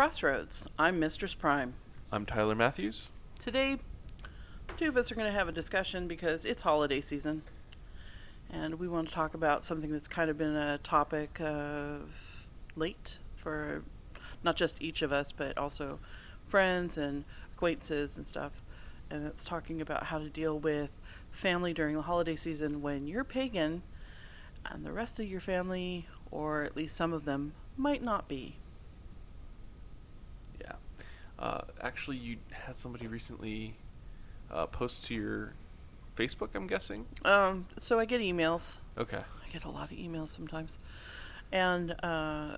Crossroads. 0.00 0.66
I'm 0.78 0.98
Mistress 0.98 1.34
Prime. 1.34 1.74
I'm 2.10 2.24
Tyler 2.24 2.54
Matthews. 2.54 3.08
Today, 3.38 3.76
the 4.66 4.74
two 4.78 4.88
of 4.88 4.96
us 4.96 5.12
are 5.12 5.14
going 5.14 5.26
to 5.26 5.38
have 5.38 5.46
a 5.46 5.52
discussion 5.52 6.08
because 6.08 6.46
it's 6.46 6.62
holiday 6.62 7.02
season. 7.02 7.42
And 8.48 8.76
we 8.76 8.88
want 8.88 9.08
to 9.08 9.14
talk 9.14 9.34
about 9.34 9.62
something 9.62 9.92
that's 9.92 10.08
kind 10.08 10.30
of 10.30 10.38
been 10.38 10.56
a 10.56 10.78
topic 10.78 11.38
of 11.42 12.08
late 12.76 13.18
for 13.36 13.82
not 14.42 14.56
just 14.56 14.80
each 14.80 15.02
of 15.02 15.12
us, 15.12 15.32
but 15.32 15.58
also 15.58 15.98
friends 16.46 16.96
and 16.96 17.26
acquaintances 17.52 18.16
and 18.16 18.26
stuff. 18.26 18.52
And 19.10 19.26
it's 19.26 19.44
talking 19.44 19.82
about 19.82 20.04
how 20.04 20.16
to 20.18 20.30
deal 20.30 20.58
with 20.58 20.88
family 21.30 21.74
during 21.74 21.94
the 21.94 22.00
holiday 22.00 22.36
season 22.36 22.80
when 22.80 23.06
you're 23.06 23.22
pagan 23.22 23.82
and 24.64 24.82
the 24.82 24.92
rest 24.92 25.20
of 25.20 25.26
your 25.26 25.42
family, 25.42 26.08
or 26.30 26.62
at 26.62 26.74
least 26.74 26.96
some 26.96 27.12
of 27.12 27.26
them, 27.26 27.52
might 27.76 28.02
not 28.02 28.28
be. 28.28 28.59
Uh, 31.40 31.62
actually, 31.80 32.16
you 32.18 32.36
had 32.50 32.76
somebody 32.76 33.06
recently 33.06 33.74
uh, 34.50 34.66
post 34.66 35.04
to 35.06 35.14
your 35.14 35.54
Facebook, 36.16 36.48
I'm 36.54 36.66
guessing? 36.66 37.06
Um, 37.24 37.66
so 37.78 37.98
I 37.98 38.04
get 38.04 38.20
emails. 38.20 38.76
Okay. 38.98 39.18
I 39.18 39.48
get 39.52 39.64
a 39.64 39.70
lot 39.70 39.90
of 39.90 39.96
emails 39.96 40.28
sometimes, 40.28 40.76
and 41.50 41.92
uh, 42.04 42.56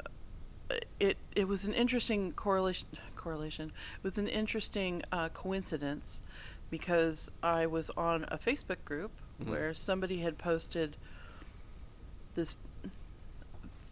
it 0.99 1.17
it 1.37 1.47
was 1.47 1.65
an 1.65 1.75
interesting 1.75 2.33
correlation. 2.33 2.89
Correlation. 3.15 3.71
It 3.99 4.05
was 4.05 4.19
an 4.19 4.27
interesting 4.27 5.03
uh, 5.13 5.29
coincidence 5.29 6.21
because 6.71 7.31
I 7.41 7.67
was 7.67 7.89
on 7.91 8.25
a 8.29 8.37
Facebook 8.39 8.85
group 8.85 9.13
Mhm. 9.41 9.49
where 9.49 9.75
somebody 9.75 10.19
had 10.19 10.39
posted 10.39 10.97
this 12.35 12.57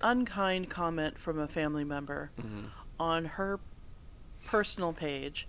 unkind 0.00 0.68
comment 0.70 1.18
from 1.18 1.38
a 1.38 1.46
family 1.46 1.84
member 1.84 2.30
hmm 2.40 2.66
on 2.98 3.24
her 3.24 3.58
personal 4.50 4.92
page 4.92 5.46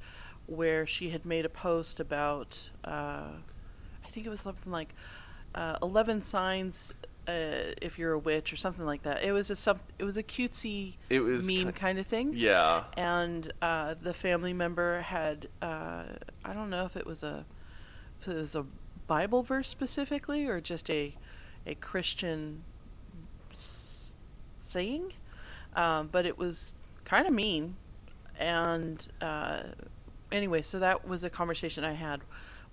where 0.47 0.85
she 0.85 1.09
had 1.09 1.25
made 1.25 1.45
a 1.45 1.49
post 1.49 1.99
about 1.99 2.69
uh, 2.85 3.31
I 4.05 4.07
think 4.11 4.25
it 4.25 4.29
was 4.29 4.41
something 4.41 4.71
like 4.71 4.93
uh, 5.55 5.77
11 5.81 6.21
signs 6.21 6.93
uh, 7.27 7.73
if 7.81 7.97
you're 7.97 8.13
a 8.13 8.19
witch 8.19 8.51
or 8.51 8.55
something 8.57 8.85
like 8.85 9.03
that. 9.03 9.23
It 9.23 9.31
was 9.31 9.47
just 9.47 9.63
some 9.63 9.79
it 9.99 10.03
was 10.03 10.17
a 10.17 10.23
cutesy 10.23 10.95
It 11.09 11.21
was 11.21 11.47
meme 11.47 11.71
ki- 11.73 11.79
kind 11.79 11.97
of 11.99 12.05
thing. 12.07 12.33
Yeah. 12.35 12.83
And 12.97 13.51
uh, 13.61 13.95
the 14.01 14.13
family 14.13 14.53
member 14.53 15.01
had 15.01 15.47
uh, 15.61 16.03
I 16.43 16.53
don't 16.53 16.69
know 16.69 16.85
if 16.85 16.95
it 16.95 17.05
was 17.05 17.23
a 17.23 17.45
if 18.21 18.27
it 18.27 18.35
was 18.35 18.55
a 18.55 18.65
Bible 19.07 19.41
verse 19.43 19.69
specifically 19.69 20.45
or 20.45 20.59
just 20.61 20.89
a 20.89 21.15
a 21.65 21.75
Christian 21.75 22.63
s- 23.51 24.15
saying, 24.61 25.13
um, 25.75 26.09
but 26.11 26.25
it 26.25 26.37
was 26.37 26.73
kind 27.05 27.25
of 27.27 27.33
mean. 27.33 27.75
And 28.41 29.01
uh, 29.21 29.61
anyway, 30.31 30.63
so 30.63 30.79
that 30.79 31.07
was 31.07 31.23
a 31.23 31.29
conversation 31.29 31.83
I 31.83 31.93
had 31.93 32.21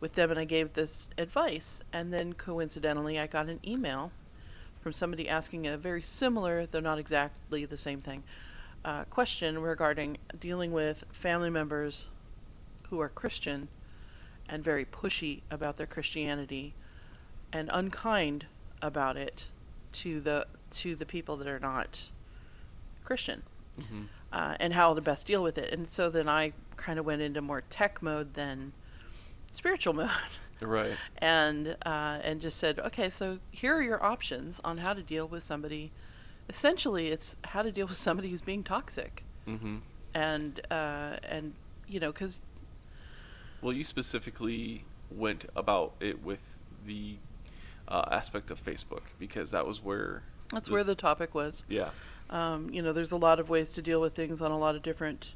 with 0.00 0.14
them, 0.14 0.30
and 0.30 0.40
I 0.40 0.44
gave 0.44 0.72
this 0.72 1.10
advice. 1.18 1.82
And 1.92 2.12
then 2.12 2.32
coincidentally, 2.32 3.18
I 3.18 3.26
got 3.26 3.48
an 3.48 3.60
email 3.66 4.10
from 4.80 4.94
somebody 4.94 5.28
asking 5.28 5.66
a 5.66 5.76
very 5.76 6.00
similar, 6.00 6.64
though 6.66 6.80
not 6.80 6.98
exactly 6.98 7.66
the 7.66 7.76
same 7.76 8.00
thing, 8.00 8.22
uh, 8.84 9.04
question 9.04 9.58
regarding 9.58 10.16
dealing 10.40 10.72
with 10.72 11.04
family 11.12 11.50
members 11.50 12.06
who 12.88 12.98
are 13.00 13.10
Christian 13.10 13.68
and 14.48 14.64
very 14.64 14.86
pushy 14.86 15.42
about 15.50 15.76
their 15.76 15.86
Christianity 15.86 16.72
and 17.52 17.68
unkind 17.72 18.46
about 18.80 19.18
it 19.18 19.46
to 19.92 20.20
the 20.20 20.46
to 20.70 20.94
the 20.94 21.04
people 21.04 21.36
that 21.36 21.46
are 21.48 21.58
not 21.58 22.08
Christian 23.04 23.42
hmm 23.76 24.04
uh, 24.32 24.56
and 24.60 24.72
how 24.74 24.94
to 24.94 25.00
best 25.00 25.26
deal 25.26 25.42
with 25.42 25.56
it. 25.58 25.72
And 25.72 25.88
so 25.88 26.10
then 26.10 26.28
I 26.28 26.52
kind 26.76 26.98
of 26.98 27.04
went 27.06 27.22
into 27.22 27.40
more 27.40 27.62
tech 27.62 28.02
mode 28.02 28.34
than 28.34 28.72
spiritual 29.50 29.92
mode, 29.94 30.10
Right. 30.60 30.96
and 31.18 31.76
uh, 31.86 32.18
and 32.22 32.40
just 32.40 32.58
said, 32.58 32.78
okay, 32.80 33.08
so 33.10 33.38
here 33.50 33.74
are 33.76 33.82
your 33.82 34.02
options 34.02 34.60
on 34.64 34.78
how 34.78 34.92
to 34.94 35.02
deal 35.02 35.26
with 35.26 35.42
somebody. 35.42 35.92
Essentially, 36.48 37.08
it's 37.08 37.36
how 37.44 37.62
to 37.62 37.70
deal 37.70 37.86
with 37.86 37.96
somebody 37.98 38.30
who's 38.30 38.40
being 38.42 38.64
toxic, 38.64 39.24
hmm 39.44 39.78
and 40.14 40.60
uh, 40.70 41.16
and 41.22 41.54
you 41.86 42.00
know, 42.00 42.10
because 42.12 42.42
Well, 43.62 43.72
you 43.72 43.84
specifically 43.84 44.84
went 45.10 45.46
about 45.56 45.94
it 46.00 46.22
with 46.22 46.40
the 46.86 47.16
uh, 47.86 48.04
aspect 48.10 48.50
of 48.50 48.62
Facebook 48.64 49.02
because 49.18 49.50
that 49.52 49.66
was 49.66 49.82
where. 49.82 50.22
that's 50.50 50.68
the- 50.68 50.72
where 50.74 50.84
the 50.84 50.94
topic 50.94 51.34
was. 51.34 51.64
Yeah. 51.68 51.90
Um, 52.30 52.70
you 52.70 52.82
know, 52.82 52.92
there's 52.92 53.12
a 53.12 53.16
lot 53.16 53.40
of 53.40 53.48
ways 53.48 53.72
to 53.72 53.82
deal 53.82 54.00
with 54.00 54.14
things 54.14 54.42
on 54.42 54.50
a 54.50 54.58
lot 54.58 54.74
of 54.76 54.82
different 54.82 55.34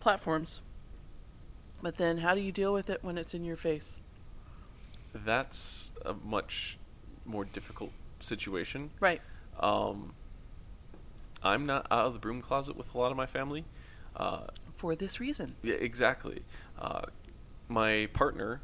platforms. 0.00 0.60
But 1.82 1.96
then, 1.98 2.18
how 2.18 2.34
do 2.34 2.40
you 2.40 2.52
deal 2.52 2.72
with 2.72 2.90
it 2.90 3.04
when 3.04 3.18
it's 3.18 3.34
in 3.34 3.44
your 3.44 3.56
face? 3.56 3.98
That's 5.14 5.92
a 6.04 6.14
much 6.14 6.78
more 7.24 7.44
difficult 7.44 7.90
situation. 8.20 8.90
Right. 9.00 9.20
Um, 9.60 10.14
I'm 11.42 11.66
not 11.66 11.86
out 11.90 12.06
of 12.06 12.12
the 12.12 12.18
broom 12.18 12.42
closet 12.42 12.76
with 12.76 12.94
a 12.94 12.98
lot 12.98 13.10
of 13.10 13.16
my 13.16 13.26
family. 13.26 13.64
Uh, 14.16 14.46
For 14.74 14.94
this 14.96 15.20
reason. 15.20 15.54
Yeah, 15.62 15.74
exactly. 15.74 16.42
Uh, 16.78 17.02
my 17.68 18.08
partner, 18.12 18.60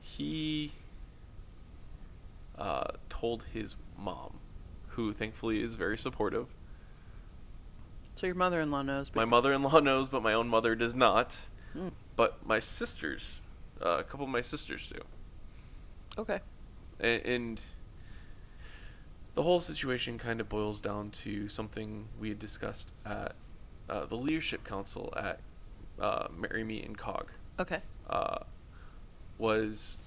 he 0.00 0.72
uh, 2.58 2.92
told 3.08 3.44
his 3.52 3.76
mom, 3.98 4.38
who 4.90 5.12
thankfully 5.12 5.62
is 5.62 5.74
very 5.74 5.96
supportive. 5.98 6.46
So 8.16 8.26
your 8.26 8.36
mother-in-law 8.36 8.82
knows. 8.82 9.10
But 9.10 9.20
My 9.20 9.24
mother-in-law 9.24 9.80
knows, 9.90 10.08
but 10.08 10.22
my 10.22 10.32
own 10.34 10.48
mother 10.48 10.74
does 10.74 10.94
not. 10.94 11.36
Mm, 11.76 11.92
But 12.16 12.44
my 12.46 12.60
sisters, 12.60 13.32
uh, 13.84 13.98
a 13.98 14.04
couple 14.04 14.24
of 14.24 14.30
my 14.30 14.42
sisters 14.42 14.88
do, 14.92 15.00
okay. 16.18 16.40
and, 16.98 17.22
and 17.24 17.60
the 19.36 19.42
whole 19.44 19.60
situation 19.60 20.18
kind 20.18 20.40
of 20.40 20.48
boils 20.48 20.80
down 20.80 21.10
to 21.10 21.48
something 21.48 22.08
we 22.20 22.28
had 22.28 22.38
discussed 22.40 22.88
at 23.06 23.34
uh, 23.88 24.04
the 24.06 24.16
leadership 24.16 24.64
council 24.64 25.14
at 25.16 25.38
uh, 26.00 26.26
Merry 26.36 26.64
Meet 26.64 26.84
and 26.84 26.98
CoG. 26.98 27.30
Okay. 27.60 27.80
uh, 28.08 28.38
was 29.38 29.98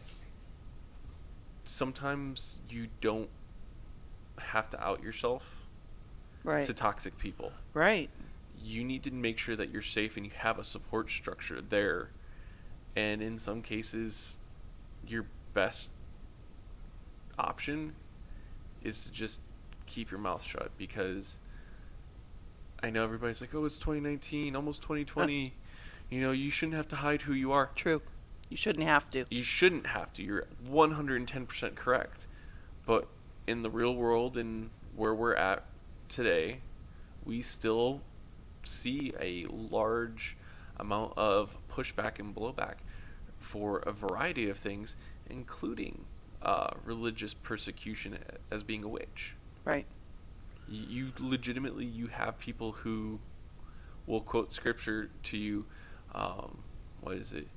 sometimes 1.63 2.59
you 2.69 2.87
don't 3.01 3.29
have 4.39 4.69
to 4.71 4.83
out 4.83 5.03
yourself 5.03 5.59
Right. 6.43 6.65
to 6.65 6.73
toxic 6.73 7.17
people. 7.17 7.51
right. 7.73 8.09
You 8.65 8.83
need 8.85 9.03
to 9.03 9.11
make 9.11 9.37
sure 9.37 9.55
that 9.57 9.71
you're 9.71 9.81
safe 9.81 10.15
and 10.15 10.25
you 10.25 10.31
have 10.37 10.57
a 10.57 10.63
support 10.63 11.09
structure 11.11 11.59
there. 11.61 12.09
And 12.95 13.21
in 13.21 13.37
some 13.37 13.61
cases, 13.61 14.37
your 15.05 15.25
best 15.53 15.89
option 17.37 17.95
is 18.83 19.03
to 19.03 19.11
just 19.11 19.41
keep 19.85 20.11
your 20.11 20.19
mouth 20.19 20.43
shut 20.43 20.71
because 20.77 21.37
I 22.81 22.89
know 22.89 23.03
everybody's 23.03 23.41
like, 23.41 23.53
oh, 23.53 23.65
it's 23.65 23.77
2019, 23.77 24.55
almost 24.55 24.81
2020. 24.81 25.53
You 26.09 26.21
know, 26.21 26.31
you 26.31 26.49
shouldn't 26.51 26.75
have 26.75 26.87
to 26.89 26.97
hide 26.97 27.23
who 27.23 27.33
you 27.33 27.51
are. 27.51 27.69
True. 27.75 28.01
You 28.49 28.57
shouldn't 28.57 28.85
have 28.87 29.09
to. 29.11 29.25
You 29.29 29.43
shouldn't 29.43 29.87
have 29.87 30.13
to. 30.13 30.23
You're 30.23 30.45
110% 30.69 31.75
correct. 31.75 32.27
But 32.85 33.07
in 33.47 33.61
the 33.61 33.69
real 33.69 33.95
world 33.95 34.37
and 34.37 34.69
where 34.95 35.13
we're 35.13 35.35
at 35.35 35.65
today, 36.09 36.59
we 37.25 37.41
still 37.41 38.01
see 38.63 39.13
a 39.19 39.45
large 39.49 40.37
amount 40.77 41.13
of 41.17 41.57
pushback 41.69 42.19
and 42.19 42.35
blowback 42.35 42.75
for 43.39 43.79
a 43.79 43.91
variety 43.91 44.49
of 44.49 44.57
things, 44.57 44.95
including 45.29 46.05
uh, 46.41 46.71
religious 46.83 47.33
persecution 47.33 48.17
as 48.51 48.63
being 48.63 48.83
a 48.83 48.87
witch. 48.87 49.35
Right. 49.65 49.85
You 50.67 51.11
legitimately 51.19 51.85
you 51.85 52.07
have 52.07 52.39
people 52.39 52.71
who 52.71 53.19
will 54.07 54.21
quote 54.21 54.53
scripture 54.53 55.09
to 55.23 55.37
you. 55.37 55.65
Um, 56.13 56.59
what 57.01 57.15
is 57.15 57.33
it? 57.33 57.47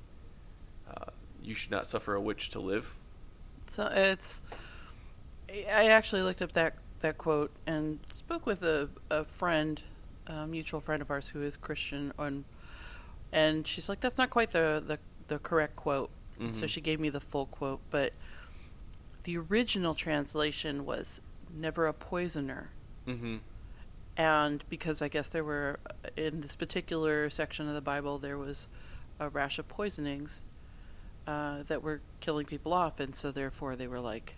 Uh, 0.89 1.11
you 1.41 1.53
should 1.53 1.71
not 1.71 1.87
suffer 1.87 2.15
a 2.15 2.21
witch 2.21 2.49
to 2.49 2.59
live. 2.59 2.95
So 3.69 3.87
it's. 3.93 4.41
I 5.49 5.87
actually 5.89 6.21
looked 6.21 6.41
up 6.41 6.51
that 6.53 6.75
that 7.01 7.17
quote 7.17 7.51
and 7.65 7.99
spoke 8.11 8.45
with 8.45 8.63
a 8.63 8.89
a 9.09 9.25
friend, 9.25 9.81
a 10.25 10.45
mutual 10.47 10.81
friend 10.81 11.01
of 11.01 11.09
ours 11.11 11.29
who 11.29 11.41
is 11.41 11.57
Christian, 11.57 12.11
and 12.17 12.43
and 13.31 13.67
she's 13.67 13.87
like, 13.89 14.01
"That's 14.01 14.17
not 14.17 14.29
quite 14.29 14.51
the 14.51 14.83
the, 14.85 14.99
the 15.27 15.39
correct 15.39 15.75
quote." 15.75 16.09
So 16.51 16.65
Mhm. 16.65 16.69
she 16.69 16.81
gave 16.81 16.99
me 16.99 17.09
the 17.09 17.19
full 17.19 17.47
quote, 17.47 17.79
but 17.89 18.13
the 19.23 19.37
original 19.37 19.95
translation 19.95 20.85
was 20.85 21.19
"never 21.53 21.87
a 21.87 21.93
poisoner." 21.93 22.69
Mm-hmm. 23.07 23.37
and 24.17 24.63
because 24.69 25.01
I 25.01 25.07
guess 25.07 25.29
there 25.29 25.43
were 25.43 25.79
in 26.17 26.41
this 26.41 26.55
particular 26.55 27.29
section 27.29 27.69
of 27.69 27.73
the 27.75 27.81
Bible 27.81 28.17
there 28.17 28.37
was 28.37 28.67
a 29.19 29.29
rash 29.29 29.59
of 29.59 29.67
poisonings 29.69 30.41
uh, 31.25 31.63
that 31.67 31.81
were 31.83 32.01
killing 32.19 32.45
people 32.45 32.73
off, 32.73 32.99
and 32.99 33.15
so 33.15 33.31
therefore 33.31 33.75
they 33.75 33.87
were 33.87 33.99
like, 33.99 34.35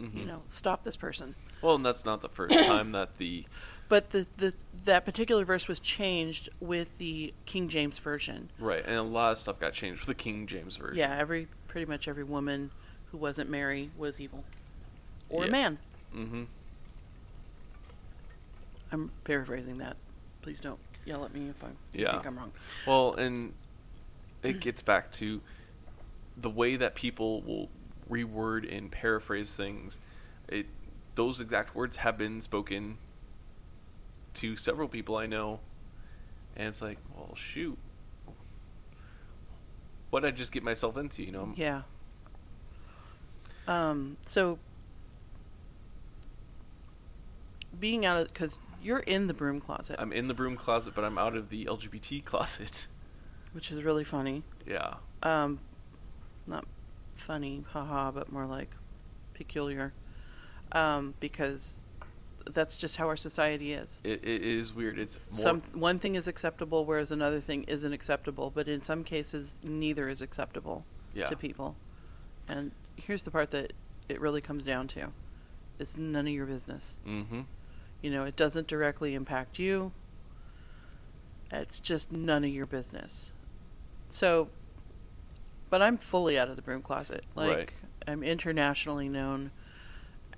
Mm-hmm. 0.00 0.18
you 0.18 0.24
know, 0.26 0.42
stop 0.48 0.84
this 0.84 0.96
person. 0.96 1.34
Well, 1.62 1.74
and 1.76 1.84
that's 1.86 2.04
not 2.04 2.20
the 2.20 2.28
first 2.28 2.54
time 2.66 2.92
that 2.92 3.16
the 3.18 3.46
But 3.88 4.10
the, 4.10 4.26
the 4.36 4.52
that 4.84 5.04
particular 5.06 5.44
verse 5.44 5.68
was 5.68 5.78
changed 5.80 6.48
with 6.60 6.88
the 6.98 7.32
King 7.46 7.68
James 7.68 7.98
version. 7.98 8.50
right, 8.58 8.84
and 8.84 8.96
a 8.96 9.02
lot 9.02 9.32
of 9.32 9.38
stuff 9.38 9.58
got 9.58 9.72
changed 9.72 10.00
for 10.00 10.06
the 10.06 10.14
King 10.14 10.46
James 10.46 10.76
version. 10.76 10.98
Yeah, 10.98 11.16
every 11.18 11.48
pretty 11.68 11.86
much 11.86 12.08
every 12.08 12.24
woman 12.24 12.70
who 13.10 13.16
wasn't 13.18 13.48
Mary 13.48 13.90
was 13.96 14.20
evil, 14.20 14.44
or 15.30 15.42
Yeah. 15.44 15.48
a 15.48 15.52
man. 15.52 15.78
Mm-hmm. 16.14 16.44
I'm 18.92 19.10
paraphrasing 19.24 19.78
that. 19.78 19.96
Please 20.42 20.60
don't 20.60 20.78
yell 21.04 21.24
at 21.24 21.34
me 21.34 21.48
if 21.48 21.62
I 21.64 21.68
Yeah. 21.92 22.12
think 22.12 22.26
I'm 22.26 22.36
wrong. 22.38 22.52
Well, 22.86 23.14
and 23.14 23.52
it 24.42 24.60
gets 24.60 24.82
back 24.82 25.10
to 25.12 25.40
the 26.36 26.50
way 26.50 26.76
that 26.76 26.94
people 26.94 27.40
will 27.42 27.68
reword 28.10 28.74
and 28.74 28.90
paraphrase 28.90 29.54
things. 29.54 29.98
It 30.48 30.66
those 31.14 31.40
exact 31.40 31.74
words 31.74 31.96
have 31.96 32.18
been 32.18 32.40
spoken 32.42 32.98
to 34.34 34.56
several 34.56 34.86
people 34.88 35.16
I 35.16 35.26
know, 35.26 35.60
and 36.56 36.68
it's 36.68 36.82
like, 36.82 36.98
well, 37.16 37.34
shoot, 37.34 37.78
what 40.10 40.20
did 40.20 40.34
I 40.34 40.36
just 40.36 40.52
get 40.52 40.62
myself 40.62 40.96
into? 40.96 41.22
You 41.22 41.32
know? 41.32 41.52
Yeah. 41.56 41.82
Um. 43.66 44.16
So 44.26 44.58
being 47.78 48.06
out 48.06 48.20
of 48.20 48.28
because 48.28 48.58
you're 48.82 49.00
in 49.00 49.26
the 49.26 49.34
broom 49.34 49.60
closet, 49.60 49.96
I'm 49.98 50.12
in 50.12 50.28
the 50.28 50.34
broom 50.34 50.56
closet, 50.56 50.94
but 50.94 51.04
I'm 51.04 51.18
out 51.18 51.34
of 51.36 51.48
the 51.48 51.64
LGBT 51.64 52.24
closet. 52.24 52.86
which 53.52 53.70
is 53.72 53.82
really 53.82 54.04
funny. 54.04 54.42
yeah. 54.66 54.94
Um, 55.22 55.58
not 56.46 56.64
funny, 57.26 57.64
haha, 57.72 58.10
but 58.10 58.32
more 58.32 58.46
like 58.46 58.70
peculiar. 59.34 59.92
Um, 60.72 61.14
because 61.20 61.74
that's 62.52 62.78
just 62.78 62.96
how 62.96 63.08
our 63.08 63.16
society 63.16 63.72
is. 63.72 63.98
It, 64.04 64.24
it 64.24 64.42
is 64.42 64.72
weird. 64.72 64.98
It's 64.98 65.30
more. 65.32 65.40
Some 65.40 65.62
one 65.74 65.98
thing 65.98 66.14
is 66.14 66.28
acceptable, 66.28 66.84
whereas 66.84 67.10
another 67.10 67.40
thing 67.40 67.64
isn't 67.64 67.92
acceptable. 67.92 68.50
But 68.54 68.68
in 68.68 68.82
some 68.82 69.04
cases, 69.04 69.56
neither 69.62 70.08
is 70.08 70.22
acceptable 70.22 70.84
yeah. 71.14 71.28
to 71.28 71.36
people. 71.36 71.76
And 72.48 72.70
here's 72.96 73.22
the 73.22 73.30
part 73.30 73.50
that 73.50 73.72
it 74.08 74.20
really 74.20 74.40
comes 74.40 74.64
down 74.64 74.88
to: 74.88 75.08
it's 75.78 75.96
none 75.96 76.26
of 76.26 76.32
your 76.32 76.46
business. 76.46 76.94
Mm-hmm. 77.06 77.42
You 78.02 78.10
know, 78.10 78.24
it 78.24 78.36
doesn't 78.36 78.66
directly 78.68 79.14
impact 79.14 79.58
you. 79.58 79.92
It's 81.50 81.80
just 81.80 82.12
none 82.12 82.44
of 82.44 82.50
your 82.50 82.66
business. 82.66 83.30
So, 84.10 84.48
but 85.70 85.82
I'm 85.82 85.96
fully 85.98 86.38
out 86.38 86.48
of 86.48 86.56
the 86.56 86.62
broom 86.62 86.82
closet. 86.82 87.24
Like, 87.34 87.56
Right. 87.56 87.70
I'm 88.06 88.22
internationally 88.22 89.08
known 89.08 89.50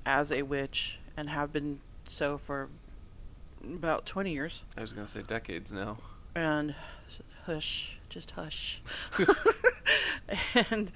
as 0.07 0.33
a 0.33 0.43
witch 0.43 0.99
and 1.17 1.29
have 1.31 1.53
been 1.53 1.81
so 2.07 2.39
for 2.39 2.69
about 3.63 4.07
20 4.07 4.33
years. 4.33 4.63
I 4.77 4.81
was 4.81 4.93
gonna 4.93 5.09
say 5.09 5.23
decades 5.23 5.73
now. 5.73 5.99
And 6.35 6.75
hush, 7.45 7.99
just 8.09 8.31
hush. 8.33 8.81
and 10.71 10.93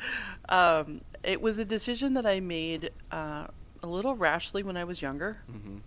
um, 0.49 1.00
it 1.23 1.40
was 1.43 1.58
a 1.58 1.64
decision 1.64 2.14
that 2.14 2.25
I 2.26 2.40
made 2.40 2.90
uh, 3.11 3.46
a 3.82 3.87
little 3.87 4.14
rashly 4.17 4.62
when 4.62 4.76
I 4.76 4.84
was 4.84 5.02
younger. 5.02 5.38
Mm-hmm. 5.50 5.79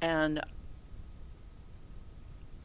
and 0.00 0.40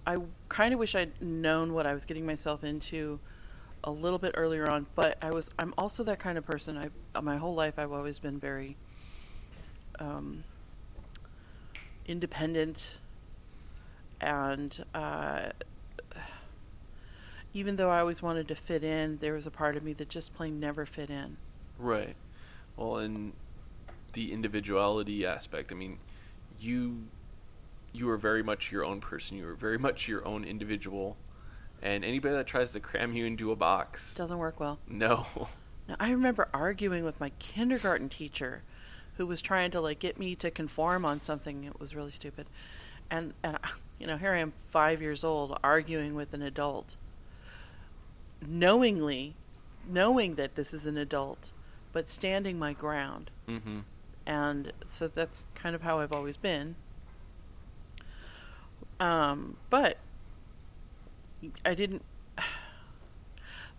I 0.06 0.18
kind 0.50 0.74
of 0.74 0.80
wish 0.80 0.96
I'd 0.96 1.22
known 1.22 1.74
what 1.74 1.86
I 1.86 1.94
was 1.94 2.06
getting 2.06 2.26
myself 2.26 2.64
into 2.64 3.20
a 3.84 3.92
little 3.92 4.20
bit 4.20 4.34
earlier 4.36 4.70
on. 4.70 4.86
But 4.96 5.18
I 5.22 5.32
was 5.32 5.50
I'm 5.58 5.74
also 5.78 6.04
that 6.04 6.20
kind 6.20 6.38
of 6.38 6.46
person. 6.46 6.78
I 6.78 7.22
my 7.22 7.38
whole 7.38 7.56
life 7.56 7.76
I've 7.78 7.92
always 7.92 8.20
been 8.20 8.40
very 8.40 8.78
um, 10.00 10.44
independent, 12.06 12.98
and 14.20 14.84
uh, 14.94 15.50
even 17.54 17.76
though 17.76 17.90
I 17.90 18.00
always 18.00 18.22
wanted 18.22 18.48
to 18.48 18.56
fit 18.56 18.84
in, 18.84 19.18
there 19.22 19.34
was 19.34 19.46
a 19.46 19.52
part 19.52 19.76
of 19.76 19.84
me 19.84 19.94
that 19.94 20.10
just 20.10 20.34
plain 20.34 20.60
never 20.60 20.86
fit 20.86 21.10
in. 21.10 21.38
Right. 21.78 22.16
Well, 22.78 22.98
and 22.98 23.34
the 24.14 24.32
individuality 24.32 25.26
aspect. 25.26 25.72
I 25.72 25.76
mean, 25.76 26.00
you 26.60 27.04
you 27.94 28.10
are 28.10 28.18
very 28.18 28.44
much 28.44 28.72
your 28.72 28.86
own 28.86 29.02
person. 29.02 29.38
You 29.38 29.48
are 29.50 29.56
very 29.56 29.78
much 29.78 30.08
your 30.08 30.26
own 30.26 30.44
individual. 30.44 31.18
And 31.82 32.06
anybody 32.06 32.36
that 32.36 32.48
tries 32.48 32.74
to 32.74 32.80
cram 32.80 33.14
you 33.14 33.26
into 33.26 33.52
a 33.52 33.56
box, 33.56 34.14
Doesn't 34.16 34.38
work 34.38 34.60
well. 34.60 34.80
no. 34.88 35.26
Now, 35.90 35.96
I 36.00 36.12
remember 36.12 36.48
arguing 36.54 37.04
with 37.04 37.20
my 37.20 37.32
kindergarten 37.40 38.08
teacher 38.08 38.62
who 39.18 39.26
was 39.26 39.42
trying 39.42 39.72
to 39.72 39.82
like 39.82 39.98
get 39.98 40.20
me 40.20 40.36
to 40.36 40.52
conform 40.52 41.04
on 41.06 41.20
something. 41.20 41.64
It 41.64 41.80
was 41.80 41.96
really 41.96 42.12
stupid. 42.12 42.46
And 43.10 43.34
and 43.44 43.58
you 44.00 44.06
know, 44.06 44.16
here 44.18 44.32
I 44.34 44.38
am 44.40 44.54
5 44.70 45.02
years 45.02 45.24
old 45.24 45.60
arguing 45.64 46.14
with 46.14 46.34
an 46.36 46.44
adult 46.44 46.96
knowingly 48.48 49.36
knowing 49.88 50.36
that 50.36 50.56
this 50.56 50.74
is 50.74 50.86
an 50.86 50.98
adult 50.98 51.52
but 51.94 52.08
standing 52.08 52.58
my 52.58 52.74
ground. 52.74 53.32
mm-hmm. 53.50 53.80
And 54.26 54.72
so 54.88 55.08
that's 55.08 55.48
kind 55.56 55.76
of 55.76 55.82
how 55.82 56.00
I've 56.00 56.14
always 56.14 56.38
been. 56.38 56.76
Um, 59.00 59.58
but 59.70 59.98
I 61.66 61.74
didn't. 61.74 62.04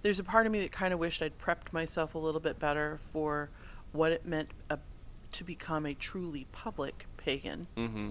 There's 0.02 0.18
a 0.18 0.24
part 0.24 0.46
of 0.46 0.52
me 0.52 0.60
that 0.60 0.72
kind 0.72 0.92
of 0.92 0.98
wished 0.98 1.22
I'd 1.22 1.38
prepped 1.38 1.72
myself 1.72 2.14
a 2.14 2.18
little 2.18 2.40
bit 2.40 2.58
better 2.58 2.98
for 3.12 3.50
what 3.92 4.10
it 4.10 4.26
meant 4.26 4.50
uh, 4.68 4.76
to 5.32 5.44
become 5.44 5.86
a 5.86 5.94
truly 5.94 6.46
public 6.52 7.06
pagan, 7.16 7.66
Mm-hmm. 7.76 8.10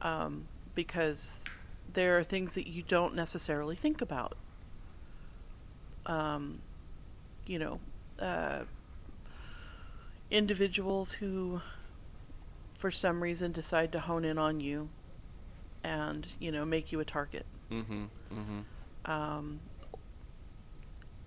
um, 0.00 0.46
because 0.74 1.44
there 1.92 2.16
are 2.18 2.22
things 2.24 2.54
that 2.54 2.66
you 2.66 2.82
don't 2.82 3.14
necessarily 3.14 3.76
think 3.76 4.00
about. 4.00 4.36
Um, 6.06 6.60
you 7.46 7.58
know, 7.58 7.80
uh, 8.18 8.60
individuals 10.30 11.12
who, 11.12 11.60
for 12.74 12.90
some 12.90 13.22
reason, 13.22 13.52
decide 13.52 13.92
to 13.92 14.00
hone 14.00 14.24
in 14.24 14.38
on 14.38 14.60
you 14.60 14.88
and, 15.84 16.26
you 16.38 16.50
know, 16.50 16.64
make 16.64 16.92
you 16.92 17.00
a 17.00 17.04
target. 17.04 17.44
Mm-hmm. 17.70 18.04
Mm-hmm. 18.32 19.10
Um, 19.10 19.60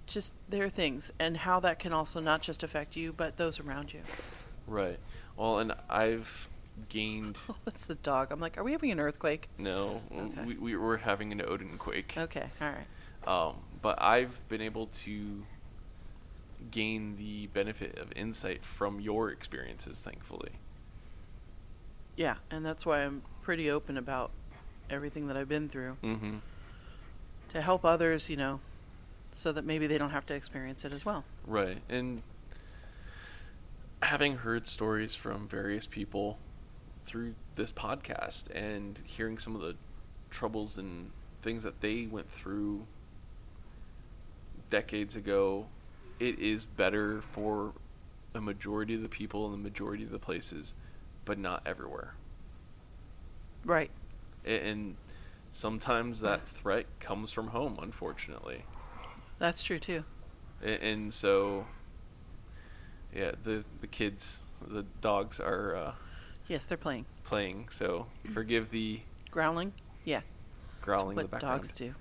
just 0.05 0.33
there 0.49 0.65
are 0.65 0.69
things, 0.69 1.11
and 1.19 1.37
how 1.37 1.59
that 1.61 1.79
can 1.79 1.93
also 1.93 2.19
not 2.19 2.41
just 2.41 2.63
affect 2.63 2.95
you, 2.95 3.13
but 3.13 3.37
those 3.37 3.59
around 3.59 3.93
you. 3.93 4.01
Right. 4.67 4.99
Well, 5.37 5.59
and 5.59 5.73
I've 5.89 6.47
gained 6.89 7.37
that's 7.65 7.85
the 7.85 7.95
dog. 7.95 8.31
I'm 8.31 8.39
like, 8.39 8.57
are 8.57 8.63
we 8.63 8.71
having 8.71 8.91
an 8.91 8.99
earthquake? 8.99 9.49
no. 9.57 10.01
Okay. 10.11 10.43
We 10.45 10.55
we 10.55 10.75
were 10.75 10.97
having 10.97 11.31
an 11.31 11.41
Odin 11.41 11.77
quake. 11.77 12.13
Okay, 12.17 12.49
all 12.61 12.69
right. 12.69 12.87
Um, 13.27 13.55
but 13.81 14.01
I've 14.01 14.47
been 14.49 14.61
able 14.61 14.87
to 14.87 15.43
gain 16.69 17.15
the 17.17 17.47
benefit 17.47 17.97
of 17.97 18.11
insight 18.15 18.63
from 18.63 18.99
your 18.99 19.29
experiences, 19.31 19.99
thankfully. 19.99 20.51
Yeah, 22.15 22.35
and 22.49 22.65
that's 22.65 22.85
why 22.85 23.03
I'm 23.03 23.23
pretty 23.41 23.69
open 23.69 23.97
about 23.97 24.31
everything 24.91 25.27
that 25.27 25.37
I've 25.37 25.49
been 25.49 25.69
through 25.69 25.97
Mm-hmm. 26.03 26.37
to 27.49 27.61
help 27.61 27.83
others, 27.85 28.29
you 28.29 28.37
know, 28.37 28.59
so 29.33 29.51
that 29.51 29.65
maybe 29.65 29.87
they 29.87 29.97
don't 29.97 30.11
have 30.11 30.25
to 30.27 30.33
experience 30.33 30.83
it 30.85 30.93
as 30.93 31.05
well. 31.05 31.23
Right. 31.45 31.81
And 31.89 32.21
having 34.03 34.37
heard 34.37 34.67
stories 34.67 35.13
from 35.15 35.47
various 35.47 35.85
people 35.87 36.37
through 37.03 37.35
this 37.55 37.71
podcast 37.71 38.43
and 38.53 39.01
hearing 39.05 39.37
some 39.37 39.55
of 39.55 39.61
the 39.61 39.75
troubles 40.29 40.77
and 40.77 41.11
things 41.41 41.63
that 41.63 41.81
they 41.81 42.07
went 42.09 42.31
through 42.31 42.85
decades 44.69 45.15
ago, 45.15 45.67
it 46.19 46.39
is 46.39 46.65
better 46.65 47.21
for 47.33 47.73
a 48.33 48.41
majority 48.41 48.95
of 48.95 49.01
the 49.01 49.09
people 49.09 49.45
in 49.45 49.51
the 49.51 49.57
majority 49.57 50.03
of 50.03 50.11
the 50.11 50.19
places, 50.19 50.73
but 51.25 51.37
not 51.37 51.61
everywhere. 51.65 52.13
Right. 53.65 53.91
And 54.45 54.95
sometimes 55.51 56.21
that 56.21 56.47
threat 56.47 56.85
comes 56.99 57.31
from 57.31 57.47
home, 57.49 57.77
unfortunately. 57.81 58.65
That's 59.39 59.63
true 59.63 59.79
too. 59.79 60.03
And 60.63 61.13
so 61.13 61.65
yeah 63.13 63.31
the 63.43 63.65
the 63.81 63.87
kids 63.87 64.39
the 64.65 64.83
dogs 65.01 65.39
are 65.39 65.75
uh, 65.75 65.91
Yes, 66.47 66.65
they're 66.65 66.77
playing. 66.77 67.05
playing 67.23 67.67
so 67.71 68.07
forgive 68.33 68.69
the 68.71 69.01
Growling? 69.31 69.73
Yeah. 70.05 70.21
growling 70.81 71.11
in 71.11 71.15
the 71.17 71.21
what 71.23 71.31
background 71.31 71.61
dogs 71.63 71.73
do. 71.73 71.93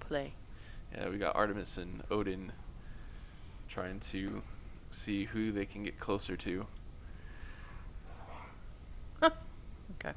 Play. 0.00 0.32
yeah 0.94 1.08
we 1.08 1.18
got 1.18 1.34
artemis 1.34 1.76
and 1.78 2.02
odin 2.10 2.52
trying 3.68 3.98
to 4.00 4.42
see 4.90 5.24
who 5.24 5.50
they 5.50 5.64
can 5.66 5.82
get 5.82 5.98
closer 5.98 6.36
to 6.36 6.66
Okay. 9.22 10.12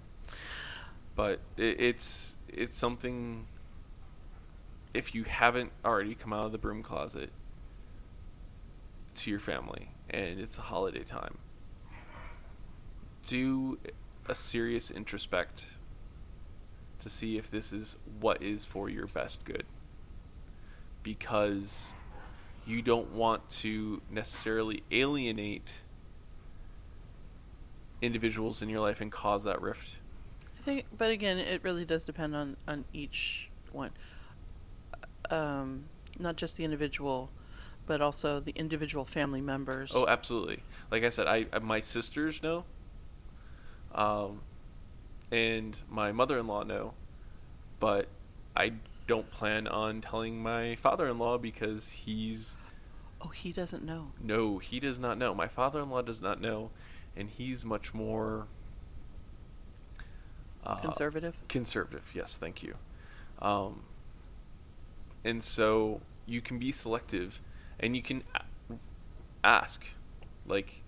But 1.17 1.41
it, 1.57 1.81
it's 1.81 2.37
it's 2.47 2.77
something 2.77 3.45
if 4.93 5.13
you 5.13 5.25
haven't 5.25 5.71
already 5.83 6.15
come 6.15 6.31
out 6.31 6.45
of 6.45 6.53
the 6.53 6.57
broom 6.57 6.81
closet 6.81 7.31
to 9.15 9.29
your 9.29 9.39
family 9.41 9.89
and 10.09 10.39
it's 10.39 10.57
a 10.57 10.61
holiday 10.61 11.03
time 11.03 11.37
do 13.27 13.77
a 14.27 14.33
serious 14.33 14.89
introspect 14.89 15.65
to 17.01 17.09
see 17.09 17.37
if 17.37 17.51
this 17.51 17.71
is 17.71 17.97
what 18.19 18.41
is 18.41 18.65
for 18.65 18.89
your 18.89 19.05
best 19.05 19.43
good. 19.45 19.65
Because 21.03 21.93
you 22.65 22.81
don't 22.81 23.13
want 23.13 23.47
to 23.49 24.01
necessarily 24.09 24.83
alienate 24.91 25.81
individuals 28.01 28.61
in 28.61 28.69
your 28.69 28.81
life 28.81 28.99
and 28.99 29.11
cause 29.11 29.43
that 29.43 29.61
rift. 29.61 29.97
Think, 30.67 30.85
but 30.97 31.11
again, 31.11 31.37
it 31.37 31.63
really 31.63 31.85
does 31.85 32.03
depend 32.03 32.35
on 32.35 32.57
on 32.67 32.83
each 32.91 33.49
one. 33.71 33.91
Um, 35.29 35.85
not 36.19 36.35
just 36.35 36.57
the 36.57 36.65
individual, 36.65 37.29
but 37.85 38.01
also 38.01 38.41
the 38.41 38.51
individual 38.53 39.05
family 39.05 39.39
members. 39.39 39.93
Oh, 39.95 40.05
absolutely. 40.07 40.63
Like 40.91 41.05
I 41.05 41.09
said, 41.09 41.25
I 41.25 41.45
I- 41.53 41.59
my 41.59 41.79
sisters 41.79 42.43
know, 42.43 42.65
um, 43.95 44.41
and 45.31 45.77
my 45.89 46.11
mother-in-law 46.11 46.63
know, 46.63 46.95
but 47.79 48.09
I 48.53 48.73
don't 49.07 49.31
plan 49.31 49.67
on 49.69 50.01
telling 50.01 50.43
my 50.43 50.75
father-in-law 50.75 51.37
because 51.37 51.91
he's 51.91 52.57
Oh, 53.21 53.29
he 53.29 53.53
doesn't 53.53 53.85
know. 53.85 54.11
no, 54.21 54.57
he 54.57 54.81
does 54.81 54.99
not 54.99 55.17
know. 55.17 55.33
My 55.33 55.47
father-in-law 55.47 56.01
does 56.01 56.21
not 56.21 56.41
know, 56.41 56.71
and 57.15 57.29
he's 57.29 57.63
much 57.63 57.93
more 57.93 58.47
uh, 60.67 60.75
Conservative. 60.75 61.35
Conservative, 61.47 62.03
yes, 62.13 62.37
thank 62.37 62.61
you. 62.61 62.75
Um, 63.41 63.81
and 65.23 65.43
so 65.43 66.01
you 66.25 66.41
can 66.41 66.59
be 66.59 66.71
selective, 66.71 67.39
and 67.79 67.95
you 67.95 68.01
can 68.01 68.23
a- 68.35 68.75
ask, 69.43 69.85
like, 70.45 70.81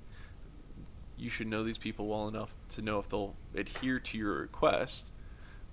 you 1.18 1.30
should 1.30 1.48
know 1.48 1.64
these 1.64 1.78
people 1.78 2.08
well 2.08 2.28
enough 2.28 2.54
to 2.70 2.82
know 2.82 3.00
if 3.00 3.10
they'll 3.10 3.36
adhere 3.56 4.00
to 4.00 4.18
your 4.18 4.34
request, 4.36 5.08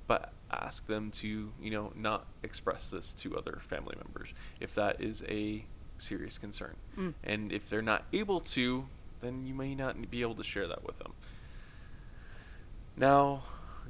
but 0.06 0.32
ask 0.50 0.86
them 0.86 1.10
to, 1.10 1.52
you 1.60 1.70
know, 1.70 1.92
not 1.94 2.26
express 2.42 2.90
this 2.90 3.12
to 3.12 3.36
other 3.36 3.60
family 3.68 3.94
members 3.96 4.28
if 4.60 4.74
that 4.74 5.00
is 5.00 5.24
a 5.28 5.64
serious 5.98 6.38
concern. 6.38 6.76
Mm. 6.96 7.14
And 7.24 7.52
if 7.52 7.68
they're 7.68 7.82
not 7.82 8.04
able 8.12 8.40
to, 8.40 8.86
then 9.20 9.46
you 9.46 9.54
may 9.54 9.74
not 9.74 10.10
be 10.10 10.22
able 10.22 10.34
to 10.36 10.44
share 10.44 10.68
that 10.68 10.84
with 10.84 10.98
them. 10.98 11.12
Now, 12.96 13.44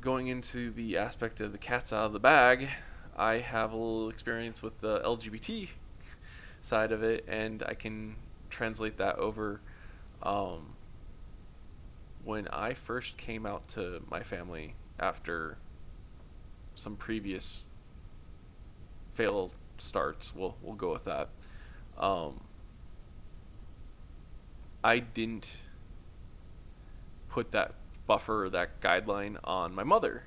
going 0.07 0.29
into 0.29 0.71
the 0.71 0.97
aspect 0.97 1.41
of 1.41 1.51
the 1.51 1.59
cat's 1.59 1.93
out 1.93 2.05
of 2.05 2.13
the 2.13 2.21
bag, 2.21 2.69
I 3.17 3.39
have 3.39 3.73
a 3.73 3.77
little 3.77 4.09
experience 4.09 4.63
with 4.63 4.79
the 4.79 5.01
LGBT 5.01 5.69
side 6.63 6.93
of 6.93 7.03
it, 7.03 7.25
and 7.27 7.65
I 7.67 7.75
can 7.75 8.15
translate 8.49 8.99
that 8.99 9.19
over. 9.19 9.61
Um, 10.23 10.77
when 12.25 12.47
I 12.47 12.75
first 12.75 13.17
came 13.17 13.47
out 13.47 13.67
to 13.71 14.01
my 14.09 14.23
family 14.23 14.77
after 15.01 15.59
some 16.77 16.95
previous 16.95 17.65
failed 19.15 19.51
starts, 19.77 20.37
we'll 20.37 20.55
we'll 20.63 20.77
go 20.77 20.93
with 20.93 21.05
that. 21.07 21.31
Um, 21.99 22.43
I 24.85 25.01
didn't 25.01 25.49
put 27.29 27.51
that 27.51 27.75
buffer, 28.07 28.49
that 28.53 28.81
guideline 28.81 29.37
on 29.45 29.75
my 29.75 29.85
mother. 29.85 30.25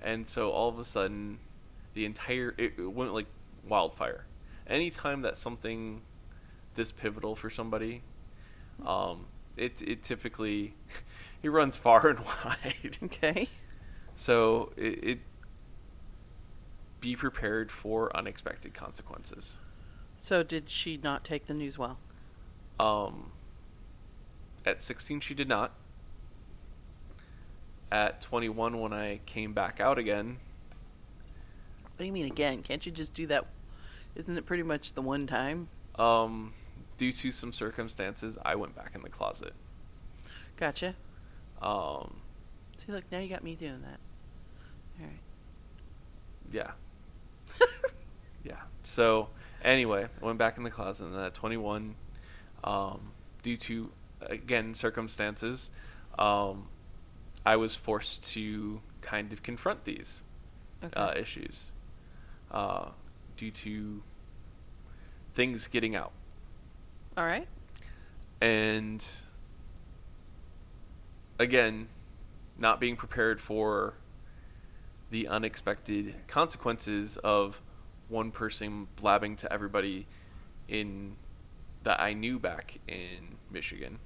And 0.00 0.28
so 0.28 0.50
all 0.50 0.68
of 0.68 0.78
a 0.78 0.84
sudden, 0.84 1.38
the 1.94 2.04
entire, 2.04 2.54
it, 2.58 2.74
it 2.78 2.92
went 2.92 3.14
like 3.14 3.26
wildfire. 3.66 4.26
Anytime 4.66 5.22
that 5.22 5.36
something 5.36 6.02
this 6.74 6.92
pivotal 6.92 7.36
for 7.36 7.50
somebody, 7.50 8.02
um, 8.84 9.26
it, 9.56 9.82
it 9.82 10.02
typically, 10.02 10.74
it 11.42 11.50
runs 11.50 11.76
far 11.76 12.08
and 12.08 12.20
wide. 12.44 12.98
Okay. 13.04 13.48
So 14.16 14.72
it, 14.76 15.04
it, 15.04 15.18
be 17.00 17.16
prepared 17.16 17.72
for 17.72 18.16
unexpected 18.16 18.74
consequences. 18.74 19.56
So 20.20 20.44
did 20.44 20.70
she 20.70 20.96
not 21.02 21.24
take 21.24 21.46
the 21.46 21.54
news 21.54 21.76
well? 21.76 21.98
Um, 22.78 23.32
at 24.64 24.80
16, 24.80 25.20
she 25.20 25.34
did 25.34 25.48
not. 25.48 25.72
At 27.92 28.22
21, 28.22 28.80
when 28.80 28.94
I 28.94 29.20
came 29.26 29.52
back 29.52 29.78
out 29.78 29.98
again, 29.98 30.38
What 31.82 31.98
do 31.98 32.04
you 32.06 32.12
mean 32.12 32.24
again? 32.24 32.62
Can't 32.62 32.86
you 32.86 32.90
just 32.90 33.12
do 33.12 33.26
that? 33.26 33.44
Isn't 34.14 34.38
it 34.38 34.46
pretty 34.46 34.62
much 34.62 34.94
the 34.94 35.02
one 35.02 35.26
time? 35.26 35.68
um, 35.96 36.54
due 36.96 37.12
to 37.12 37.30
some 37.30 37.52
circumstances, 37.52 38.38
I 38.46 38.54
went 38.54 38.74
back 38.74 38.92
in 38.94 39.02
the 39.02 39.10
closet. 39.10 39.52
Gotcha. 40.56 40.94
Um, 41.60 42.16
See, 42.78 42.92
look, 42.92 43.04
now 43.12 43.18
you 43.18 43.28
got 43.28 43.44
me 43.44 43.54
doing 43.56 43.82
that. 43.82 43.98
All 44.98 45.06
right. 45.06 45.18
yeah, 46.50 46.70
yeah. 48.44 48.56
So 48.84 49.28
anyway, 49.62 50.08
I 50.20 50.24
went 50.24 50.38
back 50.38 50.56
in 50.56 50.62
the 50.62 50.70
closet, 50.70 51.04
and 51.06 51.16
at 51.16 51.34
21, 51.34 51.94
um, 52.64 53.12
due 53.42 53.56
to 53.58 53.90
again 54.22 54.72
circumstances, 54.74 55.70
um, 56.18 56.68
I 57.44 57.56
was 57.56 57.74
forced 57.74 58.24
to 58.32 58.80
kind 59.00 59.32
of 59.32 59.42
confront 59.42 59.84
these 59.84 60.22
Okay. 60.84 60.92
uh, 61.00 61.14
issues 61.16 61.70
uh, 62.50 62.88
due 63.36 63.50
to 63.52 64.02
things 65.34 65.66
getting 65.68 65.94
out. 65.96 66.12
All 67.16 67.24
right. 67.24 67.46
and 68.40 69.04
again 71.38 71.88
not 72.58 72.80
being 72.80 72.96
prepared 72.96 73.40
for 73.40 73.94
the 75.10 75.28
unexpected 75.28 76.14
consequences 76.26 77.16
of 77.18 77.60
one 78.08 78.30
person 78.30 78.88
blabbing 78.96 79.36
to 79.36 79.52
everybody 79.52 80.06
in 80.68 81.16
that 81.84 82.00
I 82.00 82.12
knew 82.12 82.38
back 82.38 82.78
in 82.86 83.36
Michigan. 83.50 83.98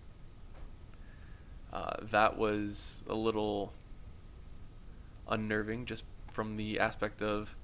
Uh, 1.77 1.95
that 2.11 2.39
was 2.39 3.03
a 3.07 3.15
little 3.15 3.71
unnerving 5.29 5.85
just 5.85 6.05
from 6.33 6.57
the 6.57 6.79
aspect 6.81 7.21
of 7.21 7.55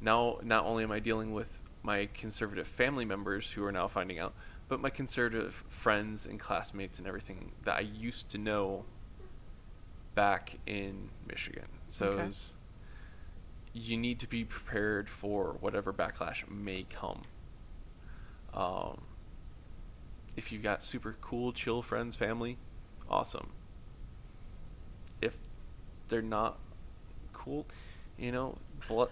now 0.00 0.38
not 0.42 0.64
only 0.64 0.82
am 0.82 0.90
I 0.90 0.98
dealing 0.98 1.34
with 1.34 1.60
my 1.82 2.08
conservative 2.14 2.66
family 2.66 3.04
members 3.04 3.50
who 3.50 3.62
are 3.62 3.72
now 3.72 3.86
finding 3.86 4.18
out, 4.18 4.32
but 4.66 4.80
my 4.80 4.88
conservative 4.88 5.62
friends 5.68 6.24
and 6.24 6.40
classmates 6.40 6.98
and 6.98 7.06
everything 7.06 7.52
that 7.64 7.76
I 7.76 7.80
used 7.80 8.30
to 8.30 8.38
know 8.38 8.86
back 10.14 10.56
in 10.66 11.10
Michigan. 11.28 11.68
So 11.88 12.06
Okay. 12.06 12.22
it's- 12.22 12.54
you 13.74 13.98
need 13.98 14.20
to 14.20 14.26
be 14.26 14.42
prepared 14.44 15.10
for 15.10 15.58
whatever 15.60 15.92
backlash 15.92 16.48
may 16.48 16.84
come. 16.84 17.20
Um, 18.54 19.02
if 20.34 20.50
you've 20.50 20.62
got 20.62 20.82
super 20.82 21.16
cool, 21.20 21.52
chill 21.52 21.82
friends, 21.82 22.16
family, 22.16 22.56
awesome. 23.08 23.50
If 25.20 25.34
they're 26.08 26.22
not 26.22 26.58
cool, 27.32 27.66
you 28.18 28.32
know, 28.32 28.56
blo- 28.88 29.10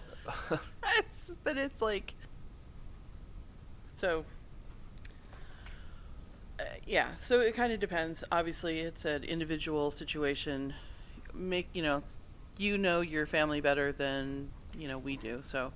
It's, 0.97 1.35
but 1.43 1.57
it's 1.57 1.81
like 1.81 2.13
so 3.95 4.25
uh, 6.59 6.63
yeah 6.85 7.09
so 7.19 7.39
it 7.39 7.55
kind 7.55 7.71
of 7.71 7.79
depends 7.79 8.23
obviously 8.31 8.81
it's 8.81 9.05
an 9.05 9.23
individual 9.23 9.91
situation 9.91 10.73
make 11.33 11.67
you 11.73 11.81
know 11.81 12.03
you 12.57 12.77
know 12.77 13.01
your 13.01 13.25
family 13.25 13.61
better 13.61 13.91
than 13.91 14.49
you 14.77 14.87
know 14.87 14.97
we 14.97 15.15
do 15.17 15.39
so 15.41 15.71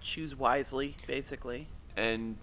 choose 0.00 0.34
wisely 0.36 0.96
basically 1.06 1.66
and 1.96 2.36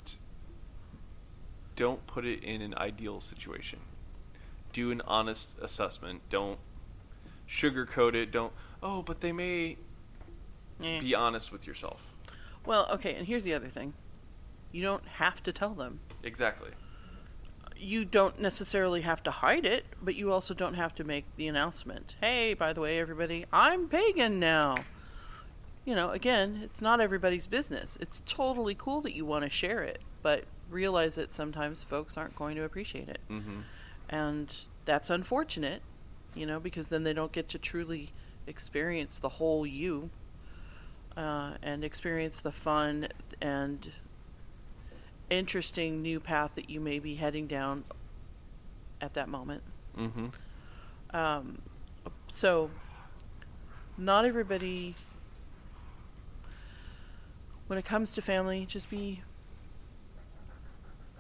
don't 1.76 2.06
put 2.08 2.26
it 2.26 2.44
in 2.44 2.62
an 2.62 2.74
ideal 2.78 3.20
situation. 3.22 3.80
Do 4.74 4.92
an 4.92 5.02
honest 5.08 5.50
assessment. 5.62 6.22
Don't 6.30 6.60
sugarcoat 7.50 8.14
it. 8.16 8.32
Don't, 8.32 8.52
oh, 8.82 9.02
but 9.02 9.22
they 9.22 9.32
may 9.32 9.78
Eh. 10.84 11.00
be 11.00 11.14
honest 11.16 11.52
with 11.52 11.66
yourself. 11.68 12.02
well 12.66 12.90
okay 12.92 13.14
and 13.14 13.28
here's 13.28 13.44
the 13.44 13.54
other 13.54 13.68
thing 13.68 13.94
you 14.72 14.82
don't 14.82 15.06
have 15.08 15.42
to 15.44 15.52
tell 15.54 15.74
them 15.76 16.00
Exactly. 16.24 16.72
you 17.78 18.04
don't 18.04 18.40
necessarily 18.42 19.02
have 19.02 19.22
to 19.24 19.30
hide 19.32 19.66
it, 19.66 19.86
but 20.02 20.16
you 20.16 20.32
also 20.32 20.54
don't 20.54 20.74
have 20.74 20.96
to 20.96 21.04
make 21.04 21.26
the 21.38 21.48
announcement. 21.48 22.16
Hey, 22.22 22.54
by 22.56 22.74
the 22.74 22.82
way, 22.82 22.98
everybody, 23.00 23.46
I'm 23.54 23.88
pagan 23.88 24.40
now. 24.40 24.78
You 25.86 25.94
know, 25.96 26.10
again, 26.12 26.62
it's 26.64 26.82
not 26.82 27.00
everybody's 27.02 27.46
business. 27.46 27.98
It's 28.02 28.22
totally 28.26 28.74
cool 28.74 29.02
that 29.02 29.14
you 29.14 29.26
want 29.26 29.44
to 29.44 29.50
share 29.50 29.84
it, 29.84 30.02
but 30.22 30.46
realize 30.70 31.16
that 31.16 31.32
sometimes 31.34 31.84
folks 31.84 32.16
aren't 32.18 32.36
going 32.36 32.56
to 32.56 32.64
appreciate 32.64 33.10
it. 33.10 33.20
Mm-hmm. 33.30 33.60
And 34.14 34.56
that's 34.86 35.10
unfortunate, 35.10 35.82
you 36.36 36.46
know, 36.46 36.60
because 36.60 36.90
then 36.90 37.04
they 37.04 37.14
don't 37.14 37.32
get 37.32 37.50
to 37.50 37.58
truly 37.58 38.12
experience 38.46 39.18
the 39.18 39.30
whole 39.30 39.66
you 39.66 40.12
uh, 41.18 41.54
and 41.64 41.84
experience 41.84 42.40
the 42.40 42.52
fun 42.52 43.08
and 43.42 43.92
interesting 45.32 46.04
new 46.04 46.20
path 46.20 46.52
that 46.54 46.70
you 46.70 46.80
may 46.80 47.00
be 47.00 47.16
heading 47.16 47.48
down 47.48 47.86
at 49.02 49.16
that 49.16 49.30
moment. 49.30 49.64
Mm-hmm. 49.98 50.28
Um, 51.16 51.64
so, 52.32 52.70
not 53.98 54.26
everybody, 54.26 54.94
when 57.66 57.80
it 57.80 57.86
comes 57.86 58.14
to 58.14 58.22
family, 58.22 58.68
just 58.68 58.92
be, 58.92 59.24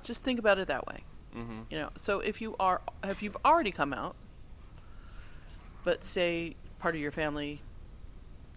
just 0.03 0.21
think 0.21 0.37
about 0.37 0.59
it 0.59 0.67
that 0.67 0.85
way. 0.85 1.05
Mm-hmm. 1.35 1.61
You 1.69 1.79
know, 1.79 1.89
so 1.95 2.19
if 2.19 2.41
you 2.41 2.55
are, 2.59 2.81
if 3.03 3.23
you've 3.23 3.37
already 3.43 3.71
come 3.71 3.93
out, 3.93 4.15
but 5.83 6.05
say 6.05 6.55
part 6.79 6.95
of 6.95 7.01
your 7.01 7.11
family 7.11 7.61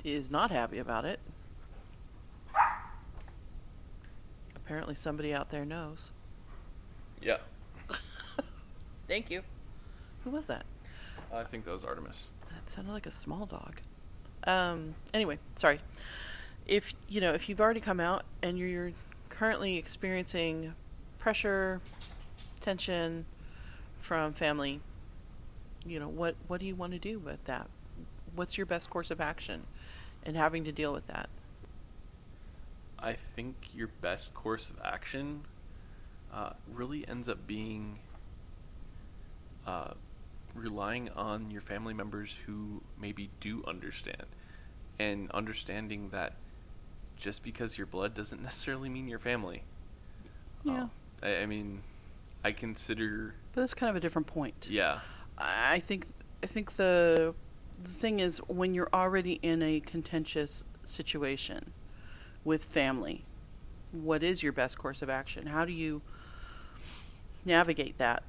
is 0.04 0.30
not 0.30 0.50
happy 0.50 0.78
about 0.78 1.04
it, 1.04 1.18
apparently 4.54 4.94
somebody 4.94 5.32
out 5.32 5.50
there 5.50 5.64
knows. 5.64 6.10
Yeah. 7.22 7.38
Thank 9.08 9.30
you. 9.30 9.42
Who 10.24 10.30
was 10.30 10.46
that? 10.46 10.66
I 11.32 11.44
think 11.44 11.64
that 11.64 11.70
was 11.70 11.84
Artemis. 11.84 12.26
That 12.50 12.68
sounded 12.70 12.92
like 12.92 13.06
a 13.06 13.10
small 13.10 13.46
dog. 13.46 13.80
Um, 14.44 14.94
anyway, 15.14 15.38
sorry. 15.56 15.80
If 16.66 16.94
you 17.08 17.20
know, 17.20 17.32
if 17.32 17.48
you've 17.48 17.60
already 17.60 17.80
come 17.80 18.00
out 18.00 18.24
and 18.42 18.58
you're 18.58 18.92
currently 19.28 19.76
experiencing 19.76 20.74
pressure, 21.18 21.80
tension 22.66 23.24
from 24.00 24.32
family, 24.32 24.80
you 25.86 26.00
know, 26.00 26.08
what 26.08 26.34
what 26.48 26.58
do 26.58 26.66
you 26.66 26.74
want 26.74 26.92
to 26.92 26.98
do 26.98 27.20
with 27.20 27.42
that? 27.44 27.68
What's 28.34 28.58
your 28.58 28.66
best 28.66 28.90
course 28.90 29.12
of 29.12 29.20
action 29.20 29.62
in 30.24 30.34
having 30.34 30.64
to 30.64 30.72
deal 30.72 30.92
with 30.92 31.06
that? 31.06 31.28
I 32.98 33.16
think 33.36 33.54
your 33.72 33.88
best 34.00 34.34
course 34.34 34.68
of 34.68 34.80
action 34.84 35.42
uh, 36.34 36.54
really 36.74 37.06
ends 37.06 37.28
up 37.28 37.46
being 37.46 38.00
uh, 39.64 39.92
relying 40.52 41.08
on 41.10 41.52
your 41.52 41.62
family 41.62 41.94
members 41.94 42.34
who 42.46 42.82
maybe 43.00 43.30
do 43.40 43.62
understand 43.68 44.26
and 44.98 45.30
understanding 45.30 46.08
that 46.10 46.32
just 47.16 47.44
because 47.44 47.78
your 47.78 47.86
blood 47.86 48.12
doesn't 48.14 48.42
necessarily 48.50 48.88
mean 48.88 49.06
your 49.06 49.20
family. 49.20 49.62
Yeah. 50.64 50.82
Um, 50.82 50.90
I, 51.22 51.36
I 51.36 51.46
mean, 51.46 51.82
I 52.46 52.52
consider, 52.52 53.34
But 53.52 53.62
that's 53.62 53.74
kind 53.74 53.90
of 53.90 53.96
a 53.96 54.00
different 54.00 54.28
point. 54.28 54.68
yeah, 54.70 55.00
I 55.36 55.80
think 55.80 56.06
I 56.44 56.46
think 56.46 56.76
the 56.76 57.34
the 57.82 57.90
thing 57.90 58.20
is 58.20 58.38
when 58.46 58.72
you're 58.72 58.88
already 58.94 59.40
in 59.42 59.64
a 59.64 59.80
contentious 59.80 60.64
situation 60.84 61.72
with 62.44 62.62
family, 62.62 63.24
what 63.90 64.22
is 64.22 64.44
your 64.44 64.52
best 64.52 64.78
course 64.78 65.02
of 65.02 65.10
action? 65.10 65.46
How 65.48 65.64
do 65.64 65.72
you 65.72 66.02
navigate 67.44 67.98
that? 67.98 68.22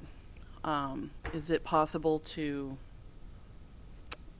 Um, 0.64 1.12
is 1.32 1.48
it 1.48 1.62
possible 1.62 2.18
to 2.18 2.76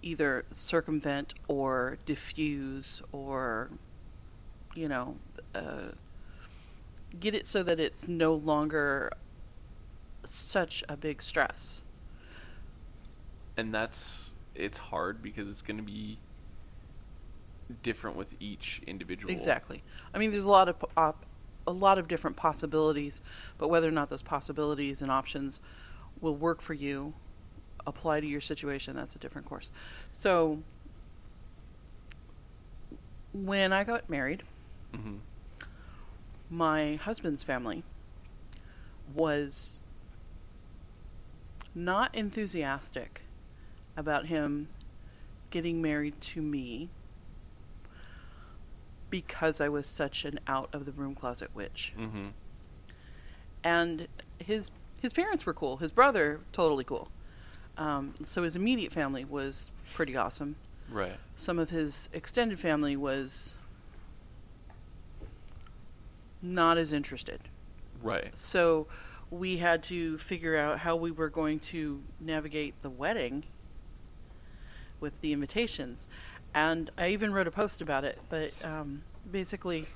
either 0.03 0.45
circumvent 0.51 1.35
or 1.47 1.99
diffuse 2.05 3.01
or 3.13 3.71
you 4.75 4.89
know 4.89 5.19
uh, 5.55 5.93
get 7.21 7.33
it 7.33 7.47
so 7.47 7.63
that 7.63 7.79
it's 7.79 8.09
no 8.09 8.35
longer 8.35 9.13
such 10.29 10.85
a 10.89 10.97
big 10.97 11.23
stress? 11.23 11.81
and 13.59 13.75
that's 13.75 14.35
it's 14.55 14.79
hard 14.79 15.21
because 15.23 15.49
it's 15.49 15.63
going 15.63 15.77
to 15.77 15.83
be 15.83 16.19
different 17.83 18.17
with 18.17 18.29
each 18.41 18.81
individual. 18.87 19.33
Exactly. 19.33 19.83
I 20.15 20.19
mean, 20.19 20.31
there's 20.31 20.47
a 20.47 20.51
lot 20.51 20.69
of 20.69 20.77
op- 20.97 21.27
a 21.67 21.73
lot 21.73 21.99
of 21.99 22.09
different 22.09 22.37
possibilities, 22.37 23.21
but 23.59 23.69
whether 23.69 23.87
or 23.87 23.93
not 23.93 24.09
those 24.09 24.23
possibilities 24.23 25.03
and 25.03 25.11
options 25.11 25.61
will 26.21 26.35
work 26.35 26.63
for 26.63 26.73
you, 26.73 27.13
apply 27.87 28.21
to 28.21 28.27
your 28.27 28.41
situation, 28.41 28.97
that's 28.97 29.15
a 29.15 29.19
different 29.19 29.47
course. 29.47 29.71
So, 30.13 30.63
when 33.33 33.73
I 33.73 33.85
got 33.85 34.09
married, 34.09 34.45
hmm 34.95 35.17
my 36.51 36.95
husband's 36.95 37.43
family 37.43 37.85
was 39.15 39.81
not 41.75 42.15
enthusiastic 42.15 43.23
about 43.97 44.27
him 44.27 44.69
getting 45.51 45.81
married 45.81 46.21
to 46.21 46.43
me 46.43 46.89
because 49.11 49.61
I 49.61 49.69
was 49.69 49.87
such 49.87 50.25
an 50.25 50.39
out 50.47 50.69
of 50.73 50.85
the 50.85 50.93
room 50.93 51.15
closet 51.15 51.51
witch. 51.55 51.93
hmm 51.97 52.29
And 53.65 54.09
his 54.39 54.71
his 55.01 55.13
parents 55.13 55.47
were 55.47 55.55
cool. 55.55 55.77
His 55.79 55.91
brother 55.93 56.41
totally 56.53 56.85
cool. 56.85 57.09
Um, 57.77 58.15
so 58.25 58.43
his 58.43 58.57
immediate 58.57 58.93
family 58.93 59.25
was 59.25 59.71
pretty 59.95 60.17
awesome. 60.17 60.57
Right. 60.91 61.17
Some 61.37 61.59
of 61.59 61.71
his 61.71 62.09
extended 62.13 62.59
family 62.59 62.97
was 62.97 63.55
not 66.43 66.79
as 66.79 66.93
interested. 66.93 67.41
Right. 68.03 68.37
So 68.37 68.87
we 69.31 69.59
had 69.59 69.83
to 69.85 70.19
figure 70.19 70.57
out 70.57 70.81
how 70.81 70.97
we 70.97 71.11
were 71.11 71.29
going 71.29 71.59
to 71.59 72.03
navigate 72.21 72.75
the 72.83 72.91
wedding 72.91 73.45
with 75.01 75.21
the 75.21 75.33
invitations. 75.33 76.09
And 76.55 76.91
I 76.97 77.09
even 77.09 77.33
wrote 77.33 77.47
a 77.47 77.51
post 77.51 77.81
about 77.81 78.05
it, 78.05 78.19
but 78.29 78.53
um, 78.65 79.03
basically, 79.31 79.87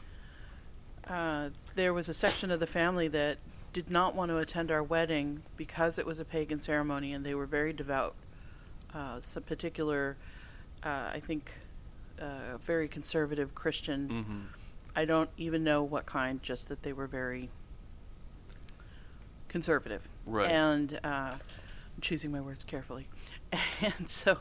uh, 1.09 1.49
there 1.75 1.95
was 1.95 2.09
a 2.09 2.15
section 2.15 2.51
of 2.51 2.61
the 2.61 2.67
family 2.67 3.09
that 3.09 3.39
did 3.73 3.91
not 3.91 4.15
want 4.15 4.31
to 4.31 4.37
attend 4.37 4.71
our 4.71 4.83
wedding 4.83 5.43
because 5.57 5.99
it 5.99 6.05
was 6.05 6.21
a 6.21 6.25
pagan 6.25 6.61
ceremony 6.61 7.13
and 7.13 7.25
they 7.25 7.35
were 7.35 7.47
very 7.47 7.73
devout. 7.73 8.15
Uh, 8.95 9.19
some 9.21 9.43
particular, 9.43 10.17
uh, 10.85 11.11
I 11.15 11.23
think, 11.27 11.53
uh, 12.21 12.59
very 12.59 12.89
conservative 12.89 13.55
Christian. 13.55 14.09
hmm 14.09 14.41
I 14.95 15.07
don't 15.07 15.31
even 15.39 15.65
know 15.65 15.83
what 15.83 16.05
kind, 16.05 16.43
just 16.43 16.69
that 16.69 16.83
they 16.83 16.93
were 16.93 17.07
very 17.07 17.49
conservative. 19.53 20.09
Right. 20.27 20.51
And 20.51 20.99
uh, 21.05 21.33
I'm 21.33 22.01
choosing 22.01 22.33
my 22.33 22.41
words 22.41 22.65
carefully. 22.65 23.07
And 23.83 24.09
so 24.09 24.39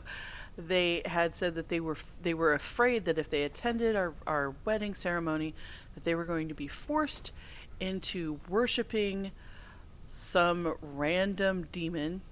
they 0.56 1.02
had 1.04 1.36
said 1.36 1.54
that 1.56 1.68
they 1.68 1.80
were 1.80 1.92
f- 1.92 2.12
they 2.22 2.32
were 2.32 2.54
afraid 2.54 3.04
that 3.04 3.18
if 3.18 3.28
they 3.28 3.42
attended 3.42 3.94
our, 3.94 4.14
our 4.26 4.54
wedding 4.64 4.94
ceremony, 4.94 5.54
that 5.94 6.04
they 6.04 6.14
were 6.14 6.24
going 6.24 6.48
to 6.48 6.54
be 6.54 6.66
forced 6.66 7.30
into 7.78 8.40
worshiping 8.48 9.32
some 10.08 10.74
random 10.80 11.66
demon 11.72 12.22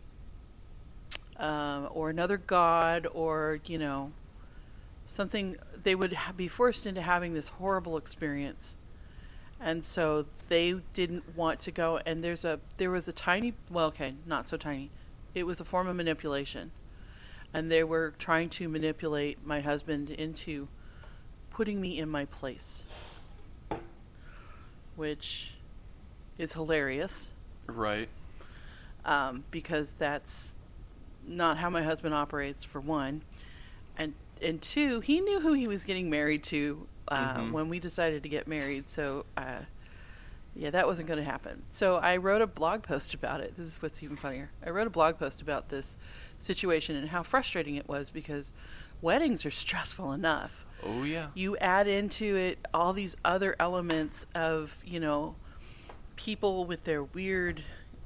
um, 1.36 1.88
or 1.92 2.10
another 2.10 2.36
god 2.36 3.06
or 3.12 3.58
you 3.66 3.78
know 3.78 4.12
something 5.06 5.56
they 5.82 5.94
would 5.94 6.12
ha- 6.12 6.32
be 6.32 6.46
forced 6.48 6.86
into 6.86 7.02
having 7.02 7.34
this 7.34 7.48
horrible 7.48 7.96
experience 7.96 8.74
and 9.60 9.84
so 9.84 10.26
they 10.48 10.74
didn't 10.94 11.36
want 11.36 11.60
to 11.60 11.70
go 11.70 12.00
and 12.06 12.24
there's 12.24 12.44
a 12.44 12.58
there 12.78 12.90
was 12.90 13.06
a 13.08 13.12
tiny 13.12 13.54
well 13.70 13.86
okay 13.86 14.14
not 14.26 14.48
so 14.48 14.56
tiny. 14.56 14.90
It 15.34 15.44
was 15.44 15.60
a 15.60 15.64
form 15.64 15.86
of 15.86 15.96
manipulation. 15.96 16.72
And 17.52 17.70
they 17.70 17.84
were 17.84 18.14
trying 18.18 18.48
to 18.50 18.68
manipulate 18.68 19.44
my 19.44 19.60
husband 19.60 20.10
into 20.10 20.68
putting 21.50 21.80
me 21.80 21.98
in 21.98 22.08
my 22.08 22.24
place. 22.24 22.86
Which 24.96 25.54
is 26.38 26.52
hilarious. 26.52 27.28
Right. 27.66 28.08
um, 29.04 29.44
because 29.50 29.92
that's 29.98 30.54
not 31.26 31.58
how 31.58 31.70
my 31.70 31.82
husband 31.82 32.14
operates 32.14 32.64
for 32.64 32.80
one. 32.80 33.22
And 33.96 34.14
and 34.42 34.60
two 34.62 35.00
he 35.00 35.20
knew 35.20 35.40
who 35.40 35.52
he 35.52 35.66
was 35.68 35.84
getting 35.84 36.08
married 36.10 36.42
to 36.44 36.86
uh, 37.10 37.34
Mhm. 37.38 37.52
when 37.52 37.68
we 37.68 37.78
decided 37.80 38.22
to 38.22 38.28
get 38.28 38.46
married 38.46 38.88
so 38.88 39.24
uh, 39.36 39.60
yeah 40.54 40.70
that 40.70 40.86
wasn't 40.86 41.06
going 41.08 41.18
to 41.18 41.24
happen 41.24 41.62
so 41.70 41.96
i 41.96 42.16
wrote 42.16 42.40
a 42.42 42.46
blog 42.46 42.82
post 42.82 43.14
about 43.14 43.40
it 43.40 43.56
this 43.56 43.66
is 43.66 43.82
what's 43.82 44.02
even 44.02 44.16
funnier 44.16 44.50
i 44.64 44.70
wrote 44.70 44.86
a 44.86 44.90
blog 44.90 45.18
post 45.18 45.40
about 45.42 45.68
this 45.68 45.96
situation 46.38 46.94
and 46.96 47.08
how 47.10 47.22
frustrating 47.22 47.74
it 47.76 47.88
was 47.88 48.10
because 48.10 48.52
weddings 49.02 49.44
are 49.46 49.50
stressful 49.64 50.12
enough 50.12 50.64
Oh 50.82 51.02
yeah. 51.02 51.28
you 51.34 51.56
add 51.58 51.86
into 51.88 52.36
it 52.36 52.58
all 52.72 52.92
these 52.92 53.14
other 53.24 53.54
elements 53.60 54.24
of 54.34 54.82
you 54.86 54.98
know 55.00 55.34
people 56.16 56.64
with 56.64 56.84
their 56.84 57.02
weird 57.02 57.62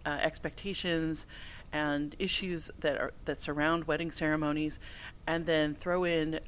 uh, 0.07 0.19
expectations 0.21 1.27
and 1.73 2.14
issues 2.19 2.71
that 2.81 3.01
are 3.01 3.12
that 3.25 3.40
surround 3.40 3.85
wedding 3.85 4.11
ceremonies 4.11 4.79
and 5.27 5.47
then 5.47 5.75
throw 5.75 6.05
in 6.05 6.40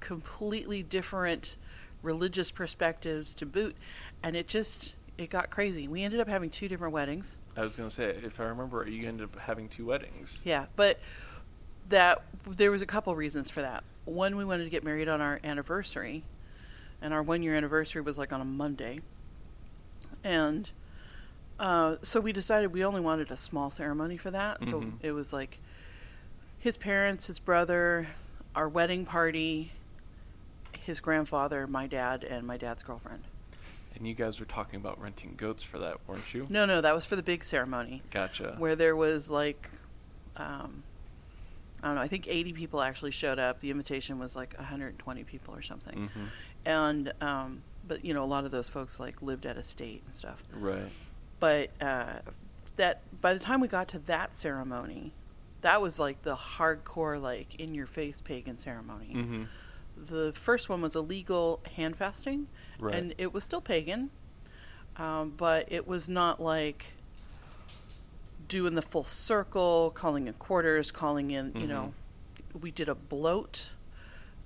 completely 0.00 0.82
different 0.82 1.56
religious 2.02 2.50
perspectives 2.50 3.32
to 3.34 3.46
boot 3.46 3.76
and 4.22 4.36
it 4.36 4.46
just 4.48 4.94
it 5.18 5.30
got 5.30 5.50
crazy 5.50 5.86
we 5.86 6.02
ended 6.02 6.18
up 6.20 6.28
having 6.28 6.50
two 6.50 6.68
different 6.68 6.92
weddings 6.92 7.38
I 7.56 7.62
was 7.62 7.76
gonna 7.76 7.90
say, 7.90 8.16
if 8.22 8.40
I 8.40 8.44
remember, 8.44 8.88
you 8.88 9.06
ended 9.06 9.24
up 9.24 9.38
having 9.38 9.68
two 9.68 9.86
weddings. 9.86 10.40
yeah 10.44 10.66
but 10.76 10.98
that 11.88 12.22
there 12.48 12.70
was 12.70 12.80
a 12.82 12.86
couple 12.86 13.14
reasons 13.14 13.50
for 13.50 13.60
that 13.62 13.84
one 14.04 14.36
we 14.36 14.44
wanted 14.44 14.64
to 14.64 14.70
get 14.70 14.82
married 14.84 15.08
on 15.08 15.20
our 15.20 15.38
anniversary 15.44 16.24
and 17.00 17.12
our 17.12 17.22
one 17.22 17.42
year 17.42 17.54
anniversary 17.54 18.00
was 18.00 18.16
like 18.18 18.32
on 18.32 18.40
a 18.40 18.44
monday 18.44 19.00
and 20.24 20.70
uh, 21.58 21.96
so 22.02 22.18
we 22.20 22.32
decided 22.32 22.72
we 22.72 22.84
only 22.84 23.00
wanted 23.00 23.30
a 23.30 23.36
small 23.36 23.70
ceremony 23.70 24.16
for 24.16 24.30
that 24.30 24.62
so 24.64 24.80
Mhm. 24.80 24.92
it 25.00 25.12
was 25.12 25.32
like 25.32 25.58
his 26.58 26.76
parents, 26.76 27.26
his 27.26 27.38
brother, 27.40 28.06
our 28.54 28.68
wedding 28.68 29.04
party, 29.04 29.72
his 30.82 31.00
grandfather, 31.00 31.66
my 31.66 31.86
dad, 31.86 32.24
and 32.24 32.46
my 32.46 32.56
dad's 32.56 32.82
girlfriend. 32.82 33.24
And 33.94 34.06
you 34.06 34.14
guys 34.14 34.40
were 34.40 34.46
talking 34.46 34.76
about 34.80 35.00
renting 35.00 35.34
goats 35.36 35.62
for 35.62 35.78
that, 35.78 35.98
weren't 36.06 36.32
you? 36.32 36.46
No, 36.48 36.64
no, 36.64 36.80
that 36.80 36.94
was 36.94 37.04
for 37.04 37.14
the 37.16 37.22
big 37.22 37.44
ceremony 37.44 38.02
Gotcha. 38.10 38.56
where 38.58 38.74
there 38.74 38.96
was 38.96 39.30
like, 39.30 39.70
um, 40.36 40.82
I 41.82 41.88
don't 41.88 41.96
know, 41.96 42.00
I 42.00 42.08
think 42.08 42.26
80 42.26 42.52
people 42.54 42.80
actually 42.80 43.10
showed 43.10 43.38
up. 43.38 43.60
The 43.60 43.70
invitation 43.70 44.18
was 44.18 44.34
like 44.34 44.54
120 44.56 45.24
people 45.24 45.54
or 45.54 45.62
something. 45.62 46.08
hmm 46.14 46.24
And, 46.64 47.12
um, 47.20 47.62
but 47.86 48.04
you 48.04 48.14
know, 48.14 48.24
a 48.24 48.26
lot 48.26 48.44
of 48.44 48.50
those 48.50 48.68
folks 48.68 48.98
like 48.98 49.20
lived 49.20 49.44
at 49.46 49.56
a 49.56 49.62
state 49.62 50.02
and 50.06 50.14
stuff. 50.14 50.42
Right. 50.52 50.90
But 51.38 51.70
uh, 51.80 52.20
that 52.76 53.02
by 53.20 53.34
the 53.34 53.40
time 53.40 53.60
we 53.60 53.68
got 53.68 53.88
to 53.88 53.98
that 54.00 54.34
ceremony, 54.34 55.12
that 55.60 55.82
was 55.82 55.98
like 55.98 56.22
the 56.22 56.34
hardcore, 56.34 57.20
like 57.20 57.56
in 57.56 57.74
your 57.74 57.86
face 57.86 58.20
pagan 58.20 58.58
ceremony. 58.58 59.12
hmm 59.12 59.42
The 59.96 60.32
first 60.34 60.68
one 60.68 60.80
was 60.82 60.94
illegal 60.96 61.60
hand 61.76 61.96
fasting, 61.96 62.48
Right. 62.78 62.94
and 62.94 63.14
it 63.18 63.32
was 63.32 63.44
still 63.44 63.60
pagan, 63.60 64.10
um, 64.96 65.30
but 65.36 65.70
it 65.70 65.86
was 65.86 66.08
not 66.08 66.40
like 66.40 66.92
doing 68.48 68.74
the 68.74 68.82
full 68.82 69.04
circle, 69.04 69.90
calling 69.94 70.26
in 70.26 70.34
quarters, 70.34 70.90
calling 70.90 71.30
in. 71.30 71.52
You 71.54 71.66
know, 71.66 71.94
we 72.60 72.70
did 72.70 72.88
a 72.88 72.94
blot 72.94 73.70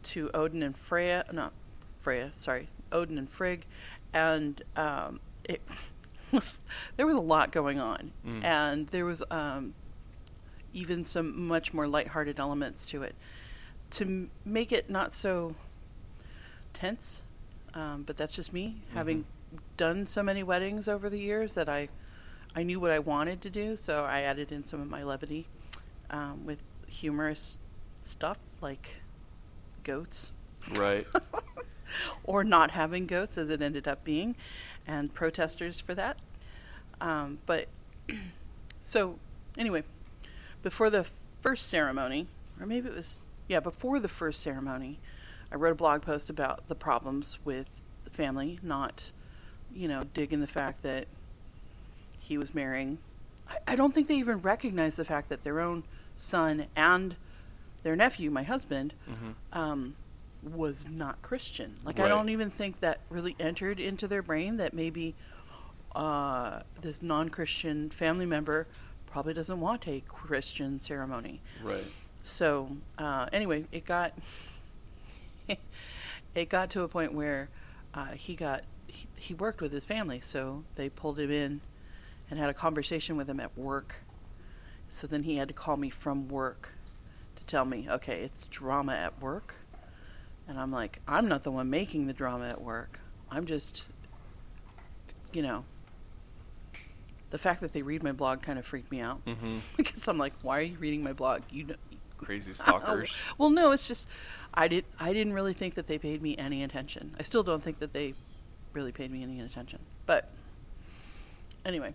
to 0.05 0.31
Odin 0.35 0.63
and 0.63 0.77
Freya, 0.77 1.25
not 1.33 1.53
Freya, 1.99 2.31
sorry, 2.35 2.69
Odin 2.93 3.19
and 3.19 3.29
Frigg, 3.31 3.67
and 4.13 4.63
um, 4.77 5.21
it 5.45 5.61
was 6.33 6.59
there 6.97 7.07
was 7.07 7.17
a 7.17 7.21
lot 7.21 7.51
going 7.51 7.81
on, 7.81 8.13
Mm. 8.27 8.45
and 8.45 8.87
there 8.89 9.05
was 9.05 9.23
um, 9.31 9.75
even 10.73 11.05
some 11.05 11.47
much 11.49 11.73
more 11.73 11.89
lighthearted 11.89 12.39
elements 12.39 12.85
to 12.87 13.03
it 13.03 13.15
to 13.97 14.05
m- 14.05 14.31
make 14.45 14.73
it 14.73 14.89
not 14.91 15.15
so 15.15 15.55
tense. 16.73 17.23
Um, 17.75 18.05
but 18.07 18.17
that's 18.17 18.35
just 18.35 18.53
me 18.53 18.83
having 18.95 19.27
done 19.77 20.07
so 20.07 20.23
many 20.23 20.43
weddings 20.43 20.89
over 20.89 21.11
the 21.11 21.19
years 21.19 21.55
that 21.55 21.69
I 21.69 21.89
I 22.55 22.63
knew 22.63 22.81
what 22.81 22.91
I 22.91 22.99
wanted 22.99 23.43
to 23.43 23.51
do, 23.51 23.77
so 23.77 24.05
I 24.05 24.23
added 24.23 24.51
in 24.51 24.65
some 24.65 24.81
of 24.81 24.89
my 24.89 25.03
levity 25.03 25.47
um, 26.09 26.47
with 26.47 26.59
humorous 26.87 27.59
stuff 28.03 28.39
like 28.63 29.03
goats 29.85 30.31
Right. 30.73 31.07
or 32.25 32.45
not 32.45 32.71
having 32.71 33.07
goats 33.07 33.37
as 33.37 33.51
it 33.51 33.61
ended 33.61 33.87
up 33.87 34.05
being, 34.05 34.37
and 34.87 35.13
protesters 35.13 35.81
for 35.81 35.95
that. 35.95 36.17
Um, 37.01 37.39
but 37.45 37.69
so 38.83 39.19
anyway, 39.59 39.83
before 40.63 40.89
the 40.89 41.07
first 41.43 41.69
ceremony, 41.69 42.27
or 42.59 42.67
maybe 42.67 42.89
it 42.89 42.95
was 42.95 43.19
yeah 43.49 43.61
before 43.61 44.01
the 44.01 44.09
first 44.09 44.43
ceremony, 44.43 44.99
I 45.51 45.57
wrote 45.57 45.73
a 45.73 45.77
blog 45.77 46.03
post 46.03 46.31
about 46.31 46.69
the 46.69 46.75
problems 46.75 47.39
with 47.45 47.67
the 48.05 48.11
family 48.11 48.59
not, 48.63 49.13
you 49.75 49.89
know, 49.89 50.03
digging 50.15 50.41
the 50.41 50.47
fact 50.47 50.83
that 50.83 51.07
he 52.21 52.37
was 52.39 52.55
marrying. 52.55 52.99
I, 53.49 53.73
I 53.73 53.77
don't 53.77 53.95
think 53.95 54.09
they 54.09 54.17
even 54.17 54.39
recognized 54.39 54.97
the 54.97 55.05
fact 55.05 55.29
that 55.29 55.45
their 55.45 55.61
own 55.61 55.85
son 56.17 56.67
and 56.75 57.17
their 57.83 57.97
nephew, 57.97 58.31
my 58.31 58.43
husband, 58.43 58.95
hmm 59.07 59.33
um, 59.53 59.95
was 60.43 60.87
not 60.89 61.21
Christian. 61.23 61.77
Like 61.85 61.99
I 61.99 62.09
don't 62.09 62.29
even 62.29 62.51
think 62.51 62.81
that 62.81 63.01
really 63.11 63.35
entered 63.41 63.81
into 63.81 64.07
their 64.07 64.23
brain 64.23 64.59
that 64.59 64.75
maybe 64.75 65.15
uh, 65.95 66.61
this 66.83 67.03
non-Christian 67.03 67.91
family 67.91 68.27
member 68.27 68.67
probably 69.07 69.35
doesn't 69.35 69.61
want 69.61 69.89
a 69.89 70.03
Christian 70.07 70.79
ceremony. 70.79 71.41
Right. 71.65 71.85
So 72.27 72.77
uh, 72.99 73.27
anyway, 73.33 73.67
it 73.71 73.87
got 73.87 74.13
it 76.35 76.49
got 76.49 76.71
to 76.71 76.83
a 76.83 76.89
point 76.89 77.15
where 77.15 77.49
uh, 77.95 78.09
he 78.11 78.35
got 78.35 78.65
he, 78.89 79.07
he 79.17 79.33
worked 79.33 79.61
with 79.61 79.73
his 79.73 79.85
family, 79.85 80.21
so 80.21 80.65
they 80.75 80.89
pulled 80.89 81.21
him 81.21 81.31
in 81.31 81.61
and 82.29 82.39
had 82.39 82.51
a 82.51 82.55
conversation 82.55 83.17
with 83.17 83.31
him 83.31 83.39
at 83.39 83.57
work. 83.57 83.97
So 84.91 85.07
then 85.07 85.23
he 85.23 85.37
had 85.37 85.47
to 85.49 85.55
call 85.55 85.77
me 85.77 85.89
from 85.89 86.29
work 86.29 86.71
to 87.37 87.45
tell 87.47 87.65
me, 87.65 87.87
okay, 87.89 88.23
it's 88.23 88.45
drama 88.45 88.95
at 88.95 89.21
work, 89.23 89.55
and 90.49 90.59
I'm 90.59 90.73
like, 90.73 91.01
I'm 91.07 91.29
not 91.29 91.45
the 91.45 91.53
one 91.53 91.71
making 91.71 92.09
the 92.09 92.13
drama 92.13 92.49
at 92.49 92.61
work. 92.61 92.99
I'm 93.31 93.47
just, 93.47 93.85
you 95.33 95.43
know. 95.43 95.65
The 97.31 97.39
fact 97.39 97.61
that 97.61 97.73
they 97.73 97.83
read 97.83 98.03
my 98.03 98.13
blog 98.13 98.43
kind 98.43 98.59
of 98.59 98.65
freaked 98.65 98.91
me 98.91 99.01
out 99.01 99.21
hmm 99.27 99.59
because 99.77 100.09
I'm 100.09 100.19
like, 100.19 100.33
why 100.43 100.59
are 100.59 100.63
you 100.63 100.79
reading 100.79 101.03
my 101.05 101.13
blog? 101.13 101.43
You 101.51 101.65
know, 101.65 101.75
Crazy 102.19 102.55
stalkers. 102.55 103.13
well, 103.39 103.51
no, 103.51 103.73
it's 103.73 103.87
just 103.87 104.09
I 104.55 104.69
did 104.69 104.85
I 104.99 105.13
didn't 105.13 105.33
really 105.35 105.55
think 105.55 105.75
that 105.75 105.87
they 105.87 105.99
paid 105.99 106.23
me 106.23 106.37
any 106.37 106.63
attention. 106.63 107.15
I 107.19 107.23
still 107.23 107.43
don't 107.43 107.63
think 107.63 107.79
that 107.81 107.93
they 107.93 108.15
really 108.73 108.93
paid 108.93 109.11
me 109.11 109.23
any 109.23 109.41
attention. 109.41 109.81
But 110.07 110.31
anyway, 111.65 111.95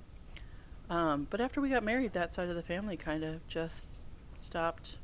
um, 0.89 1.27
but 1.29 1.39
after 1.41 1.61
we 1.61 1.69
got 1.69 1.83
married, 1.83 2.13
that 2.13 2.33
side 2.33 2.49
of 2.49 2.55
the 2.55 2.61
family 2.63 2.97
kind 2.97 3.23
of 3.23 3.47
just 3.47 3.85
stopped. 4.39 4.97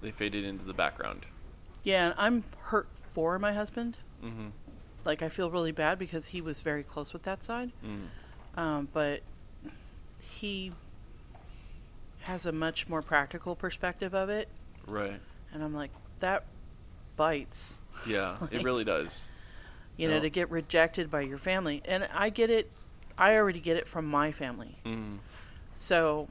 They 0.00 0.10
faded 0.10 0.44
into 0.44 0.64
the 0.64 0.74
background. 0.74 1.26
Yeah, 1.84 2.06
and 2.06 2.14
I'm 2.16 2.44
hurt 2.58 2.88
for 3.12 3.38
my 3.38 3.52
husband. 3.52 3.98
hmm 4.20 4.48
Like 5.04 5.22
I 5.22 5.28
feel 5.28 5.50
really 5.50 5.72
bad 5.72 5.98
because 5.98 6.26
he 6.26 6.40
was 6.40 6.60
very 6.60 6.82
close 6.82 7.12
with 7.12 7.22
that 7.22 7.44
side. 7.44 7.72
Mm. 7.84 8.60
Um, 8.60 8.88
but 8.92 9.20
he 10.18 10.72
has 12.22 12.46
a 12.46 12.52
much 12.52 12.88
more 12.88 13.02
practical 13.02 13.54
perspective 13.56 14.14
of 14.14 14.28
it, 14.28 14.48
Right. 14.86 15.20
and 15.52 15.62
I'm 15.62 15.74
like, 15.74 15.90
that 16.20 16.44
bites. 17.16 17.78
Yeah, 18.06 18.36
it 18.50 18.62
really 18.64 18.84
does. 18.84 19.28
you 19.96 20.08
know, 20.08 20.16
No. 20.16 20.22
to 20.22 20.30
get 20.30 20.50
rejected 20.50 21.10
by 21.10 21.20
your 21.22 21.38
family. 21.38 21.82
And 21.84 22.08
I 22.14 22.30
get 22.30 22.48
it. 22.50 22.70
I 23.18 23.34
already 23.36 23.60
get 23.60 23.76
it 23.76 23.86
from 23.86 24.06
my 24.06 24.32
family. 24.32 24.76
Mm. 24.86 25.18
So, 25.74 26.28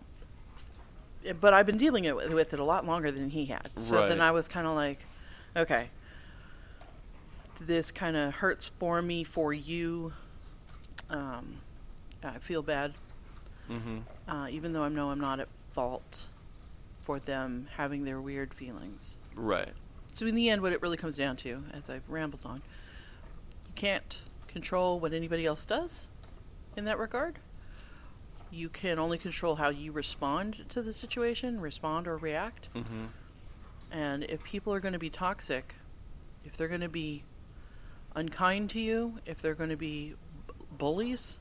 eh, 1.25 1.33
but 1.33 1.53
I've 1.53 1.65
been 1.67 1.77
dealing 1.77 2.05
it 2.05 2.15
with, 2.15 2.33
with 2.33 2.53
it 2.53 2.59
a 2.59 2.63
lot 2.63 2.85
longer 2.87 3.11
than 3.11 3.29
he 3.29 3.45
had. 3.45 3.69
So 3.75 4.07
then 4.07 4.19
I 4.19 4.31
was 4.31 4.47
kind 4.47 4.65
of 4.67 4.75
like, 4.75 5.05
okay, 5.55 5.89
this 7.59 7.91
kind 7.91 8.17
of 8.17 8.35
hurts 8.35 8.71
for 8.79 9.01
me, 9.01 9.23
for 9.23 9.53
you. 9.53 10.13
Um, 11.09 11.57
I 12.23 12.39
feel 12.39 12.61
bad, 12.63 12.93
Mm-hmm. 13.69 13.99
uh, 14.29 14.47
even 14.49 14.73
though 14.73 14.83
I 14.83 14.89
know 14.89 15.11
I'm 15.11 15.19
not 15.19 15.39
at 15.39 15.47
fault 15.73 16.27
for 16.99 17.19
them 17.19 17.67
having 17.77 18.03
their 18.03 18.21
weird 18.21 18.53
feelings. 18.53 19.17
Right. 19.35 19.73
So 20.13 20.25
in 20.25 20.35
the 20.35 20.49
end, 20.49 20.61
what 20.61 20.73
it 20.73 20.81
really 20.81 20.97
comes 20.97 21.17
down 21.17 21.37
to, 21.37 21.63
as 21.73 21.89
I've 21.89 22.07
rambled 22.07 22.45
on, 22.45 22.61
you 23.67 23.73
can't 23.75 24.19
control 24.47 24.99
what 24.99 25.13
anybody 25.13 25.45
else 25.45 25.65
does 25.65 26.07
in 26.75 26.85
that 26.85 26.99
regard. 26.99 27.39
You 28.51 28.67
can 28.67 28.99
only 28.99 29.17
control 29.17 29.55
how 29.55 29.69
you 29.69 29.93
respond 29.93 30.65
to 30.69 30.81
the 30.81 30.91
situation, 30.91 31.61
respond 31.61 32.07
or 32.07 32.17
react. 32.17 32.67
hmm 32.73 33.05
And 33.91 34.23
if 34.25 34.43
people 34.43 34.73
are 34.73 34.81
going 34.81 34.93
to 34.93 34.99
be 34.99 35.09
toxic, 35.09 35.75
if 36.43 36.57
they're 36.57 36.67
going 36.67 36.81
to 36.81 36.89
be 36.89 37.23
unkind 38.13 38.69
to 38.71 38.79
you, 38.81 39.19
if 39.25 39.41
they're 39.41 39.55
going 39.55 39.69
to 39.69 39.77
be 39.77 40.15
b- 40.47 40.53
bullies, 40.77 41.39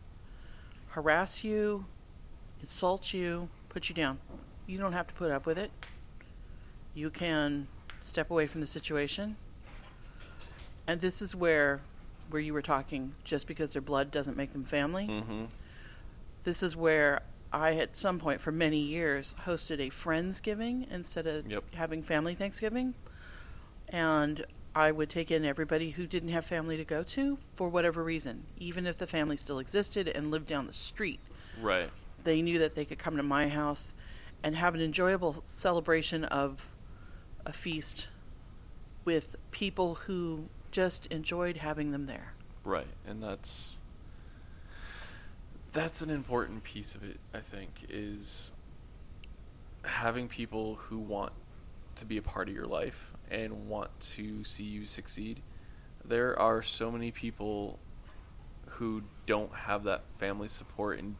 harass 0.91 1.43
you, 1.43 1.87
insult 2.61 3.13
you, 3.13 3.49
put 3.71 3.89
you 3.89 3.95
down, 3.95 4.19
you 4.67 4.77
don't 4.79 4.93
have 4.93 5.07
to 5.07 5.15
put 5.15 5.31
up 5.31 5.47
with 5.47 5.57
it. 5.57 5.71
You 6.95 7.09
can 7.09 7.69
step 8.01 8.31
away 8.31 8.47
from 8.47 8.61
the 8.61 8.67
situation. 8.67 9.37
And 10.87 11.01
this 11.01 11.23
is 11.23 11.35
where 11.35 11.81
where 12.31 12.41
you 12.43 12.53
were 12.53 12.63
talking 12.63 13.13
just 13.25 13.49
because 13.49 13.73
their 13.73 13.83
blood 13.83 14.11
doesn't 14.13 14.37
make 14.37 14.53
them 14.53 14.63
family. 14.65 15.07
hmm 15.07 15.47
This 16.45 16.63
is 16.63 16.77
where 16.77 17.23
I, 17.53 17.73
at 17.75 17.97
some 17.97 18.21
point 18.21 18.41
for 18.41 18.53
many 18.53 18.79
years, 18.79 19.35
hosted 19.47 19.81
a 19.81 19.91
Friendsgiving 19.91 20.89
instead 20.93 21.27
of 21.27 21.51
Yep. 21.51 21.65
having 21.75 22.03
family 22.05 22.37
Thanksgiving. 22.37 22.95
And 23.89 24.45
I 24.77 24.93
would 24.93 25.11
take 25.11 25.33
in 25.33 25.45
everybody 25.45 25.91
who 25.91 26.07
didn't 26.07 26.29
have 26.29 26.45
family 26.45 26.77
to 26.77 26.85
go 26.85 27.03
to 27.03 27.39
for 27.57 27.69
whatever 27.69 28.05
reason, 28.05 28.45
even 28.57 28.87
if 28.87 28.97
the 28.97 29.07
family 29.09 29.37
still 29.37 29.59
existed 29.59 30.07
and 30.07 30.31
lived 30.31 30.47
down 30.47 30.69
the 30.69 30.73
street. 30.73 31.19
Right. 31.61 31.91
They 32.25 32.43
knew 32.43 32.59
that 32.59 32.75
they 32.75 32.85
could 32.85 32.99
come 32.99 33.17
to 33.17 33.23
my 33.23 33.49
house 33.49 33.95
and 34.43 34.57
have 34.57 34.75
an 34.75 34.81
enjoyable 34.81 35.43
celebration 35.45 36.25
of 36.25 36.69
a 37.45 37.53
feast 37.53 38.09
with 39.05 39.37
people 39.51 39.95
who 39.95 40.49
just 40.71 41.07
enjoyed 41.07 41.59
having 41.59 41.91
them 41.91 42.07
there. 42.07 42.35
Right. 42.65 42.87
And 43.07 43.23
that's 43.23 43.79
that's 45.73 46.01
an 46.01 46.11
important 46.11 46.65
piece 46.65 46.95
of 46.95 47.05
it, 47.05 47.19
I 47.33 47.41
think, 47.41 47.87
is 47.89 48.53
having 49.85 50.29
people 50.29 50.75
who 50.75 50.99
want 50.99 51.33
to 51.97 52.05
be 52.05 52.17
a 52.17 52.23
part 52.23 52.49
of 52.49 52.55
your 52.55 52.67
life 52.67 53.13
and 53.31 53.69
want 53.69 53.91
to 54.17 54.43
see 54.45 54.65
you 54.65 54.87
succeed. 54.87 55.41
There 56.05 56.39
are 56.39 56.63
so 56.63 56.91
many 56.91 57.11
people 57.11 57.79
who 58.67 59.03
don't 59.27 59.53
have 59.55 59.85
that 59.85 60.03
family 60.19 60.49
support 60.49 60.99
and 60.99 61.15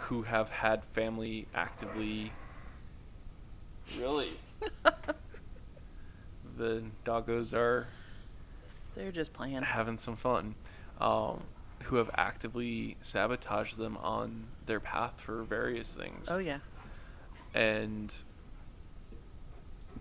who 0.00 0.22
have 0.22 0.48
had 0.50 0.84
family 0.92 1.46
actively 1.54 2.32
Really? 4.00 4.32
the 6.58 6.82
doggos 7.04 7.54
are 7.54 7.86
They're 8.94 9.12
just 9.12 9.32
playing. 9.32 9.62
having 9.62 9.98
some 9.98 10.16
fun. 10.16 10.54
Um, 11.00 11.42
who 11.84 11.96
have 11.96 12.10
actively 12.14 12.96
sabotaged 13.00 13.76
them 13.76 13.96
on 13.98 14.46
their 14.64 14.80
path 14.80 15.12
for 15.18 15.42
various 15.44 15.92
things. 15.92 16.26
Oh 16.28 16.38
yeah. 16.38 16.58
And 17.54 18.12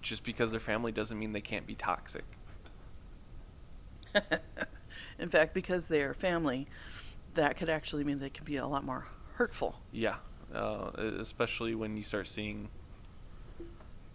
just 0.01 0.23
because 0.23 0.51
they're 0.51 0.59
family 0.59 0.91
doesn't 0.91 1.19
mean 1.19 1.33
they 1.33 1.41
can't 1.41 1.67
be 1.67 1.75
toxic. 1.75 2.23
In 5.19 5.29
fact, 5.29 5.53
because 5.53 5.87
they're 5.89 6.13
family, 6.13 6.67
that 7.33 7.57
could 7.57 7.69
actually 7.69 8.03
mean 8.03 8.19
they 8.19 8.29
could 8.29 8.45
be 8.45 8.55
a 8.57 8.65
lot 8.67 8.83
more 8.85 9.05
hurtful. 9.35 9.75
Yeah, 9.91 10.15
uh, 10.53 10.91
especially 11.19 11.75
when 11.75 11.95
you 11.97 12.03
start 12.03 12.27
seeing 12.27 12.69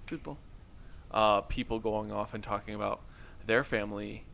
People. 0.06 0.38
uh, 1.11 1.42
people 1.42 1.78
going 1.78 2.11
off 2.12 2.35
and 2.35 2.42
talking 2.42 2.74
about 2.74 3.00
their 3.46 3.62
family, 3.64 4.24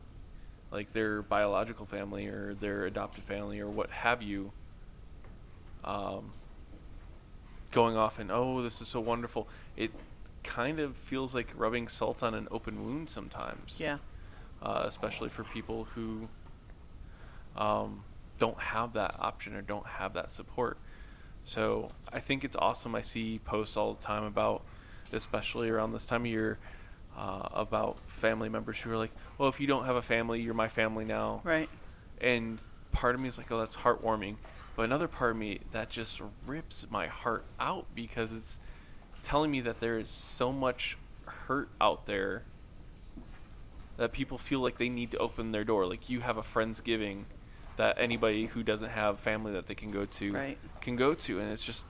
like 0.71 0.91
their 0.93 1.21
biological 1.21 1.85
family 1.85 2.27
or 2.27 2.53
their 2.55 2.85
adopted 2.85 3.23
family 3.23 3.59
or 3.59 3.67
what 3.67 3.89
have 3.91 4.21
you, 4.21 4.51
um, 5.83 6.31
going 7.71 7.95
off 7.95 8.17
and 8.19 8.31
oh, 8.31 8.61
this 8.61 8.81
is 8.81 8.87
so 8.87 8.99
wonderful. 8.99 9.47
It 9.75 9.91
kind 10.43 10.79
of 10.79 10.95
feels 10.95 11.35
like 11.35 11.47
rubbing 11.55 11.87
salt 11.87 12.23
on 12.23 12.33
an 12.33 12.47
open 12.49 12.83
wound 12.85 13.09
sometimes. 13.09 13.77
Yeah. 13.79 13.97
Uh, 14.61 14.83
especially 14.85 15.29
for 15.29 15.43
people 15.43 15.83
who 15.93 16.27
um, 17.55 18.03
don't 18.39 18.59
have 18.59 18.93
that 18.93 19.15
option 19.19 19.55
or 19.55 19.61
don't 19.61 19.85
have 19.85 20.13
that 20.13 20.31
support. 20.31 20.77
So 21.43 21.91
I 22.11 22.19
think 22.19 22.43
it's 22.43 22.55
awesome. 22.57 22.93
I 22.93 23.01
see 23.01 23.39
posts 23.39 23.77
all 23.77 23.93
the 23.93 24.01
time 24.01 24.23
about, 24.23 24.63
especially 25.13 25.69
around 25.69 25.93
this 25.93 26.05
time 26.05 26.21
of 26.21 26.27
year, 26.27 26.59
uh, 27.17 27.47
about 27.53 27.97
family 28.07 28.49
members 28.49 28.79
who 28.79 28.91
are 28.91 28.97
like, 28.97 29.11
"Well, 29.37 29.49
if 29.49 29.59
you 29.59 29.67
don't 29.67 29.85
have 29.85 29.95
a 29.95 30.01
family, 30.01 30.41
you're 30.41 30.53
my 30.53 30.67
family 30.67 31.05
now." 31.05 31.41
Right. 31.43 31.69
And 32.19 32.59
part 32.91 33.15
of 33.15 33.21
me 33.21 33.27
is 33.27 33.37
like, 33.37 33.51
"Oh, 33.51 33.59
that's 33.59 33.77
heartwarming," 33.77 34.35
but 34.75 34.83
another 34.83 35.07
part 35.07 35.31
of 35.31 35.37
me 35.37 35.61
that 35.71 35.89
just 35.89 36.21
rips 36.45 36.85
my 36.89 37.07
heart 37.07 37.45
out 37.59 37.87
because 37.95 38.33
it's 38.33 38.59
telling 39.23 39.49
me 39.51 39.61
that 39.61 39.79
there 39.79 39.97
is 39.97 40.09
so 40.09 40.51
much 40.51 40.97
hurt 41.25 41.69
out 41.81 42.05
there 42.05 42.43
that 43.97 44.11
people 44.11 44.37
feel 44.37 44.59
like 44.59 44.77
they 44.77 44.89
need 44.89 45.11
to 45.11 45.17
open 45.17 45.51
their 45.51 45.63
door. 45.63 45.85
Like 45.85 46.09
you 46.09 46.21
have 46.21 46.37
a 46.37 46.43
friendsgiving 46.43 47.23
that 47.77 47.97
anybody 47.99 48.47
who 48.47 48.63
doesn't 48.63 48.89
have 48.89 49.19
family 49.19 49.53
that 49.53 49.67
they 49.67 49.75
can 49.75 49.91
go 49.91 50.05
to 50.05 50.33
Right. 50.33 50.57
can 50.81 50.95
go 50.95 51.13
to, 51.13 51.39
and 51.39 51.51
it's 51.51 51.63
just 51.63 51.85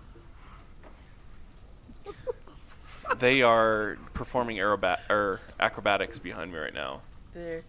they 3.20 3.42
are 3.42 3.98
performing 4.14 4.58
aerobat 4.58 5.00
or 5.10 5.40
acrobatics 5.60 6.20
behind 6.20 6.52
me 6.52 6.60
right 6.60 6.74
now. 6.74 7.02
They're 7.34 7.64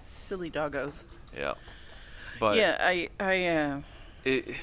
silly 0.00 0.50
doggos. 0.50 1.04
Yeah, 1.36 1.54
but 2.38 2.56
yeah, 2.56 2.76
I 2.80 3.08
I 3.18 3.46
uh, 3.46 3.80
it 4.24 4.54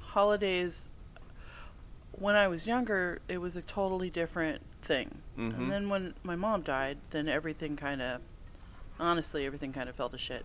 holidays 0.00 0.88
when 2.12 2.36
I 2.36 2.46
was 2.48 2.66
younger, 2.66 3.20
it 3.28 3.38
was 3.38 3.56
a 3.56 3.62
totally 3.62 4.10
different 4.10 4.62
thing. 4.82 5.18
Mhm. 5.36 5.56
And 5.56 5.70
then 5.72 5.88
when 5.88 6.14
my 6.22 6.36
mom 6.36 6.62
died, 6.62 6.98
then 7.10 7.28
everything 7.28 7.76
kind 7.76 8.00
of 8.02 8.20
honestly, 9.00 9.46
everything 9.46 9.72
kind 9.72 9.88
of 9.88 9.94
fell 9.96 10.08
to 10.10 10.18
shit 10.18 10.44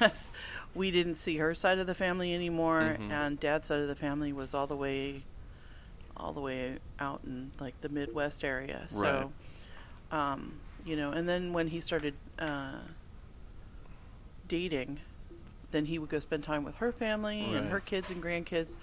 because 0.00 0.30
we 0.74 0.90
didn't 0.90 1.16
see 1.16 1.36
her 1.38 1.54
side 1.54 1.78
of 1.78 1.86
the 1.86 1.94
family 1.94 2.34
anymore 2.34 2.96
Mhm. 2.98 3.10
and 3.10 3.40
dad's 3.40 3.68
side 3.68 3.80
of 3.80 3.88
the 3.88 3.94
family 3.94 4.32
was 4.32 4.54
all 4.54 4.66
the 4.66 4.76
way 4.76 5.22
all 6.16 6.32
the 6.32 6.40
way 6.40 6.78
out 6.98 7.20
in 7.24 7.52
like 7.60 7.80
the 7.80 7.88
Midwest 7.88 8.42
area. 8.42 8.86
So 8.90 9.32
um, 10.10 10.58
you 10.84 10.96
know, 10.96 11.12
and 11.12 11.28
then 11.28 11.52
when 11.52 11.68
he 11.68 11.80
started 11.80 12.14
uh, 12.38 12.78
dating, 14.46 15.00
then 15.70 15.84
he 15.86 15.98
would 15.98 16.08
go 16.08 16.18
spend 16.18 16.42
time 16.44 16.64
with 16.64 16.76
her 16.76 16.92
family 16.92 17.40
and 17.54 17.68
her 17.68 17.80
kids 17.80 18.10
and 18.10 18.22
grandkids, 18.22 18.74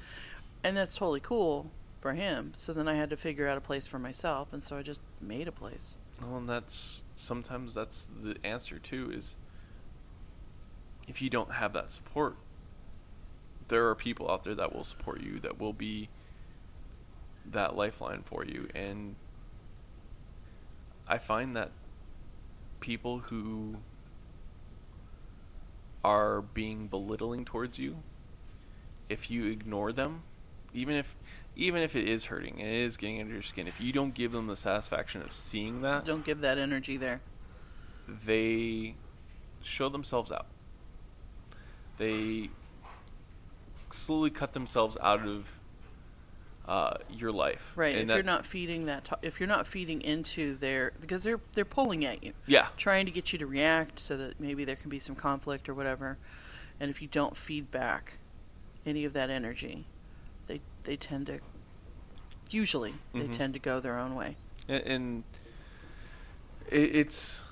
and 0.64 0.78
that's 0.78 0.96
totally 0.96 1.20
cool 1.20 1.72
for 2.00 2.14
him. 2.14 2.54
So 2.56 2.74
then 2.74 2.88
I 2.88 2.96
had 2.96 3.10
to 3.10 3.18
figure 3.18 3.48
out 3.48 3.58
a 3.58 3.62
place 3.62 3.88
for 3.88 3.98
myself, 4.00 4.54
and 4.54 4.64
so 4.64 4.78
I 4.78 4.82
just 4.84 5.02
made 5.20 5.48
a 5.48 5.52
place. 5.52 5.98
Well, 6.22 6.38
and 6.38 6.48
that's 6.48 7.02
sometimes 7.16 7.74
that's 7.74 8.12
the 8.22 8.38
answer 8.46 8.80
too. 8.80 9.12
Is 9.12 9.36
if 11.08 11.22
you 11.22 11.30
don't 11.30 11.52
have 11.54 11.74
that 11.74 11.92
support, 11.92 12.36
there 13.68 13.88
are 13.90 13.96
people 13.96 14.30
out 14.30 14.44
there 14.44 14.56
that 14.56 14.74
will 14.74 14.84
support 14.84 15.22
you, 15.22 15.40
that 15.40 15.60
will 15.60 15.74
be 15.74 16.10
that 17.52 17.76
lifeline 17.76 18.24
for 18.24 18.44
you, 18.46 18.68
and 18.76 19.16
I 21.08 21.18
find 21.18 21.56
that 21.56 21.72
people 22.80 23.20
who 23.20 23.78
are 26.04 26.42
being 26.42 26.88
belittling 26.88 27.46
towards 27.46 27.78
you, 27.80 27.98
if 29.10 29.30
you 29.30 29.46
ignore 29.46 29.92
them, 29.92 30.24
even 30.74 30.96
if 30.96 31.16
even 31.58 31.82
if 31.82 31.96
it 31.96 32.08
is 32.08 32.26
hurting 32.26 32.60
it 32.60 32.68
is 32.68 32.98
getting 32.98 33.22
under 33.22 33.34
your 33.34 33.42
skin, 33.42 33.66
if 33.66 33.80
you 33.80 33.94
don't 33.94 34.14
give 34.14 34.34
them 34.34 34.48
the 34.48 34.58
satisfaction 34.58 35.22
of 35.22 35.32
seeing 35.32 35.82
that, 35.82 36.04
Don't 36.06 36.26
give 36.26 36.42
that 36.42 36.58
energy 36.58 36.98
there. 36.98 37.22
they 38.26 38.96
show 39.64 39.88
themselves 39.90 40.32
out. 40.32 40.48
They 41.98 42.50
slowly 43.92 44.30
cut 44.30 44.54
themselves 44.54 44.98
out 45.02 45.26
of 45.26 45.46
uh, 46.68 46.98
your 47.10 47.32
life. 47.32 47.62
Right. 47.76 47.96
And 47.96 48.10
if 48.10 48.16
you're 48.16 48.24
not 48.24 48.46
feeding 48.46 48.88
that, 48.88 49.06
to- 49.06 49.20
if 49.22 49.40
you're 49.40 49.48
not 49.48 49.68
feeding 49.68 50.02
into 50.02 50.58
their, 50.58 50.94
because 51.00 51.24
they're 51.24 51.40
they're 51.54 51.64
pulling 51.64 52.04
at 52.06 52.24
you, 52.24 52.34
Yeah. 52.48 52.68
trying 52.76 53.06
to 53.06 53.12
get 53.12 53.32
you 53.32 53.40
to 53.40 53.46
react, 53.46 54.00
so 54.00 54.18
that 54.18 54.40
maybe 54.40 54.66
there 54.66 54.76
can 54.76 54.90
be 54.90 55.00
some 55.00 55.16
conflict 55.16 55.70
or 55.70 55.74
whatever. 55.76 56.18
And 56.80 56.90
if 56.90 57.02
you 57.02 57.08
don't 57.08 57.38
feed 57.38 57.70
back 57.72 58.18
any 58.86 59.06
of 59.06 59.14
that 59.14 59.30
energy, 59.30 59.86
they 60.48 60.60
they 60.84 60.98
tend 60.98 61.28
to, 61.28 61.40
usually 62.50 62.96
they 63.14 63.22
Mhm. 63.28 63.32
tend 63.38 63.54
to 63.54 63.60
go 63.60 63.80
their 63.80 63.98
own 64.00 64.16
way. 64.16 64.36
And, 64.68 64.84
and 64.84 65.24
it, 66.72 66.96
it's 66.96 67.44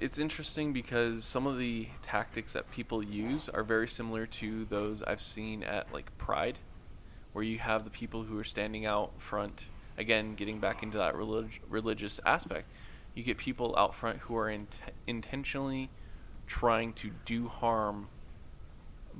it's 0.00 0.18
interesting 0.18 0.72
because 0.72 1.24
some 1.24 1.46
of 1.46 1.58
the 1.58 1.88
tactics 2.02 2.54
that 2.54 2.70
people 2.70 3.02
use 3.02 3.50
are 3.50 3.62
very 3.62 3.86
similar 3.86 4.24
to 4.26 4.64
those 4.64 5.02
I've 5.02 5.20
seen 5.20 5.62
at 5.62 5.92
like 5.92 6.16
Pride, 6.16 6.58
where 7.34 7.44
you 7.44 7.58
have 7.58 7.84
the 7.84 7.90
people 7.90 8.22
who 8.22 8.38
are 8.38 8.44
standing 8.44 8.86
out 8.86 9.12
front. 9.18 9.66
Again, 9.98 10.34
getting 10.34 10.58
back 10.58 10.82
into 10.82 10.96
that 10.96 11.14
relig- 11.14 11.60
religious 11.68 12.18
aspect, 12.24 12.66
you 13.14 13.22
get 13.22 13.36
people 13.36 13.76
out 13.76 13.94
front 13.94 14.20
who 14.20 14.36
are 14.36 14.48
int- 14.48 14.78
intentionally 15.06 15.90
trying 16.46 16.94
to 16.94 17.10
do 17.26 17.48
harm 17.48 18.08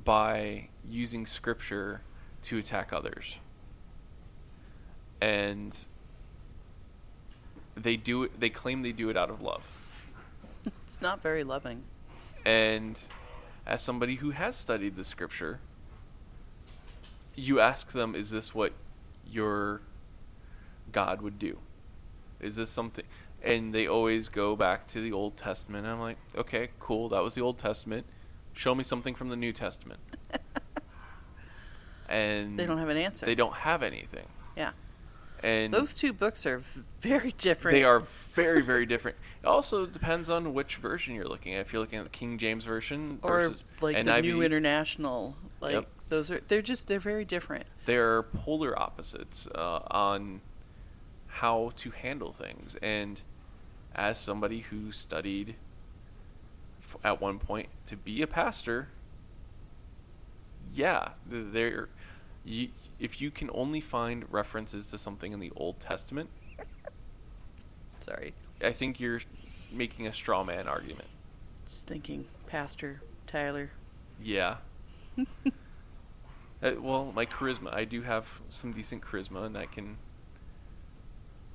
by 0.03 0.69
using 0.89 1.27
scripture 1.27 2.01
to 2.41 2.57
attack 2.57 2.91
others. 2.91 3.37
And 5.21 5.77
they 7.75 7.95
do 7.95 8.23
it 8.23 8.39
they 8.39 8.49
claim 8.49 8.81
they 8.81 8.91
do 8.91 9.09
it 9.09 9.15
out 9.15 9.29
of 9.29 9.41
love. 9.41 9.80
It's 11.01 11.03
not 11.03 11.23
very 11.23 11.43
loving. 11.43 11.81
And 12.45 12.99
as 13.65 13.81
somebody 13.81 14.17
who 14.17 14.29
has 14.29 14.55
studied 14.55 14.95
the 14.95 15.03
scripture, 15.03 15.59
you 17.33 17.59
ask 17.59 17.91
them, 17.91 18.13
is 18.13 18.29
this 18.29 18.53
what 18.53 18.73
your 19.27 19.81
God 20.91 21.23
would 21.23 21.39
do? 21.39 21.57
Is 22.39 22.55
this 22.55 22.69
something? 22.69 23.03
And 23.41 23.73
they 23.73 23.87
always 23.87 24.29
go 24.29 24.55
back 24.55 24.85
to 24.89 25.01
the 25.01 25.11
Old 25.11 25.37
Testament. 25.37 25.87
I'm 25.87 25.99
like, 25.99 26.17
okay, 26.37 26.69
cool. 26.79 27.09
That 27.09 27.23
was 27.23 27.33
the 27.33 27.41
Old 27.41 27.57
Testament. 27.57 28.05
Show 28.53 28.75
me 28.75 28.83
something 28.83 29.15
from 29.15 29.29
the 29.29 29.35
New 29.35 29.53
Testament. 29.53 29.99
And 32.09 32.59
They 32.59 32.65
don't 32.65 32.77
have 32.77 32.89
an 32.89 32.97
answer. 32.97 33.25
They 33.25 33.35
don't 33.35 33.55
have 33.55 33.81
anything. 33.83 34.27
Yeah. 34.57 34.71
And 35.41 35.73
Those 35.73 35.95
two 35.95 36.11
books 36.11 36.45
are 36.45 36.61
very 36.99 37.31
different. 37.31 37.73
they 37.73 37.85
are 37.85 38.03
very, 38.33 38.61
very 38.61 38.85
different. 38.85 39.17
It 39.43 39.47
also 39.47 39.85
depends 39.85 40.29
on 40.29 40.53
which 40.53 40.77
version 40.77 41.15
you're 41.15 41.27
looking 41.27 41.53
at. 41.53 41.61
If 41.61 41.73
you're 41.73 41.81
looking 41.81 41.99
at 41.99 42.03
the 42.05 42.09
King 42.09 42.37
James 42.37 42.63
version 42.63 43.19
or 43.21 43.49
versus 43.49 43.63
like 43.81 44.03
the 44.05 44.21
New 44.21 44.41
International. 44.41 45.35
Like 45.59 45.73
Yep. 45.73 45.87
those 46.09 46.31
are 46.31 46.41
they're 46.47 46.61
just 46.61 46.87
they're 46.87 46.99
very 46.99 47.25
different. 47.25 47.65
they're 47.85 48.23
polar 48.23 48.77
opposites 48.79 49.47
uh, 49.53 49.79
on 49.91 50.41
how 51.27 51.71
to 51.77 51.91
handle 51.91 52.31
things. 52.33 52.75
And 52.81 53.21
as 53.93 54.19
somebody 54.19 54.61
who 54.61 54.91
studied 54.91 55.55
f- 56.81 56.97
at 57.03 57.21
one 57.21 57.37
point 57.39 57.69
to 57.87 57.95
be 57.95 58.21
a 58.21 58.27
pastor, 58.27 58.87
yeah, 60.73 61.09
there. 61.25 61.89
You, 62.43 62.69
if 62.99 63.21
you 63.21 63.29
can 63.29 63.49
only 63.53 63.81
find 63.81 64.25
references 64.31 64.87
to 64.87 64.97
something 64.97 65.31
in 65.31 65.39
the 65.39 65.51
Old 65.55 65.79
Testament, 65.79 66.29
Sorry. 68.01 68.33
I 68.61 68.71
think 68.71 68.99
you're 68.99 69.21
making 69.71 70.07
a 70.07 70.13
straw 70.13 70.43
man 70.43 70.67
argument. 70.67 71.07
Just 71.67 71.87
thinking 71.87 72.25
Pastor 72.47 73.01
Tyler. 73.27 73.71
Yeah. 74.21 74.57
Uh, 76.63 76.73
well, 76.79 77.11
my 77.15 77.25
charisma. 77.25 77.73
I 77.73 77.85
do 77.85 78.03
have 78.03 78.27
some 78.49 78.71
decent 78.71 79.01
charisma, 79.01 79.45
and 79.47 79.57
I 79.57 79.65
can 79.65 79.97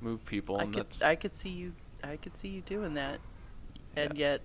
move 0.01 0.25
people, 0.25 0.57
I 0.57 0.65
could 0.65 0.73
that's 0.75 1.01
I 1.01 1.15
could 1.15 1.35
see 1.35 1.49
you 1.49 1.73
I 2.03 2.17
could 2.17 2.37
see 2.37 2.49
you 2.49 2.61
doing 2.61 2.93
that, 2.95 3.19
and 3.95 4.17
yet, 4.17 4.41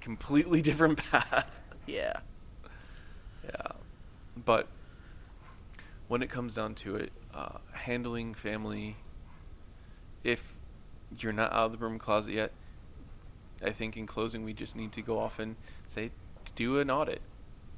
completely 0.00 0.62
different 0.70 0.98
path. 0.98 1.50
yeah, 1.86 2.20
Yeah, 3.44 3.72
but 4.36 4.68
when 6.08 6.22
it 6.22 6.30
comes 6.30 6.54
down 6.54 6.74
to 6.76 6.96
it, 6.96 7.12
uh, 7.34 7.58
handling 7.72 8.34
family, 8.34 8.96
if 10.22 10.53
you're 11.18 11.32
not 11.32 11.52
out 11.52 11.66
of 11.66 11.72
the 11.72 11.78
broom 11.78 11.98
closet 11.98 12.32
yet, 12.32 12.52
I 13.62 13.70
think 13.70 13.96
in 13.96 14.06
closing 14.06 14.44
we 14.44 14.52
just 14.52 14.76
need 14.76 14.92
to 14.92 15.02
go 15.02 15.18
off 15.18 15.38
and 15.38 15.56
say, 15.86 16.10
do 16.56 16.78
an 16.78 16.90
audit. 16.90 17.22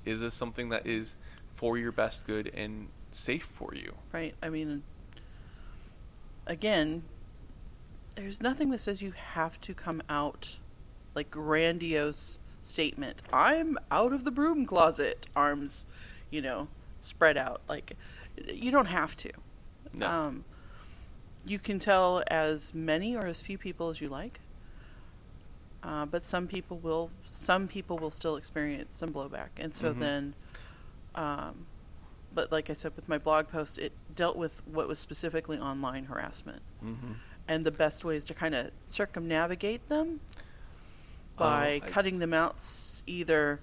Is 0.04 0.20
this 0.20 0.34
something 0.34 0.68
that 0.70 0.86
is 0.86 1.16
for 1.54 1.78
your 1.78 1.92
best 1.92 2.26
good 2.26 2.50
and 2.54 2.88
safe 3.12 3.48
for 3.54 3.74
you? 3.74 3.94
right. 4.12 4.34
I 4.42 4.48
mean, 4.48 4.82
again, 6.46 7.02
there's 8.14 8.40
nothing 8.40 8.70
that 8.70 8.80
says 8.80 9.02
you 9.02 9.12
have 9.12 9.60
to 9.62 9.74
come 9.74 10.02
out 10.08 10.56
like 11.14 11.30
grandiose 11.30 12.38
statement. 12.60 13.22
I'm 13.32 13.78
out 13.90 14.12
of 14.12 14.24
the 14.24 14.30
broom 14.30 14.66
closet, 14.66 15.26
arms, 15.34 15.86
you 16.30 16.42
know, 16.42 16.68
spread 17.00 17.36
out. 17.36 17.60
Like, 17.68 17.96
you 18.46 18.70
don't 18.70 18.86
have 18.86 19.16
to. 19.18 19.30
No. 19.92 20.06
Um, 20.08 20.44
you 21.46 21.58
can 21.58 21.78
tell 21.78 22.22
as 22.26 22.74
many 22.74 23.14
or 23.16 23.26
as 23.26 23.40
few 23.40 23.56
people 23.56 23.88
as 23.88 24.00
you 24.00 24.08
like. 24.08 24.40
Uh, 25.82 26.04
but 26.04 26.24
some 26.24 26.48
people 26.48 26.78
will 26.78 27.10
some 27.30 27.68
people 27.68 27.96
will 27.98 28.10
still 28.10 28.36
experience 28.36 28.96
some 28.96 29.12
blowback, 29.12 29.50
and 29.56 29.74
so 29.74 29.94
Mhm. 29.94 29.98
then, 30.00 30.34
um, 31.14 31.66
but 32.34 32.50
like 32.50 32.70
I 32.70 32.72
said 32.72 32.92
with 32.96 33.08
my 33.08 33.18
blog 33.18 33.46
post, 33.48 33.78
it 33.78 33.92
dealt 34.14 34.36
with 34.36 34.66
what 34.66 34.88
was 34.88 34.98
specifically 34.98 35.58
online 35.58 36.06
harassment, 36.06 36.62
mm-hmm. 36.82 37.12
and 37.46 37.64
the 37.64 37.70
best 37.70 38.04
ways 38.04 38.24
to 38.24 38.34
kind 38.34 38.54
of 38.54 38.70
circumnavigate 38.86 39.88
them 39.88 40.20
by 41.36 41.80
Oh, 41.82 41.86
I- 41.86 41.90
cutting 41.90 42.18
them 42.18 42.32
out, 42.34 42.56
s- 42.56 43.02
either 43.06 43.60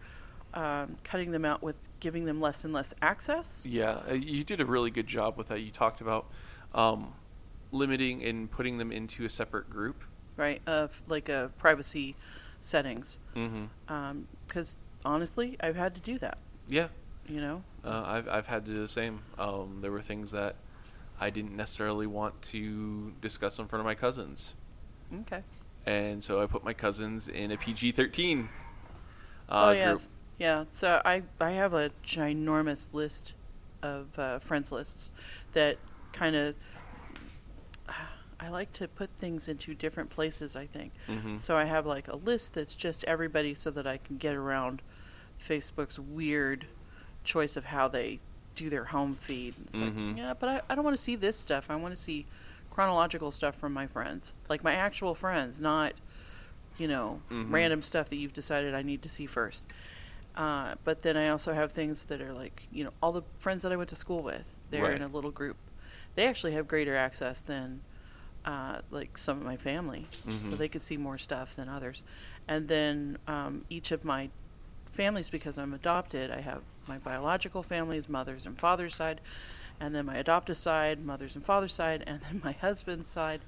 um, 0.53 0.97
cutting 1.03 1.31
them 1.31 1.43
out 1.43 1.63
with 1.63 1.75
giving 1.99 2.25
them 2.25 2.39
less 2.39 2.63
and 2.63 2.71
less 2.71 2.93
access. 3.01 3.65
Yeah, 3.65 4.01
uh, 4.07 4.13
you 4.13 4.43
did 4.43 4.61
a 4.61 4.65
really 4.65 4.91
good 4.91 5.07
job 5.07 5.35
with 5.35 5.47
that. 5.47 5.61
You 5.61 5.71
talked 5.71 5.99
about 5.99 6.27
um, 6.75 7.11
limiting 7.73 8.23
and 8.23 8.49
putting 8.49 8.77
them 8.77 8.91
into 8.91 9.25
a 9.25 9.29
separate 9.29 9.69
group. 9.69 10.03
right? 10.37 10.61
Of 10.67 11.01
like 11.07 11.29
uh, 11.29 11.47
privacy 11.57 12.15
settings, 12.61 13.19
Mm-hmm. 13.35 14.21
because 14.47 14.77
honestly, 15.03 15.57
I've 15.59 15.75
had 15.75 15.93
to 15.95 16.01
do 16.01 16.17
that. 16.19 16.37
Yeah, 16.67 16.87
You 17.27 17.41
know, 17.41 17.63
Uh, 17.83 18.03
I've 18.05 18.27
I've 18.29 18.47
had 18.47 18.65
to 18.65 18.71
do 18.71 18.81
the 18.81 18.87
same. 18.87 19.19
Um, 19.37 19.79
there 19.81 19.91
were 19.91 20.01
things 20.01 20.31
that 20.31 20.55
I 21.19 21.29
didn't 21.29 21.55
necessarily 21.55 22.07
want 22.07 22.41
to 22.53 23.11
discuss 23.21 23.59
in 23.59 23.67
front 23.67 23.81
of 23.81 23.85
my 23.85 23.95
cousins, 23.95 24.55
okay. 25.21 25.41
and 25.85 26.23
so 26.23 26.41
I 26.41 26.45
put 26.47 26.63
my 26.63 26.73
cousins 26.73 27.27
in 27.27 27.51
a 27.51 27.57
PG 27.57 27.91
thirteen 27.93 28.49
oh 29.49 29.67
uh, 29.67 29.71
yeah, 29.71 29.89
group. 29.91 30.01
yeah. 30.39 30.65
So 30.71 31.01
I 31.05 31.23
I 31.41 31.51
have 31.51 31.73
a 31.73 31.91
ginormous 32.05 32.87
list 32.93 33.33
of 33.81 34.17
uh, 34.17 34.39
friends 34.39 34.71
lists 34.71 35.11
that 35.53 35.77
kind 36.13 36.35
of. 36.35 36.55
I 38.43 38.49
like 38.49 38.73
to 38.73 38.87
put 38.87 39.09
things 39.17 39.47
into 39.47 39.73
different 39.73 40.09
places. 40.09 40.55
I 40.55 40.65
think 40.67 40.91
Mhm. 41.07 41.39
so. 41.39 41.55
I 41.55 41.63
have 41.65 41.85
like 41.85 42.07
a 42.07 42.15
list 42.15 42.53
that's 42.53 42.75
just 42.75 43.03
everybody, 43.05 43.53
so 43.55 43.71
that 43.71 43.87
I 43.87 43.97
can 43.97 44.17
get 44.17 44.35
around 44.35 44.81
Facebook's 45.39 45.97
weird 45.99 46.67
choice 47.23 47.55
of 47.55 47.65
how 47.65 47.87
they 47.87 48.19
do 48.55 48.69
their 48.69 48.85
home 48.85 49.13
feed. 49.15 49.55
It's 49.65 49.77
Mhm. 49.77 49.81
like, 50.09 50.17
yeah, 50.17 50.33
but 50.33 50.49
I, 50.49 50.61
I 50.69 50.75
don't 50.75 50.83
want 50.83 50.97
to 50.97 51.01
see 51.03 51.15
this 51.15 51.39
stuff. 51.39 51.65
I 51.69 51.75
want 51.75 51.95
to 51.95 51.99
see 51.99 52.25
chronological 52.69 53.31
stuff 53.31 53.55
from 53.55 53.71
my 53.73 53.87
friends, 53.87 54.33
like 54.49 54.63
my 54.63 54.73
actual 54.73 55.15
friends, 55.15 55.59
not 55.59 55.93
you 56.77 56.87
know 56.87 57.21
Mhm. 57.29 57.51
random 57.51 57.81
stuff 57.83 58.09
that 58.09 58.15
you've 58.17 58.33
decided 58.33 58.73
I 58.73 58.81
need 58.81 59.01
to 59.03 59.09
see 59.09 59.25
first. 59.25 59.63
Uh, 60.35 60.73
but 60.83 61.03
then 61.03 61.15
I 61.15 61.29
also 61.29 61.53
have 61.53 61.71
things 61.71 62.05
that 62.05 62.19
are 62.19 62.33
like 62.33 62.67
you 62.71 62.83
know 62.83 62.91
all 63.01 63.11
the 63.11 63.21
friends 63.37 63.63
that 63.63 63.71
I 63.71 63.75
went 63.75 63.89
to 63.91 63.95
school 63.95 64.21
with. 64.23 64.43
They're 64.69 64.91
in 64.95 65.01
a 65.03 65.07
little 65.07 65.29
group. 65.31 65.57
They 66.15 66.27
actually 66.27 66.53
have 66.53 66.67
greater 66.67 66.95
access 66.95 67.39
than 67.41 67.81
uh, 68.45 68.79
like 68.91 69.17
some 69.17 69.37
of 69.37 69.43
my 69.45 69.57
family, 69.57 70.07
so 70.11 70.29
Mhm. 70.31 70.57
they 70.57 70.67
could 70.67 70.83
see 70.83 70.97
more 70.97 71.17
stuff 71.17 71.55
than 71.55 71.69
others. 71.69 72.03
And 72.47 72.67
then 72.67 73.17
um, 73.27 73.63
each 73.69 73.91
of 73.91 74.03
my 74.03 74.29
families, 74.91 75.29
because 75.29 75.57
I'm 75.57 75.73
adopted, 75.73 76.29
I 76.29 76.41
have 76.41 76.61
my 76.87 76.97
biological 76.97 77.63
families, 77.63 78.09
mother's 78.09 78.45
and 78.45 78.59
father's 78.59 78.95
side, 78.95 79.21
and 79.79 79.95
then 79.95 80.05
my 80.05 80.17
adoptive 80.17 80.57
side, 80.57 81.03
mother's 81.03 81.35
and 81.35 81.45
father's 81.45 81.73
side, 81.73 82.03
and 82.05 82.21
then 82.21 82.41
my 82.43 82.51
husband's 82.67 83.09
side. 83.09 83.41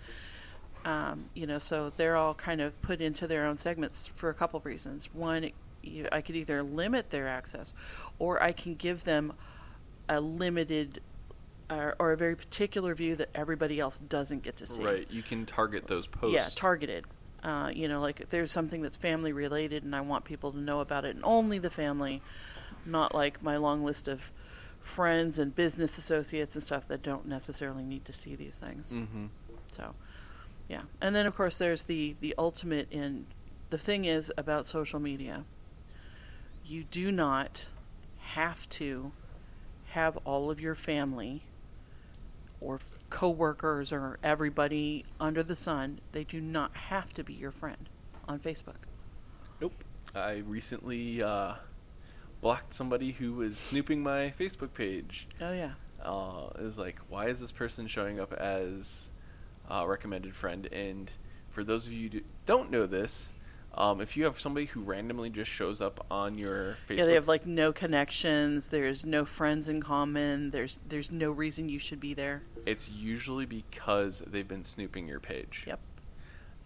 Um, 0.86 1.30
you 1.34 1.48
know, 1.48 1.58
so 1.60 1.92
they're 1.98 2.16
all 2.16 2.36
kind 2.36 2.62
of 2.62 2.80
put 2.84 3.02
into 3.02 3.26
their 3.28 3.46
own 3.46 3.58
segments 3.58 4.06
for 4.08 4.30
a 4.30 4.34
couple 4.36 4.58
of 4.60 4.66
reasons. 4.66 5.10
One, 5.14 5.50
you, 5.82 6.08
I 6.12 6.22
could 6.22 6.36
either 6.36 6.62
limit 6.62 7.10
their 7.10 7.28
access, 7.28 7.74
or 8.20 8.42
I 8.42 8.52
can 8.52 8.76
give 8.76 9.04
them 9.04 9.34
a 10.08 10.22
limited 10.22 11.02
or, 11.69 11.95
or 11.99 12.12
a 12.12 12.17
very 12.17 12.36
particular 12.36 12.93
view 12.93 13.15
that 13.15 13.30
everybody 13.34 13.80
else 13.80 13.97
doesn't 13.97 14.43
get 14.43 14.58
to 14.58 14.65
see. 14.65 14.84
Right, 14.84 15.08
you 15.10 15.23
can 15.23 15.45
target 15.45 15.88
those 15.88 16.08
posts. 16.08 16.34
Yeah, 16.34 16.49
targeted. 16.56 17.06
Uh, 17.43 17.69
you 17.73 17.88
know, 17.88 18.01
like 18.01 18.21
if 18.21 18.30
there's 18.30 18.51
something 18.51 18.82
that's 18.82 18.97
family 18.97 19.32
related 19.32 19.84
and 19.84 19.95
I 19.95 20.01
want 20.01 20.25
people 20.25 20.51
to 20.51 20.58
know 20.58 20.80
about 20.80 21.06
it 21.06 21.15
and 21.15 21.23
only 21.23 21.60
the 21.60 21.69
family, 21.69 22.21
not 22.86 23.13
like 23.13 23.41
my 23.43 23.58
long 23.58 23.84
list 23.84 24.08
of 24.08 24.32
friends 24.82 25.38
and 25.38 25.54
business 25.54 25.97
associates 25.97 26.56
and 26.56 26.63
stuff 26.63 26.88
that 26.88 27.01
don't 27.01 27.28
necessarily 27.28 27.84
need 27.84 28.06
to 28.06 28.13
see 28.13 28.36
these 28.36 28.56
things. 28.56 28.89
mm-hmm. 28.89 29.25
So, 29.71 29.93
yeah. 30.67 30.82
And 31.01 31.15
then 31.15 31.25
of 31.25 31.36
course 31.36 31.58
there's 31.58 31.84
the 31.84 32.15
the 32.19 32.34
ultimate 32.38 32.91
in 32.91 33.28
the 33.69 33.78
thing 33.78 34.06
is 34.06 34.32
about 34.38 34.65
social 34.65 34.99
media. 34.99 35.43
You 36.65 36.84
do 36.84 37.12
not 37.12 37.65
have 38.19 38.67
to 38.69 39.12
have 39.89 40.17
all 40.25 40.49
of 40.49 40.60
your 40.60 40.75
family 40.75 41.43
or 42.62 42.80
coworkers 43.10 43.91
or 43.91 44.18
everybody 44.24 45.06
under 45.20 45.44
the 45.44 45.56
sun. 45.56 46.00
They 46.12 46.24
do 46.24 46.41
not 46.41 46.76
have 46.76 47.13
to 47.13 47.24
be 47.24 47.34
your 47.34 47.52
friend 47.52 47.89
on 48.28 48.39
Facebook. 48.39 48.86
Nope. 49.62 49.84
I 50.13 50.44
recently 50.48 51.22
uh, 51.22 51.56
blocked 52.41 52.74
somebody 52.74 53.12
who 53.12 53.34
was 53.34 53.58
snooping 53.58 54.02
my 54.02 54.34
Facebook 54.39 54.74
page. 54.74 55.28
Oh 55.41 55.52
yeah. 55.54 55.72
uh, 56.04 56.50
is 56.60 56.78
like, 56.78 56.98
why 57.10 57.28
is 57.28 57.39
this 57.39 57.52
person 57.52 57.88
showing 57.88 58.20
up 58.20 58.34
as 58.34 59.08
a 59.70 59.88
recommended 59.88 60.36
friend? 60.36 60.68
And 60.68 61.12
for 61.50 61.63
those 61.63 61.88
of 61.88 61.94
you 61.94 62.10
who 62.10 62.22
don't 62.46 62.72
know 62.72 62.86
this, 62.86 63.32
um, 63.76 64.02
if 64.02 64.16
you 64.16 64.24
have 64.26 64.40
somebody 64.40 64.66
who 64.68 64.82
randomly 64.82 65.30
just 65.30 65.52
shows 65.52 65.82
up 65.82 66.06
on 66.10 66.38
your 66.38 66.78
Facebook, 66.88 66.98
Yeah, 66.98 67.06
they 67.06 67.14
have 67.14 67.28
like 67.28 67.46
no 67.46 67.74
connections. 67.74 68.68
There's 68.68 69.06
no 69.06 69.26
friends 69.26 69.70
in 69.70 69.82
common. 69.82 70.52
There's 70.52 70.80
there's 70.88 71.12
no 71.12 71.32
reason 71.32 71.70
you 71.70 71.80
should 71.80 71.99
be 71.99 72.14
there. 72.14 72.43
it's 72.66 72.89
usually 72.89 73.45
because 73.45 74.24
they've 74.26 74.47
been 74.47 74.66
snooping 74.66 75.08
your 75.08 75.20
page. 75.20 75.64
Yep. 75.68 75.80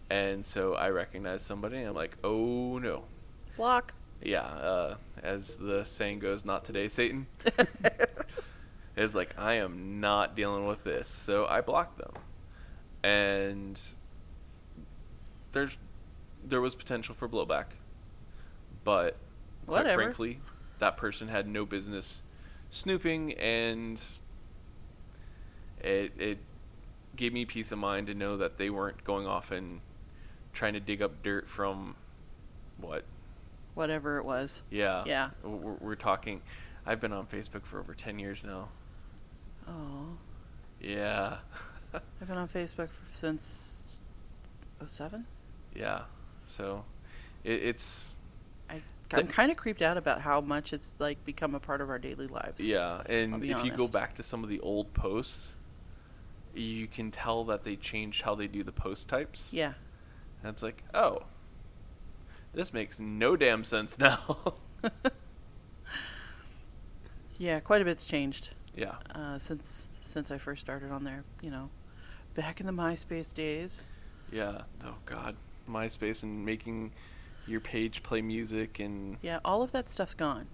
And 0.10 0.46
so 0.46 0.74
I 0.76 0.90
recognize 0.90 1.44
somebody, 1.44 1.78
and 1.78 1.88
I'm 1.90 1.96
like, 1.96 2.18
oh 2.24 2.78
no. 2.80 3.04
Block. 3.58 3.94
Yeah, 4.22 4.42
uh, 4.42 4.96
as 5.24 5.58
the 5.58 5.84
saying 5.86 6.20
goes, 6.20 6.44
not 6.46 6.66
today, 6.66 6.88
Satan. 6.90 7.28
It's 8.98 9.16
like 9.16 9.34
I 9.38 9.54
am 9.54 10.02
not 10.02 10.36
dealing 10.36 10.68
with 10.68 10.84
this, 10.84 11.08
so 11.08 11.46
I 11.46 11.62
block 11.62 11.98
them, 11.98 12.12
and 13.02 13.80
there's 15.54 15.78
there 16.46 16.62
was 16.62 16.76
potential 16.76 17.16
for 17.16 17.28
blowback, 17.28 17.66
but 18.84 19.16
quite 19.68 19.94
frankly, 19.94 20.40
that 20.80 20.98
person 20.98 21.28
had 21.28 21.48
no 21.48 21.66
business 21.66 22.22
snooping, 22.70 23.34
and 23.34 24.00
it 25.82 26.12
it 26.18 26.38
gave 27.16 27.34
me 27.34 27.46
peace 27.46 27.72
of 27.72 27.78
mind 27.80 28.08
to 28.08 28.14
know 28.14 28.38
that 28.38 28.58
they 28.58 28.70
weren't 28.70 29.04
going 29.04 29.28
off 29.28 29.52
and 29.52 29.82
trying 30.54 30.74
to 30.74 30.80
dig 30.80 31.02
up 31.02 31.22
dirt 31.24 31.48
from 31.48 31.96
what 32.78 33.04
Whatever 33.76 34.18
it 34.18 34.26
was. 34.26 34.62
yeah. 34.70 35.04
Yeah. 35.06 35.30
We're, 35.44 35.74
we're 35.74 35.96
talking. 35.96 36.42
I've 36.86 37.00
been 37.00 37.14
on 37.14 37.28
Facebook 37.28 37.66
for 37.66 37.80
over 37.80 37.94
10 37.94 38.20
years 38.20 38.40
now. 38.44 38.70
Oh. 39.68 40.18
Yeah. 40.82 41.38
I've 41.94 42.28
been 42.28 42.38
on 42.38 42.48
Facebook 42.48 42.90
since 43.14 43.84
07. 44.86 45.26
yeah. 45.76 46.02
So 46.50 46.84
it, 47.44 47.64
it's, 47.64 48.16
I, 48.70 48.82
I'm 49.14 49.28
kind 49.28 49.52
of 49.52 49.58
creeped 49.58 49.82
out 49.82 49.98
about 49.98 50.22
how 50.22 50.42
much 50.42 50.74
it's 50.74 50.94
like 51.00 51.24
become 51.26 51.56
a 51.56 51.60
part 51.60 51.82
of 51.82 51.90
our 51.90 52.00
daily 52.00 52.28
lives. 52.28 52.60
yeah. 52.60 53.02
And 53.08 53.44
if 53.44 53.64
you 53.64 53.72
go 53.72 53.88
back 53.88 54.16
to 54.16 54.24
some 54.24 54.44
of 54.44 54.50
the 54.50 54.60
old 54.60 54.94
posts, 54.94 55.54
you 56.54 56.88
can 56.88 57.12
tell 57.12 57.44
that 57.46 57.64
they 57.64 57.76
changed 57.76 58.24
how 58.24 58.36
they 58.36 58.48
do 58.48 58.64
the 58.64 58.72
post 58.72 59.08
types. 59.08 59.54
Yeah. 59.54 59.74
And 60.44 60.52
it's 60.52 60.64
like, 60.64 60.84
oh, 60.94 61.24
this 62.54 62.74
makes 62.74 63.00
no 63.00 63.36
damn 63.36 63.64
sense 63.64 63.98
now. 63.98 64.56
Yeah, 67.40 67.62
quite 67.62 67.82
a 67.82 67.86
bit's 67.86 68.06
changed 68.06 68.50
yeah. 68.76 68.96
uh, 69.16 69.40
since 69.40 69.88
since 70.02 70.30
I 70.30 70.38
first 70.38 70.62
started 70.62 70.92
on 70.92 71.06
there. 71.06 71.24
You 71.42 71.50
know, 71.50 71.70
back 72.36 72.60
in 72.60 72.68
the 72.68 72.74
MySpace 72.74 73.34
days. 73.34 73.86
Yeah. 74.32 74.64
Oh 74.84 74.96
God, 75.06 75.38
MySpace 75.70 76.24
and 76.24 76.46
making 76.46 76.92
your 77.48 77.60
page 77.60 78.04
play 78.04 78.22
music 78.22 78.80
and 78.80 79.18
Yeah, 79.22 79.40
all 79.46 79.62
of 79.62 79.72
that 79.72 79.90
stuff's 79.90 80.14
gone. 80.14 80.48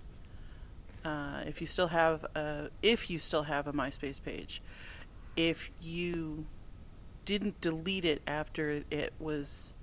Uh, 1.03 1.43
if 1.45 1.61
you 1.61 1.67
still 1.67 1.89
have 1.89 2.23
a, 2.35 2.69
if 2.81 3.09
you 3.09 3.19
still 3.19 3.43
have 3.43 3.67
a 3.67 3.73
MySpace 3.73 4.21
page, 4.21 4.61
if 5.35 5.69
you 5.81 6.45
didn't 7.25 7.59
delete 7.61 8.05
it 8.05 8.21
after 8.25 8.83
it 8.89 9.13
was 9.19 9.73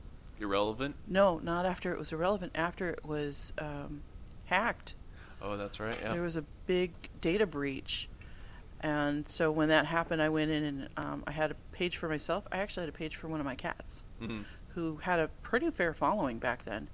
irrelevant. 0.41 0.97
no, 1.07 1.39
not 1.39 1.65
after 1.67 1.93
it 1.93 1.99
was 1.99 2.13
irrelevant, 2.13 2.53
after 2.55 2.89
it 2.91 3.05
was 3.05 3.53
um, 3.59 4.03
hacked. 4.47 4.95
Oh, 5.41 5.57
that's 5.57 5.79
right. 5.79 5.97
Yeah. 6.03 6.13
There 6.13 6.23
was 6.23 6.37
a 6.37 6.45
big 6.67 6.93
data 7.21 7.47
breach, 7.47 8.09
and 8.81 9.29
so 9.29 9.51
when 9.53 9.69
that 9.69 9.87
happened, 9.87 10.23
I 10.23 10.29
went 10.29 10.51
in 10.51 10.65
and 10.65 10.89
um, 10.97 11.23
I 11.27 11.33
had 11.33 11.51
a 11.53 11.57
page 11.73 11.97
for 11.97 12.09
myself. 12.09 12.45
I 12.51 12.59
actually 12.59 12.83
had 12.83 12.89
a 12.89 12.97
page 12.99 13.15
for 13.15 13.29
one 13.29 13.39
of 13.39 13.47
my 13.47 13.55
cats 13.55 14.03
Mhm. 14.21 14.45
Who 14.75 14.97
had 15.03 15.19
a 15.19 15.29
pretty 15.43 15.71
fair 15.71 15.95
following 15.95 16.39
back 16.39 16.65
then. 16.65 16.89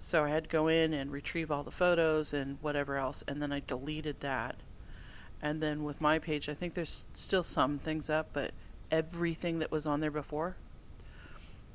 So 0.00 0.24
I 0.24 0.28
had 0.28 0.44
to 0.44 0.50
go 0.50 0.68
in 0.68 0.92
and 0.92 1.10
retrieve 1.10 1.50
all 1.50 1.62
the 1.62 1.70
photos 1.70 2.32
and 2.32 2.58
whatever 2.60 2.96
else, 2.96 3.24
and 3.26 3.40
then 3.42 3.52
I 3.52 3.60
deleted 3.66 4.20
that. 4.20 4.56
And 5.42 5.62
then 5.62 5.84
with 5.84 6.00
my 6.00 6.18
page, 6.18 6.48
I 6.48 6.54
think 6.54 6.74
there's 6.74 7.04
still 7.14 7.42
some 7.42 7.78
things 7.78 8.08
up, 8.08 8.28
but 8.32 8.52
everything 8.90 9.58
that 9.58 9.70
was 9.70 9.86
on 9.86 10.00
there 10.00 10.10
before 10.10 10.56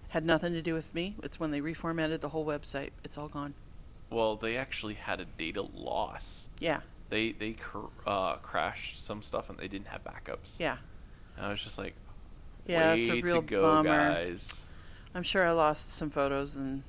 had 0.09 0.25
nothing 0.25 0.53
to 0.53 0.61
do 0.61 0.73
with 0.73 0.93
me. 0.93 1.15
It's 1.23 1.39
when 1.39 1.51
they 1.51 1.61
reformatted 1.61 2.19
the 2.21 2.29
whole 2.29 2.45
website. 2.45 2.89
It's 3.03 3.17
all 3.17 3.27
gone. 3.29 3.53
Well, 4.09 4.35
they 4.35 4.57
actually 4.57 4.95
had 4.95 5.21
a 5.21 5.25
data 5.25 5.61
loss. 5.61 6.47
Yeah, 6.59 6.81
They 7.09 7.31
they 7.31 7.53
cr- 7.53 7.85
uh, 8.05 8.35
crashed 8.37 9.03
some 9.05 9.21
stuff 9.21 9.49
and 9.49 9.57
they 9.57 9.67
didn't 9.69 9.87
have 9.87 10.03
backups. 10.03 10.59
yeah, 10.59 10.77
And 11.37 11.45
I 11.45 11.49
was 11.49 11.61
just 11.63 11.77
like, 11.77 11.93
yeah. 12.67 12.93
it's 12.93 13.07
a 13.09 13.21
real 13.21 13.41
to 13.41 13.47
go, 13.47 13.61
bummer. 13.61 14.13
guys. 14.13 14.65
I'm 15.13 15.23
sure 15.23 15.45
I 15.47 15.51
lost 15.51 15.93
some 15.93 16.09
photos 16.09 16.55
and 16.55 16.83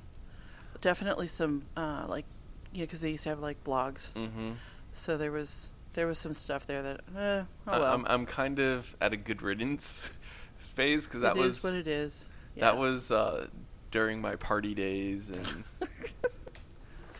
definitely 0.81 1.27
some 1.27 1.63
uh, 1.77 2.05
like 2.07 2.25
you 2.71 2.79
know 2.79 2.85
because 2.85 3.01
they 3.01 3.11
used 3.11 3.23
to 3.23 3.29
have 3.29 3.39
like 3.39 3.63
blogs. 3.63 4.13
Mm-hmm. 4.13 4.51
So 4.93 5.17
there 5.17 5.31
was 5.31 5.71
there 5.93 6.07
was 6.07 6.19
some 6.19 6.33
stuff 6.33 6.65
there 6.67 6.81
that 6.83 7.01
eh, 7.17 7.43
oh 7.67 7.71
I- 7.71 7.79
well. 7.79 7.93
I'm 7.93 8.05
I'm 8.07 8.25
kind 8.25 8.59
of 8.59 8.95
at 9.01 9.13
a 9.13 9.17
good 9.17 9.41
riddance 9.41 10.09
phase 10.75 11.05
because 11.05 11.19
It 11.19 11.23
that 11.23 11.37
is 11.37 11.43
was 11.43 11.63
what 11.63 11.73
it 11.73 11.87
is. 11.87 12.25
that 12.57 12.77
was 12.77 13.11
uh, 13.11 13.47
during 13.91 14.21
my 14.21 14.35
party 14.35 14.73
days 14.73 15.29
and 15.29 15.63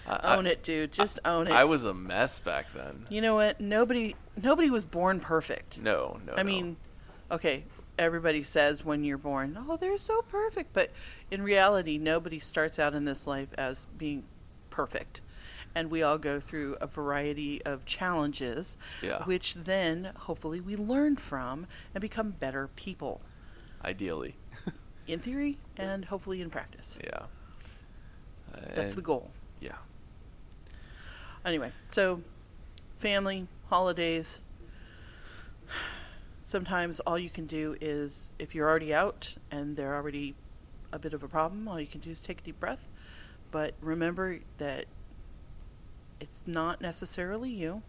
I- 0.07 0.35
own 0.35 0.45
it, 0.47 0.63
dude. 0.63 0.91
Just 0.91 1.19
own 1.23 1.47
it. 1.47 1.53
I 1.53 1.63
was 1.63 1.85
a 1.85 1.93
mess 1.93 2.39
back 2.39 2.67
then. 2.73 3.05
You 3.09 3.21
know 3.21 3.35
what? 3.35 3.61
Nobody 3.61 4.15
nobody 4.41 4.69
was 4.69 4.85
born 4.85 5.19
perfect. 5.19 5.77
No, 5.79 6.19
no. 6.25 6.33
I 6.33 6.37
no. 6.37 6.43
mean, 6.43 6.77
okay, 7.31 7.63
everybody 7.97 8.43
says 8.43 8.83
when 8.83 9.03
you're 9.03 9.17
born, 9.17 9.57
"Oh, 9.67 9.77
they're 9.77 9.97
so 9.97 10.21
perfect," 10.23 10.73
but 10.73 10.91
in 11.31 11.41
reality, 11.41 11.97
nobody 11.97 12.39
starts 12.39 12.79
out 12.79 12.93
in 12.93 13.05
this 13.05 13.25
life 13.27 13.49
as 13.57 13.85
being 13.97 14.23
perfect. 14.69 15.21
And 15.75 15.89
we 15.89 16.03
all 16.03 16.17
go 16.19 16.39
through 16.39 16.77
a 16.81 16.85
variety 16.87 17.61
of 17.63 17.85
challenges, 17.85 18.77
Yeah. 19.01 19.23
which 19.25 19.55
then 19.55 20.11
hopefully 20.15 20.61
we 20.61 20.75
learn 20.75 21.15
from 21.15 21.65
and 21.95 22.01
become 22.01 22.31
better 22.31 22.67
people. 22.75 23.21
ideally, 23.83 24.35
In 25.07 25.19
theory 25.19 25.57
and 25.75 26.05
hopefully 26.05 26.41
in 26.41 26.49
practice. 26.49 26.97
yeah. 27.03 27.25
That's 28.75 28.93
the 28.95 29.01
goal. 29.01 29.31
Yeah. 29.59 29.75
Anyway, 31.43 31.71
so 31.91 32.21
family, 32.99 33.47
holidays. 33.69 34.39
Sometimes 36.53 36.99
all 36.99 37.17
you 37.17 37.31
can 37.31 37.47
do 37.47 37.75
is, 37.81 38.29
if 38.37 38.53
you're 38.53 38.69
already 38.69 38.93
out 38.93 39.37
and 39.49 39.75
they're 39.75 39.95
already 39.95 40.35
a 40.91 40.99
bit 40.99 41.15
of 41.15 41.23
a 41.23 41.27
problem, 41.27 41.67
all 41.67 41.79
you 41.79 41.87
can 41.87 41.99
do 41.99 42.11
is 42.11 42.21
take 42.21 42.41
a 42.41 42.43
deep 42.43 42.59
breath. 42.59 42.87
But 43.49 43.73
remember 43.81 44.37
that 44.59 44.85
it's 46.19 46.43
not 46.45 46.79
necessarily 46.79 47.49
you, 47.49 47.81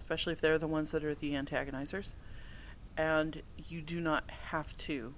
especially 0.00 0.32
if 0.32 0.40
they're 0.40 0.58
the 0.58 0.66
ones 0.66 0.90
that 0.90 1.04
are 1.04 1.14
the 1.14 1.34
antagonizers. 1.34 2.14
And 2.96 3.42
you 3.68 3.82
do 3.82 4.00
not 4.00 4.28
have 4.50 4.76
to. 4.78 5.14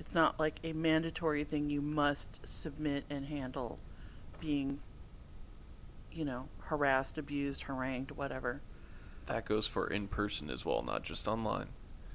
It's 0.00 0.14
not 0.14 0.40
like 0.40 0.60
a 0.64 0.72
mandatory 0.72 1.44
thing 1.44 1.68
you 1.68 1.82
must 1.82 2.40
submit 2.44 3.04
and 3.10 3.26
handle 3.26 3.78
being 4.40 4.80
you 6.10 6.24
know, 6.24 6.48
harassed, 6.60 7.18
abused, 7.18 7.64
harangued, 7.64 8.12
whatever. 8.12 8.62
That 9.26 9.44
goes 9.46 9.66
for 9.66 9.86
in 9.86 10.08
person 10.08 10.50
as 10.50 10.64
well, 10.64 10.82
not 10.82 11.02
just 11.02 11.28
online. 11.28 11.68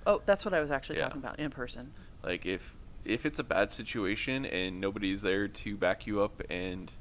Oh, 0.06 0.22
that's 0.26 0.46
what 0.46 0.54
I 0.54 0.62
was 0.62 0.72
actually 0.72 0.98
Yeah. 1.00 1.06
talking 1.06 1.22
about 1.22 1.40
in 1.40 1.50
person. 1.52 1.94
Like 2.24 2.46
if 2.46 2.76
if 3.06 3.26
it's 3.26 3.40
a 3.40 3.44
bad 3.44 3.72
situation 3.72 4.46
and 4.46 4.82
nobody's 4.82 5.22
there 5.22 5.48
to 5.48 5.78
back 5.78 6.06
you 6.06 6.22
up 6.22 6.42
and 6.50 6.92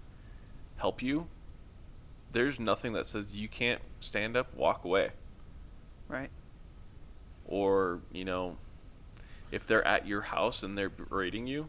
help 0.76 1.02
you, 1.02 1.26
there's 2.30 2.60
nothing 2.60 2.92
that 2.92 3.06
says 3.06 3.34
you 3.34 3.48
can't 3.48 3.82
stand 4.00 4.36
up, 4.36 4.54
walk 4.54 4.84
away. 4.84 5.10
Right. 6.06 6.30
Or, 7.44 8.00
you 8.12 8.24
know, 8.24 8.56
if 9.50 9.66
they're 9.66 9.84
at 9.86 10.06
your 10.06 10.20
house 10.22 10.62
and 10.62 10.78
they're 10.78 10.88
berating 10.90 11.48
you, 11.48 11.68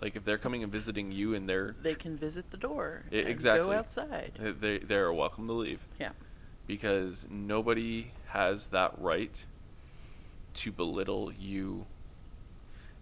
like 0.00 0.16
if 0.16 0.24
they're 0.24 0.38
coming 0.38 0.62
and 0.64 0.72
visiting 0.72 1.12
you 1.12 1.34
and 1.34 1.48
they're 1.48 1.76
They 1.82 1.94
can 1.94 2.16
visit 2.16 2.50
the 2.50 2.56
door 2.56 3.04
I- 3.12 3.16
and 3.16 3.40
go 3.42 3.70
outside. 3.72 4.56
They 4.60 4.78
they're 4.78 5.12
welcome 5.12 5.46
to 5.46 5.52
leave 5.52 5.80
Yeah. 6.00 6.10
Because 6.68 7.26
nobody 7.28 8.12
has 8.28 8.68
that 8.68 8.92
right 8.98 9.42
to 10.54 10.70
belittle 10.70 11.32
you. 11.32 11.86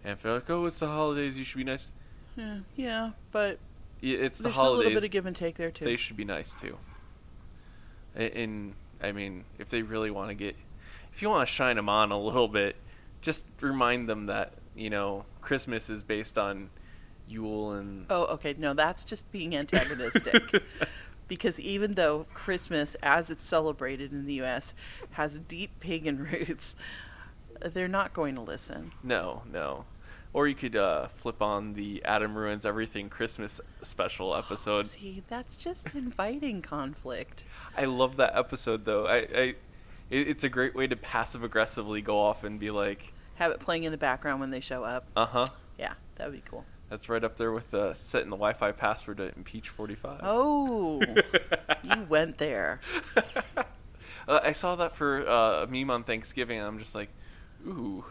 And 0.03 0.17
feel 0.17 0.35
like, 0.35 0.49
"Oh, 0.49 0.65
it's 0.65 0.79
the 0.79 0.87
holidays, 0.87 1.37
you 1.37 1.43
should 1.43 1.57
be 1.57 1.63
nice." 1.63 1.91
Yeah, 2.35 2.59
yeah, 2.75 3.11
but 3.31 3.59
It's 4.01 4.37
the 4.37 4.45
there's 4.45 4.55
a 4.55 4.63
little 4.63 4.91
bit 4.91 5.03
of 5.03 5.11
give 5.11 5.25
and 5.25 5.35
take 5.35 5.57
there 5.57 5.69
too. 5.69 5.85
They 5.85 5.97
should 5.97 6.17
be 6.17 6.23
nice 6.23 6.53
too. 6.53 6.77
And 8.15 8.73
I 9.03 9.11
mean, 9.11 9.43
if 9.59 9.69
they 9.69 9.81
really 9.81 10.09
want 10.11 10.29
to 10.29 10.33
get, 10.35 10.55
if 11.13 11.21
you 11.21 11.29
want 11.29 11.47
to 11.47 11.53
shine 11.53 11.75
them 11.75 11.89
on 11.89 12.11
a 12.11 12.19
little 12.19 12.47
bit, 12.47 12.77
just 13.21 13.45
remind 13.59 14.07
them 14.07 14.27
that 14.27 14.53
you 14.75 14.89
know 14.89 15.25
Christmas 15.41 15.89
is 15.89 16.03
based 16.03 16.37
on 16.37 16.69
Yule 17.27 17.73
and. 17.73 18.05
oh, 18.09 18.25
okay. 18.25 18.55
No, 18.57 18.73
that's 18.73 19.03
just 19.03 19.29
being 19.31 19.55
antagonistic. 19.55 20.63
because 21.27 21.59
even 21.59 21.93
though 21.93 22.25
Christmas, 22.33 22.95
as 23.03 23.29
it's 23.29 23.43
celebrated 23.43 24.11
in 24.11 24.25
the 24.25 24.35
U.S., 24.35 24.73
has 25.11 25.39
deep 25.39 25.79
pagan 25.79 26.23
roots, 26.31 26.75
they're 27.61 27.87
not 27.87 28.13
going 28.13 28.35
to 28.35 28.41
listen. 28.41 28.91
No, 29.03 29.43
no. 29.51 29.85
Or 30.33 30.47
you 30.47 30.55
could 30.55 30.75
uh, 30.75 31.07
flip 31.07 31.41
on 31.41 31.73
the 31.73 32.03
Adam 32.05 32.37
Ruins 32.37 32.65
Everything 32.65 33.09
Christmas 33.09 33.59
special 33.81 34.35
episode. 34.35 34.85
See, 34.85 35.23
that's 35.27 35.57
just 35.57 35.95
inviting 35.95 36.61
conflict. 36.61 37.43
I 37.75 37.85
love 37.85 38.17
that 38.17 38.35
episode 38.37 38.85
though. 38.85 39.07
I, 39.07 39.15
I 39.17 39.55
it, 40.09 40.27
it's 40.27 40.43
a 40.43 40.49
great 40.49 40.75
way 40.75 40.85
to 40.87 40.95
passive 40.95 41.43
aggressively 41.43 42.01
go 42.01 42.19
off 42.19 42.43
and 42.43 42.59
be 42.59 42.69
like, 42.71 43.13
Have 43.35 43.51
it 43.51 43.59
playing 43.59 43.85
in 43.85 43.91
the 43.91 43.97
background 43.97 44.39
when 44.39 44.51
they 44.51 44.59
show 44.59 44.83
up. 44.83 45.05
uh 45.15 45.25
huh. 45.25 45.45
Yeah, 45.79 45.93
that 46.15 46.27
would 46.29 46.35
be 46.35 46.43
cool. 46.47 46.65
That's 46.89 47.09
right 47.09 47.23
up 47.23 47.37
there 47.37 47.51
with 47.51 47.69
the 47.71 47.93
setting 47.95 48.29
the 48.29 48.37
Wi-Fi 48.37 48.71
password 48.71 49.17
to 49.17 49.35
impeach 49.35 49.69
45. 49.69 50.21
Oh, 50.23 51.01
you 51.83 52.05
went 52.09 52.37
there. 52.37 52.79
Uh, 54.29 54.41
I 54.43 54.51
saw 54.51 54.75
that 54.75 54.93
for 54.97 55.25
uh, 55.25 55.63
a 55.63 55.67
meme 55.67 55.89
on 55.89 56.03
Thanksgiving. 56.03 56.57
And 56.57 56.67
I'm 56.67 56.79
just 56.79 56.93
like, 56.93 57.07
ooh, 57.65 58.03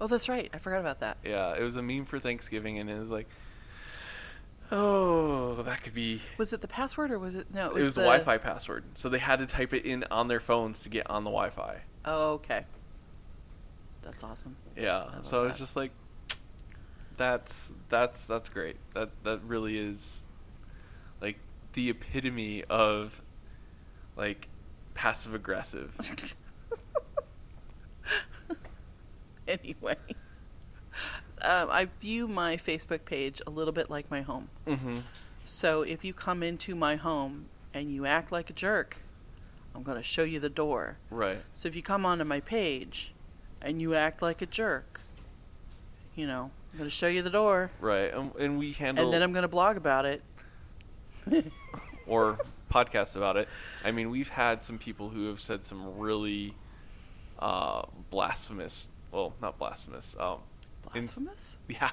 Oh, 0.00 0.08
that's 0.08 0.28
right. 0.28 0.50
I 0.52 0.58
forgot 0.58 0.80
about 0.80 0.98
that. 1.00 1.18
yeah. 1.24 1.54
It 1.54 1.62
was 1.62 1.76
a 1.76 1.82
meme 1.82 2.04
for 2.04 2.18
Thanksgiving, 2.18 2.80
and 2.80 2.90
it 2.90 2.98
was 2.98 3.10
like, 3.10 3.28
oh, 4.72 5.54
that 5.62 5.82
could 5.82 5.94
be. 5.94 6.20
Was 6.38 6.52
it 6.52 6.60
the 6.60 6.68
password 6.68 7.10
or 7.10 7.18
was 7.18 7.34
it 7.34 7.46
no? 7.54 7.70
It 7.70 7.80
It 7.80 7.84
was, 7.84 7.94
the 7.94 8.00
Wi-Fi 8.02 8.38
password, 8.38 8.84
so 8.94 9.08
they 9.08 9.18
had 9.18 9.38
to 9.38 9.46
type 9.46 9.72
it 9.72 9.84
in 9.84 10.04
on 10.10 10.28
their 10.28 10.40
phones 10.40 10.80
to 10.80 10.88
get 10.88 11.08
on 11.08 11.24
the 11.24 11.30
Wi-Fi. 11.30 11.78
Oh, 12.04 12.32
okay. 12.34 12.64
That's 14.02 14.22
awesome. 14.22 14.56
Yeah. 14.76 15.04
I 15.18 15.22
so 15.22 15.44
I 15.44 15.46
was 15.48 15.58
just 15.58 15.76
like, 15.76 15.92
that's 17.16 17.72
that's 17.88 18.26
that's 18.26 18.48
great. 18.48 18.76
That 18.94 19.10
that 19.24 19.42
really 19.42 19.78
is 19.78 20.26
like 21.20 21.38
the 21.72 21.90
epitome 21.90 22.64
of 22.64 23.20
like 24.16 24.48
passive 24.94 25.34
aggressive. 25.34 25.92
anyway, 29.48 29.96
um, 31.42 31.68
I 31.70 31.88
view 32.00 32.28
my 32.28 32.56
Facebook 32.56 33.04
page 33.04 33.40
a 33.46 33.50
little 33.50 33.72
bit 33.72 33.90
like 33.90 34.10
my 34.10 34.22
home. 34.22 34.48
mm-hmm. 34.66 34.98
So 35.44 35.82
if 35.82 36.04
you 36.04 36.12
come 36.12 36.42
into 36.42 36.74
my 36.74 36.96
home 36.96 37.46
and 37.72 37.92
you 37.92 38.04
act 38.04 38.32
like 38.32 38.50
a 38.50 38.52
jerk, 38.52 38.96
I'm 39.74 39.84
going 39.84 39.96
to 39.96 40.02
show 40.02 40.24
you 40.24 40.40
the 40.40 40.48
door. 40.48 40.96
Right. 41.08 41.38
So 41.54 41.68
if 41.68 41.76
you 41.76 41.82
come 41.82 42.04
onto 42.04 42.24
my 42.24 42.40
page 42.40 43.12
and 43.62 43.80
you 43.80 43.94
act 43.94 44.22
like 44.22 44.42
a 44.42 44.46
jerk, 44.46 45.00
you 46.16 46.26
know, 46.26 46.50
I'm 46.72 46.78
going 46.78 46.90
to 46.90 46.94
show 46.94 47.06
you 47.06 47.22
the 47.22 47.30
door. 47.30 47.70
Right. 47.80 48.12
And, 48.12 48.34
and 48.36 48.58
we 48.58 48.72
handle 48.72 49.04
And 49.04 49.14
then 49.14 49.22
I'm 49.22 49.32
going 49.32 49.42
to 49.42 49.48
blog 49.48 49.76
about 49.76 50.04
it. 50.04 50.22
or 52.06 52.38
podcast 52.70 53.16
about 53.16 53.36
it. 53.36 53.48
I 53.84 53.90
mean, 53.90 54.10
we've 54.10 54.28
had 54.28 54.64
some 54.64 54.78
people 54.78 55.08
who 55.08 55.28
have 55.28 55.40
said 55.40 55.64
some 55.64 55.98
really 55.98 56.54
uh, 57.38 57.82
blasphemous. 58.10 58.88
Well, 59.10 59.34
not 59.40 59.58
blasphemous. 59.58 60.14
Um, 60.18 60.38
ins- 60.94 61.14
Blasphemous? 61.14 61.54
yeah, 61.68 61.90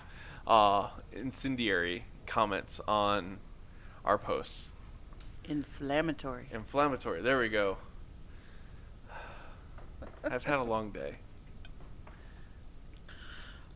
uh, 0.47 0.89
incendiary 1.13 2.05
comments 2.25 2.81
on 2.87 3.37
our 4.05 4.17
posts. 4.17 4.69
Inflammatory. 5.45 6.47
Inflammatory. 6.51 7.21
There 7.21 7.39
we 7.39 7.49
go. 7.49 7.77
I've 10.23 10.43
had 10.43 10.59
a 10.59 10.63
long 10.63 10.91
day. 10.91 11.15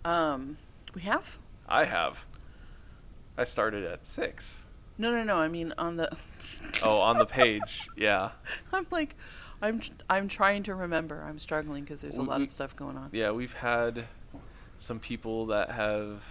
Um, 0.06 0.58
we 0.98 1.04
have? 1.04 1.38
I 1.70 1.86
have. 1.86 2.26
I 3.38 3.44
started 3.44 3.84
at 3.84 4.08
six. 4.08 4.64
No, 4.98 5.12
no, 5.12 5.24
no. 5.24 5.36
I 5.36 5.48
mean 5.48 5.74
on 5.78 5.98
the. 5.98 6.10
Oh, 6.82 7.02
on 7.02 7.18
the 7.18 7.26
page. 7.26 7.88
Yeah. 7.96 8.32
I'm 8.74 8.88
like, 8.90 9.16
I'm 9.62 9.80
I'm 10.10 10.28
trying 10.28 10.64
to 10.64 10.74
remember. 10.74 11.24
I'm 11.24 11.38
struggling 11.38 11.84
because 11.84 12.02
there's 12.02 12.18
a 12.18 12.22
lot 12.24 12.42
of 12.42 12.52
stuff 12.52 12.76
going 12.76 12.98
on. 12.98 13.10
Yeah, 13.12 13.32
we've 13.32 13.54
had 13.54 14.06
some 14.80 15.00
people 15.00 15.46
that 15.48 15.70
have 15.72 16.24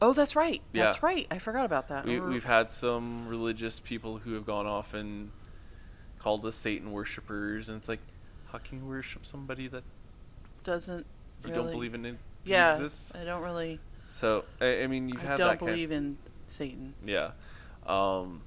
Oh, 0.00 0.14
that's 0.14 0.34
right. 0.34 0.62
That's 0.72 1.02
right. 1.02 1.26
I 1.30 1.38
forgot 1.38 1.66
about 1.66 1.88
that. 1.88 2.06
We, 2.06 2.18
uh-huh. 2.18 2.28
we've 2.28 2.44
had 2.44 2.70
some 2.70 3.28
religious 3.28 3.78
people 3.78 4.18
who 4.18 4.32
have 4.34 4.46
gone 4.46 4.66
off 4.66 4.94
and 4.94 5.30
called 6.18 6.46
us 6.46 6.56
Satan 6.56 6.92
worshippers, 6.92 7.68
and 7.68 7.76
it's 7.76 7.88
like, 7.88 8.00
how 8.46 8.58
can 8.58 8.78
you 8.78 8.84
worship 8.84 9.26
somebody 9.26 9.68
that 9.68 9.82
doesn't. 10.62 11.06
you 11.44 11.50
really, 11.50 11.62
don't 11.62 11.72
believe 11.72 11.94
in 11.94 12.06
it 12.06 12.16
Yeah, 12.44 12.74
exists? 12.76 13.12
I 13.14 13.24
don't 13.24 13.42
really. 13.42 13.80
So 14.14 14.44
I, 14.60 14.82
I 14.82 14.86
mean, 14.86 15.08
you've 15.08 15.24
I 15.24 15.26
had 15.26 15.38
don't 15.38 15.48
that 15.48 15.58
kind 15.58 15.72
believe 15.72 15.90
in 15.90 16.16
Satan. 16.46 16.94
Yeah. 17.04 17.32
Um, 17.84 18.42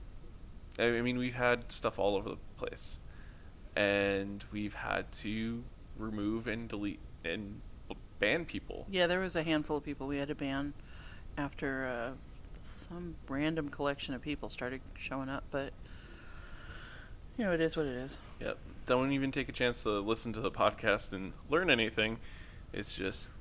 I 0.80 0.86
I 0.86 1.02
mean, 1.02 1.18
we've 1.18 1.36
had 1.36 1.70
stuff 1.74 2.00
all 2.00 2.16
over 2.16 2.30
the 2.30 2.38
place, 2.56 3.00
and 3.76 4.46
we've 4.50 4.74
had 4.74 5.12
to 5.24 5.62
remove 5.98 6.48
and 6.48 6.70
delete 6.70 7.02
and 7.26 7.60
ban 8.20 8.46
people. 8.46 8.88
Yeah, 8.90 9.08
there 9.08 9.20
was 9.20 9.36
a 9.36 9.44
handful 9.44 9.76
of 9.76 9.84
people 9.84 10.08
we 10.08 10.18
had 10.18 10.30
to 10.30 10.36
ban 10.36 10.74
after 11.38 11.86
uh, 11.86 12.12
some 12.64 13.16
random 13.28 13.68
collection 13.68 14.14
of 14.14 14.22
people 14.22 14.50
started 14.50 14.80
showing 14.98 15.28
up. 15.28 15.44
But 15.52 15.74
you 17.38 17.44
know, 17.44 17.52
it 17.52 17.60
is 17.60 17.76
what 17.76 17.88
it 17.88 17.98
is. 17.98 18.20
Yep. 18.40 18.58
Don't 18.86 19.12
even 19.12 19.34
take 19.34 19.50
a 19.50 19.52
chance 19.52 19.84
to 19.84 20.00
listen 20.00 20.32
to 20.32 20.40
the 20.40 20.50
podcast 20.50 21.12
and 21.12 21.34
learn 21.50 21.70
anything. 21.70 22.20
It's 22.72 22.96
just 22.96 23.32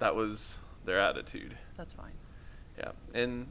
that 0.00 0.16
was 0.16 0.58
their 0.84 1.00
attitude. 1.00 1.56
That's 1.76 1.92
fine. 1.92 2.12
Yeah. 2.78 2.92
And 3.12 3.48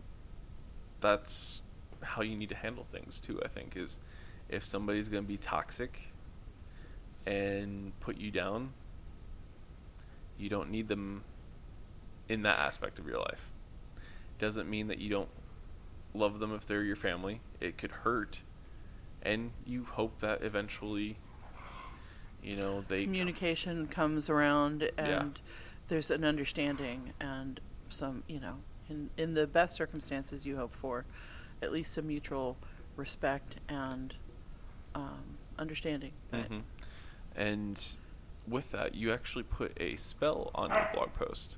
that's 1.01 1.61
how 2.01 2.21
you 2.21 2.35
need 2.35 2.49
to 2.49 2.55
handle 2.55 2.85
things 2.91 3.19
too, 3.19 3.41
I 3.43 3.47
think, 3.47 3.75
is 3.75 3.97
if 4.49 4.65
somebody's 4.65 5.09
going 5.09 5.23
to 5.23 5.27
be 5.27 5.37
toxic 5.37 5.99
and 7.25 7.97
put 7.99 8.17
you 8.17 8.31
down, 8.31 8.73
you 10.37 10.49
don't 10.49 10.69
need 10.69 10.87
them 10.87 11.23
in 12.27 12.41
that 12.43 12.59
aspect 12.59 12.99
of 12.99 13.07
your 13.07 13.19
life. 13.19 13.49
Doesn't 14.39 14.69
mean 14.69 14.87
that 14.87 14.99
you 14.99 15.09
don't 15.09 15.29
love 16.13 16.39
them 16.39 16.53
if 16.53 16.67
they're 16.67 16.83
your 16.83 16.95
family. 16.95 17.41
It 17.59 17.77
could 17.77 17.91
hurt. 17.91 18.41
And 19.21 19.51
you 19.65 19.85
hope 19.85 20.19
that 20.19 20.43
eventually, 20.43 21.17
you 22.43 22.57
know, 22.57 22.83
they. 22.87 23.05
Communication 23.05 23.87
comes 23.87 24.29
around, 24.29 24.89
and 24.97 25.07
Yeah. 25.07 25.41
There's 25.87 26.09
an 26.11 26.23
understanding 26.23 27.13
and 27.19 27.59
some, 27.89 28.23
you 28.27 28.39
know, 28.39 28.55
in 28.89 29.09
in 29.17 29.33
the 29.33 29.47
best 29.47 29.75
circumstances, 29.75 30.45
you 30.45 30.57
hope 30.57 30.73
for 30.75 31.05
at 31.61 31.71
least 31.71 31.93
some 31.93 32.07
mutual 32.07 32.57
respect 32.95 33.55
and 33.69 34.15
um, 34.95 35.37
understanding. 35.57 36.11
Mhm. 36.31 36.63
And 37.35 37.87
with 38.47 38.71
that, 38.71 38.95
you 38.95 39.11
actually 39.11 39.43
put 39.43 39.71
a 39.79 39.95
spell 39.95 40.51
on 40.53 40.69
your 40.69 40.89
blog 40.93 41.13
post. 41.13 41.57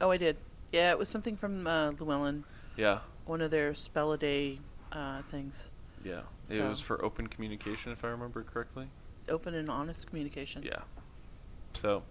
Oh, 0.00 0.10
I 0.10 0.16
did. 0.16 0.36
Yeah, 0.72 0.90
it 0.90 0.98
was 0.98 1.08
something 1.08 1.36
from 1.36 1.66
uh, 1.66 1.92
Llewellyn, 1.92 2.44
Yeah. 2.76 3.00
one 3.24 3.40
of 3.40 3.50
their 3.50 3.74
spell 3.74 4.12
a 4.12 4.18
day 4.18 4.60
uh, 4.92 5.22
things. 5.30 5.64
Yeah. 6.04 6.22
It 6.48 6.62
was 6.62 6.80
for 6.80 7.04
open 7.04 7.26
communication, 7.26 7.90
if 7.92 8.04
I 8.04 8.08
remember 8.08 8.42
correctly. 8.42 8.88
Open 9.28 9.54
and 9.54 9.68
honest 9.68 10.06
communication. 10.06 10.62
Yeah. 10.62 10.82
So, 11.80 12.04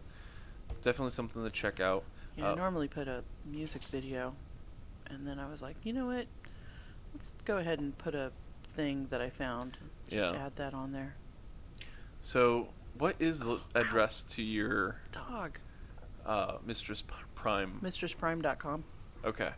definitely 0.85 1.11
something 1.11 1.43
to 1.43 1.49
check 1.49 1.79
out. 1.81 2.03
Yeah, 2.37 2.49
I 2.49 2.51
Uh, 2.51 2.55
normally 2.55 2.87
put 2.87 3.07
a 3.07 3.23
music 3.45 3.83
video, 3.85 4.35
and 5.07 5.27
then 5.27 5.39
I 5.39 5.49
was 5.49 5.61
like, 5.61 5.75
you 5.83 5.91
know 5.91 6.05
what? 6.05 6.27
Let's 7.13 7.33
go 7.43 7.57
ahead 7.57 7.79
and 7.79 7.97
put 7.97 8.13
a 8.15 8.31
thing 8.75 9.07
that 9.09 9.19
I 9.21 9.29
found. 9.29 9.77
Just 10.09 10.33
Yeah. 10.33 10.45
add 10.45 10.55
that 10.57 10.73
on 10.73 10.91
there. 10.91 11.15
So, 12.23 12.69
what 12.97 13.15
is 13.19 13.39
the 13.39 13.59
address 13.73 14.21
to 14.29 14.41
your 14.43 14.97
Dog. 15.11 15.59
uh, 16.25 16.57
Mistress 16.65 17.03
Prime? 17.35 17.79
MistressPrime.com. 17.83 18.83
Okay. 19.23 19.51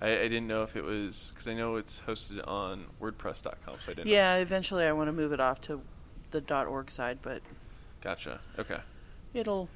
I, 0.00 0.08
I 0.10 0.22
didn't 0.28 0.46
know 0.46 0.62
if 0.62 0.76
it 0.76 0.82
was 0.82 1.30
because 1.32 1.48
I 1.48 1.54
know 1.54 1.76
it's 1.76 2.02
hosted 2.06 2.46
on 2.46 2.86
WordPress.com, 3.00 3.74
so 3.74 3.80
I 3.86 3.94
didn't. 3.94 4.06
know. 4.06 4.12
Yeah, 4.12 4.34
eventually 4.36 4.84
I 4.84 4.92
want 4.92 5.08
to 5.08 5.12
move 5.12 5.32
it 5.32 5.40
off 5.40 5.60
to 5.62 5.80
the 6.32 6.42
.org 6.66 6.90
side, 6.90 7.18
but 7.22 7.42
Gotcha. 8.00 8.40
Okay. 8.58 8.80
it'll. 9.32 9.68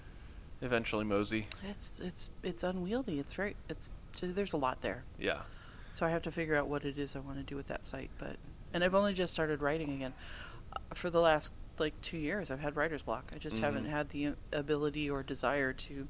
Eventually, 0.62 1.04
Mosey. 1.04 1.46
It's 1.68 1.98
it's 2.00 2.30
it's 2.42 2.62
unwieldy. 2.62 3.18
It's 3.18 3.32
very 3.32 3.56
it's 3.68 3.90
there's 4.20 4.52
a 4.52 4.56
lot 4.58 4.82
there. 4.82 5.04
Yeah. 5.18 5.40
So 5.92 6.04
I 6.06 6.10
have 6.10 6.22
to 6.22 6.30
figure 6.30 6.54
out 6.56 6.68
what 6.68 6.84
it 6.84 6.98
is 6.98 7.16
I 7.16 7.20
want 7.20 7.38
to 7.38 7.42
do 7.42 7.56
with 7.56 7.68
that 7.68 7.84
site. 7.84 8.10
But 8.18 8.36
and 8.74 8.84
I've 8.84 8.94
only 8.94 9.14
just 9.14 9.32
started 9.32 9.62
writing 9.62 9.92
again. 9.94 10.12
Uh, 10.72 10.94
For 10.94 11.08
the 11.10 11.20
last 11.20 11.50
like 11.78 11.98
two 12.02 12.18
years, 12.18 12.50
I've 12.50 12.60
had 12.60 12.76
writer's 12.76 13.02
block. 13.02 13.32
I 13.34 13.38
just 13.38 13.58
haven't 13.58 13.86
Mhm. 13.86 13.90
had 13.90 14.10
the 14.10 14.26
uh, 14.28 14.32
ability 14.52 15.08
or 15.08 15.22
desire 15.22 15.72
to 15.72 16.08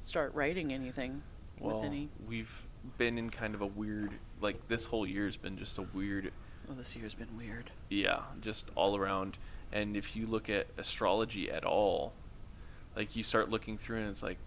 start 0.00 0.32
writing 0.34 0.72
anything 0.72 1.22
Well, 1.58 1.78
with 1.78 1.86
any. 1.86 2.08
we've 2.26 2.66
been 2.98 3.18
in 3.18 3.30
kind 3.30 3.54
of 3.56 3.60
a 3.62 3.66
weird, 3.66 4.12
like 4.40 4.68
this 4.68 4.86
whole 4.86 5.04
year's 5.06 5.36
been 5.36 5.58
just 5.58 5.76
a 5.78 5.82
weird, 5.82 6.32
Well, 6.68 6.76
this 6.76 6.94
year's 6.94 7.14
been 7.14 7.36
weird. 7.36 7.70
yeah, 7.88 8.22
just 8.40 8.70
all 8.76 8.96
around. 8.96 9.38
And 9.72 9.96
if 9.96 10.14
you 10.14 10.26
look 10.26 10.48
at 10.48 10.68
astrology 10.78 11.50
at 11.50 11.64
all, 11.64 12.12
like 12.96 13.16
you 13.16 13.22
start 13.22 13.48
looking 13.50 13.78
through 13.78 13.98
and 14.00 14.08
it's 14.10 14.22
like, 14.22 14.38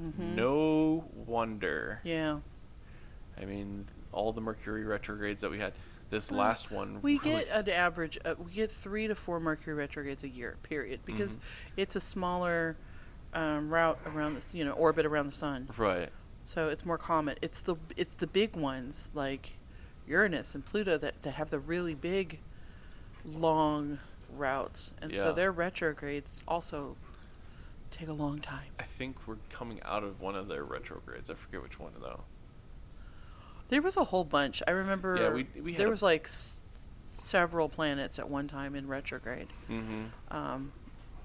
Mm-hmm. 0.00 0.36
no 0.36 1.04
wonder. 1.26 2.00
Yeah. 2.02 2.38
I 3.40 3.44
mean, 3.44 3.86
all 4.10 4.32
the 4.32 4.40
Mercury 4.40 4.84
retrogrades 4.84 5.42
that 5.42 5.50
we 5.50 5.58
had. 5.58 5.74
This 6.08 6.30
last 6.30 6.70
one. 6.70 7.00
We 7.02 7.18
really- 7.18 7.44
get 7.44 7.48
an 7.50 7.68
average. 7.68 8.18
Uh, 8.24 8.34
we 8.38 8.52
get 8.52 8.72
three 8.72 9.06
to 9.06 9.14
four 9.14 9.38
Mercury 9.38 9.74
retrogrades 9.74 10.24
a 10.24 10.28
year. 10.28 10.56
Period. 10.62 11.00
Because 11.04 11.36
Mhm. 11.36 11.40
it's 11.76 11.94
a 11.96 12.00
smaller 12.00 12.76
um, 13.34 13.68
route 13.72 13.98
around 14.06 14.34
the 14.34 14.56
you 14.56 14.64
know 14.64 14.72
orbit 14.72 15.04
around 15.06 15.26
the 15.26 15.32
sun. 15.36 15.68
Right. 15.76 16.10
So 16.44 16.68
it's 16.68 16.84
more 16.86 16.98
common. 16.98 17.36
It's 17.42 17.60
the 17.60 17.76
it's 17.96 18.14
the 18.14 18.26
big 18.26 18.56
ones 18.56 19.08
like 19.14 19.52
Uranus 20.06 20.54
and 20.54 20.64
Pluto 20.66 20.98
that, 20.98 21.22
that 21.22 21.32
have 21.32 21.48
the 21.50 21.58
really 21.58 21.94
big, 21.94 22.40
long 23.24 23.98
routes, 24.34 24.92
and 25.00 25.12
Yeah. 25.12 25.22
so 25.22 25.32
their 25.32 25.52
retrogrades 25.52 26.42
also 26.48 26.96
take 27.92 28.08
a 28.08 28.12
long 28.12 28.40
time. 28.40 28.70
I 28.78 28.84
think 28.98 29.16
we're 29.26 29.36
coming 29.50 29.80
out 29.84 30.02
of 30.04 30.20
one 30.20 30.34
of 30.36 30.48
their 30.48 30.64
retrogrades. 30.64 31.30
I 31.30 31.34
forget 31.34 31.62
which 31.62 31.78
one 31.78 31.92
though. 32.00 32.24
There 33.68 33.80
was 33.82 33.96
a 33.96 34.04
whole 34.04 34.24
bunch. 34.24 34.62
I 34.66 34.72
remember. 34.72 35.16
Yeah, 35.18 35.30
we- 35.32 35.60
we 35.60 35.72
had 35.72 35.80
there 35.80 35.88
was 35.90 36.02
like 36.02 36.24
s- 36.26 36.54
several 37.12 37.68
planets 37.68 38.18
at 38.18 38.28
one 38.28 38.48
time 38.48 38.74
in 38.74 38.86
retrograde. 38.86 39.48
Mm-hmm. 39.70 40.34
um, 40.36 40.72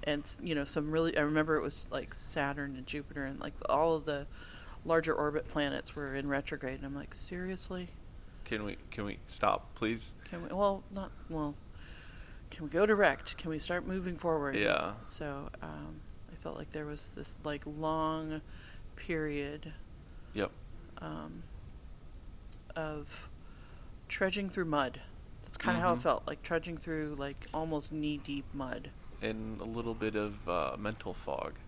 and 0.04 0.24
you 0.40 0.54
know 0.54 0.64
some 0.64 0.90
really 0.92 1.18
I 1.18 1.22
remember 1.22 1.56
it 1.56 1.62
was 1.62 1.88
like 1.90 2.14
Saturn 2.14 2.76
and 2.76 2.86
Jupiter 2.86 3.24
and 3.26 3.40
like 3.40 3.52
all 3.68 3.96
of 3.96 4.04
the 4.04 4.26
larger 4.84 5.12
orbit 5.12 5.48
planets 5.48 5.96
were 5.96 6.14
in 6.14 6.28
retrograde 6.28 6.76
and 6.76 6.84
I'm 6.86 6.94
like 6.94 7.14
seriously 7.16 7.88
Can 8.44 8.64
we 8.64 8.76
can 8.92 9.04
we 9.04 9.18
stop, 9.26 9.74
please? 9.74 10.14
can 10.30 10.42
we 10.44 10.48
well 10.54 10.84
not 10.92 11.10
well 11.28 11.56
can 12.50 12.64
we 12.64 12.70
go 12.70 12.86
direct 12.86 13.36
can 13.38 13.50
we 13.50 13.58
start 13.58 13.86
moving 13.88 14.16
forward 14.16 14.54
Yeah. 14.54 14.94
so 15.08 15.50
um, 15.62 16.00
felt 16.48 16.56
like 16.58 16.72
there 16.72 16.86
was 16.86 17.10
this 17.14 17.36
like 17.44 17.62
long 17.66 18.40
period 18.96 19.74
Yep. 20.32 20.50
um, 21.02 21.42
of 22.74 23.28
trudging 24.08 24.48
through 24.48 24.64
mud 24.64 24.98
that's 25.44 25.58
kind 25.58 25.76
of 25.76 25.82
how 25.82 25.92
Mhm. 25.92 25.98
it 25.98 26.02
felt 26.02 26.26
like 26.26 26.42
trudging 26.42 26.78
through 26.78 27.16
like 27.18 27.46
almost 27.52 27.92
knee 27.92 28.16
deep 28.16 28.46
mud 28.54 28.90
And 29.20 29.60
a 29.60 29.64
little 29.64 29.94
bit 29.94 30.14
of 30.14 30.48
uh, 30.48 30.76
mental 30.78 31.12
fog. 31.12 31.58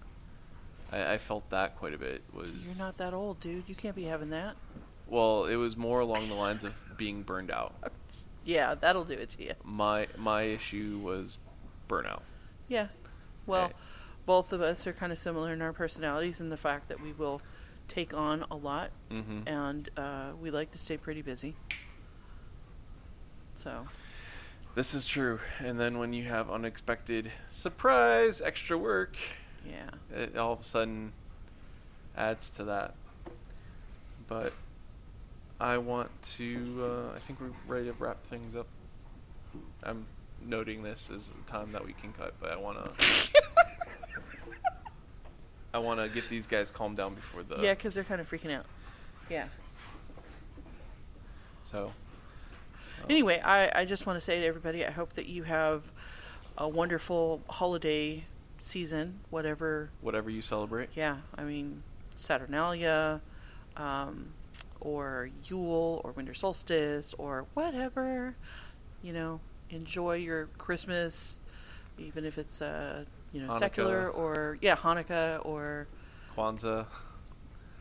I, 0.91 1.15
I 1.15 1.19
felt 1.19 1.51
that 1.51 1.77
quite 1.77 1.93
a 1.93 1.99
bit. 1.99 2.23
Was 2.33 2.47
you're 2.55 2.79
not 2.79 2.97
that 2.99 3.13
old 3.13 3.41
dude 3.41 3.69
you 3.69 3.75
can't 3.75 3.97
be 3.97 4.05
having 4.05 4.31
that 4.31 4.57
well. 5.07 5.45
It 5.45 5.57
was 5.57 5.77
more 5.77 6.01
along 6.01 6.29
the 6.31 6.37
lines 6.37 6.65
of 6.65 6.73
being 6.97 7.23
burned 7.23 7.51
out. 7.51 7.75
Yeah, 8.43 8.75
that'll 8.75 9.05
do 9.05 9.13
it 9.13 9.29
to 9.31 9.45
you. 9.45 9.53
My 9.63 10.07
my 10.17 10.45
issue 10.45 10.99
was 11.05 11.37
burnout. 11.91 12.23
Yeah. 12.69 12.89
Well, 13.47 13.67
Hey. 13.69 13.75
Both 14.31 14.53
of 14.53 14.61
us 14.61 14.87
are 14.87 14.93
kind 14.93 15.11
of 15.11 15.19
similar 15.19 15.53
in 15.53 15.61
our 15.61 15.73
personalities 15.73 16.41
and 16.41 16.53
the 16.53 16.57
fact 16.57 16.89
that 16.89 17.01
we 17.03 17.11
will 17.13 17.43
take 17.89 18.15
on 18.15 18.45
a 18.49 18.55
lot 18.55 18.93
Mm-hmm. 19.11 19.49
and 19.49 19.89
uh, 19.97 20.31
we 20.41 20.53
like 20.53 20.71
to 20.71 20.79
stay 20.79 20.97
pretty 20.97 21.21
busy. 21.21 21.57
So, 23.57 23.89
This 24.77 24.95
is 24.95 25.09
true. 25.09 25.41
And 25.59 25.81
then 25.81 25.99
when 25.99 26.13
you 26.13 26.23
have 26.27 26.49
unexpected 26.49 27.33
surprise 27.51 28.41
extra 28.41 28.79
work, 28.79 29.17
Yeah. 29.67 29.91
it 30.17 30.37
all 30.37 30.53
of 30.53 30.61
a 30.61 30.65
sudden 30.65 31.13
adds 32.17 32.51
to 32.51 32.63
that. 32.67 32.95
But 34.29 34.53
I 35.59 35.77
want 35.79 36.11
to. 36.37 36.85
Uh, 37.13 37.17
I 37.17 37.19
think 37.19 37.41
we're 37.41 37.51
ready 37.67 37.87
to 37.87 37.95
wrap 37.99 38.25
things 38.27 38.55
up. 38.55 38.69
I'm 39.83 40.07
noting 40.41 40.85
this 40.85 41.11
as 41.13 41.29
a 41.29 41.51
time 41.51 41.73
that 41.73 41.85
we 41.85 41.95
can 41.95 42.13
cut, 42.13 42.35
but 42.41 42.53
I 42.53 42.57
want 42.57 42.79
to. 42.79 43.41
I 45.73 45.79
want 45.79 46.01
to 46.01 46.09
get 46.09 46.29
these 46.29 46.47
guys 46.47 46.71
calmed 46.71 46.97
down 46.97 47.15
before 47.15 47.43
the. 47.43 47.63
yeah, 47.63 47.75
because 47.75 47.95
they're 47.95 48.05
kind 48.05 48.21
of 48.21 48.29
freaking 48.29 48.53
out. 48.53 48.67
Yeah. 49.29 49.47
So. 51.65 51.93
uh, 53.03 53.07
Anyway, 53.09 53.41
I, 53.41 53.81
I 53.81 53.85
just 53.85 54.07
want 54.07 54.17
to 54.17 54.21
say 54.21 54.41
to 54.41 54.47
everybody, 54.47 54.85
I 54.85 54.91
hope 54.91 55.15
that 55.15 55.27
you 55.27 55.45
have 55.45 55.85
a 56.59 56.69
wonderful 56.69 57.41
holiday 57.49 58.25
season, 58.59 59.21
whatever. 59.31 59.91
Whatever 60.01 60.31
you 60.31 60.43
celebrate. 60.43 60.91
Yeah, 60.95 61.19
I 61.39 61.45
mean, 61.45 61.83
Saturnalia, 62.15 63.21
um, 63.77 64.33
or 64.81 65.31
Yule, 65.47 66.01
or 66.05 66.13
winter 66.13 66.35
solstice, 66.35 67.15
or 67.17 67.47
whatever. 67.55 68.35
You 69.03 69.13
know, 69.13 69.41
enjoy 69.71 70.17
your 70.17 70.47
Christmas, 70.59 71.39
even 71.99 72.25
if 72.25 72.37
it's 72.37 72.61
uh, 72.61 73.05
you 73.33 73.47
know 73.47 73.59
secular 73.59 74.09
or 74.11 74.59
yeah 74.61 74.77
Hanukkah 74.77 75.45
or 75.45 75.87
Kwanzaa. 76.37 76.87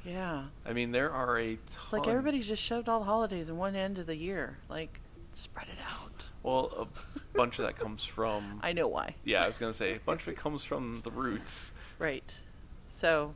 yeah. 0.05 0.45
I 0.65 0.73
mean, 0.73 0.91
there 0.91 1.11
are 1.11 1.37
a 1.37 1.55
ton. 1.55 1.59
It's 1.83 1.93
like 1.93 2.07
everybody's 2.07 2.47
just 2.47 2.61
shoved 2.63 2.89
all 2.89 2.99
the 2.99 3.05
holidays 3.05 3.49
in 3.49 3.57
one 3.57 3.75
end 3.75 3.97
of 3.99 4.05
the 4.07 4.15
year. 4.15 4.57
Like, 4.69 5.01
spread 5.33 5.67
it 5.67 5.81
out. 5.87 6.23
Well, 6.43 6.87
a 7.15 7.19
bunch 7.37 7.59
of 7.59 7.65
that 7.65 7.77
comes 7.77 8.03
from. 8.03 8.59
I 8.63 8.73
know 8.73 8.87
why. 8.87 9.15
Yeah, 9.23 9.43
I 9.43 9.47
was 9.47 9.57
gonna 9.57 9.73
say 9.73 9.95
a 9.95 9.99
bunch 9.99 10.21
of 10.23 10.29
it 10.29 10.37
comes 10.45 10.63
from 10.63 11.01
the 11.03 11.11
roots. 11.11 11.71
Right. 11.99 12.39
So, 12.89 13.33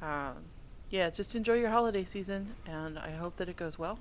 um, 0.00 0.36
yeah, 0.90 1.10
just 1.10 1.34
enjoy 1.34 1.54
your 1.54 1.70
holiday 1.70 2.04
season, 2.04 2.54
and 2.66 2.98
I 2.98 3.10
hope 3.10 3.36
that 3.36 3.48
it 3.48 3.56
goes 3.56 3.78
well. 3.78 3.98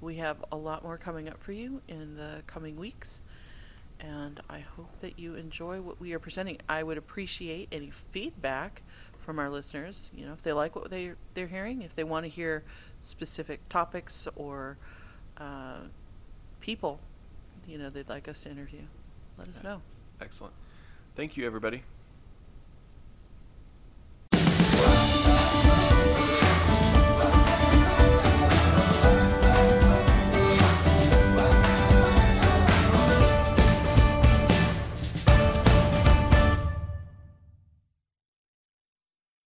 We 0.00 0.16
have 0.16 0.44
a 0.50 0.56
lot 0.56 0.82
more 0.82 0.98
coming 0.98 1.28
up 1.28 1.42
for 1.42 1.52
you 1.52 1.80
in 1.88 2.16
the 2.16 2.42
coming 2.46 2.76
weeks, 2.76 3.20
and 4.02 4.40
I 4.50 4.58
hope 4.60 5.00
that 5.00 5.18
you 5.18 5.36
enjoy 5.36 5.80
what 5.80 6.00
we 6.00 6.12
are 6.12 6.18
presenting. 6.18 6.58
I 6.68 6.82
would 6.82 6.98
appreciate 6.98 7.68
any 7.70 7.90
feedback 7.90 8.82
from 9.20 9.38
our 9.38 9.48
listeners. 9.48 10.10
You 10.12 10.26
know, 10.26 10.32
if 10.32 10.42
they 10.42 10.52
like 10.52 10.74
what 10.74 10.90
they 10.90 11.12
they're 11.34 11.46
hearing, 11.46 11.82
if 11.82 11.94
they 11.94 12.04
want 12.04 12.24
to 12.24 12.28
hear 12.28 12.64
specific 13.00 13.68
topics 13.68 14.26
or 14.34 14.76
uh, 15.38 15.78
people, 16.60 17.00
you 17.66 17.78
know, 17.78 17.88
they'd 17.88 18.08
like 18.08 18.28
us 18.28 18.42
to 18.42 18.50
interview. 18.50 18.82
Let 19.38 19.48
us 19.48 19.62
know. 19.62 19.80
Excellent. 20.20 20.54
Thank 21.14 21.36
you, 21.36 21.46
everybody. 21.46 21.84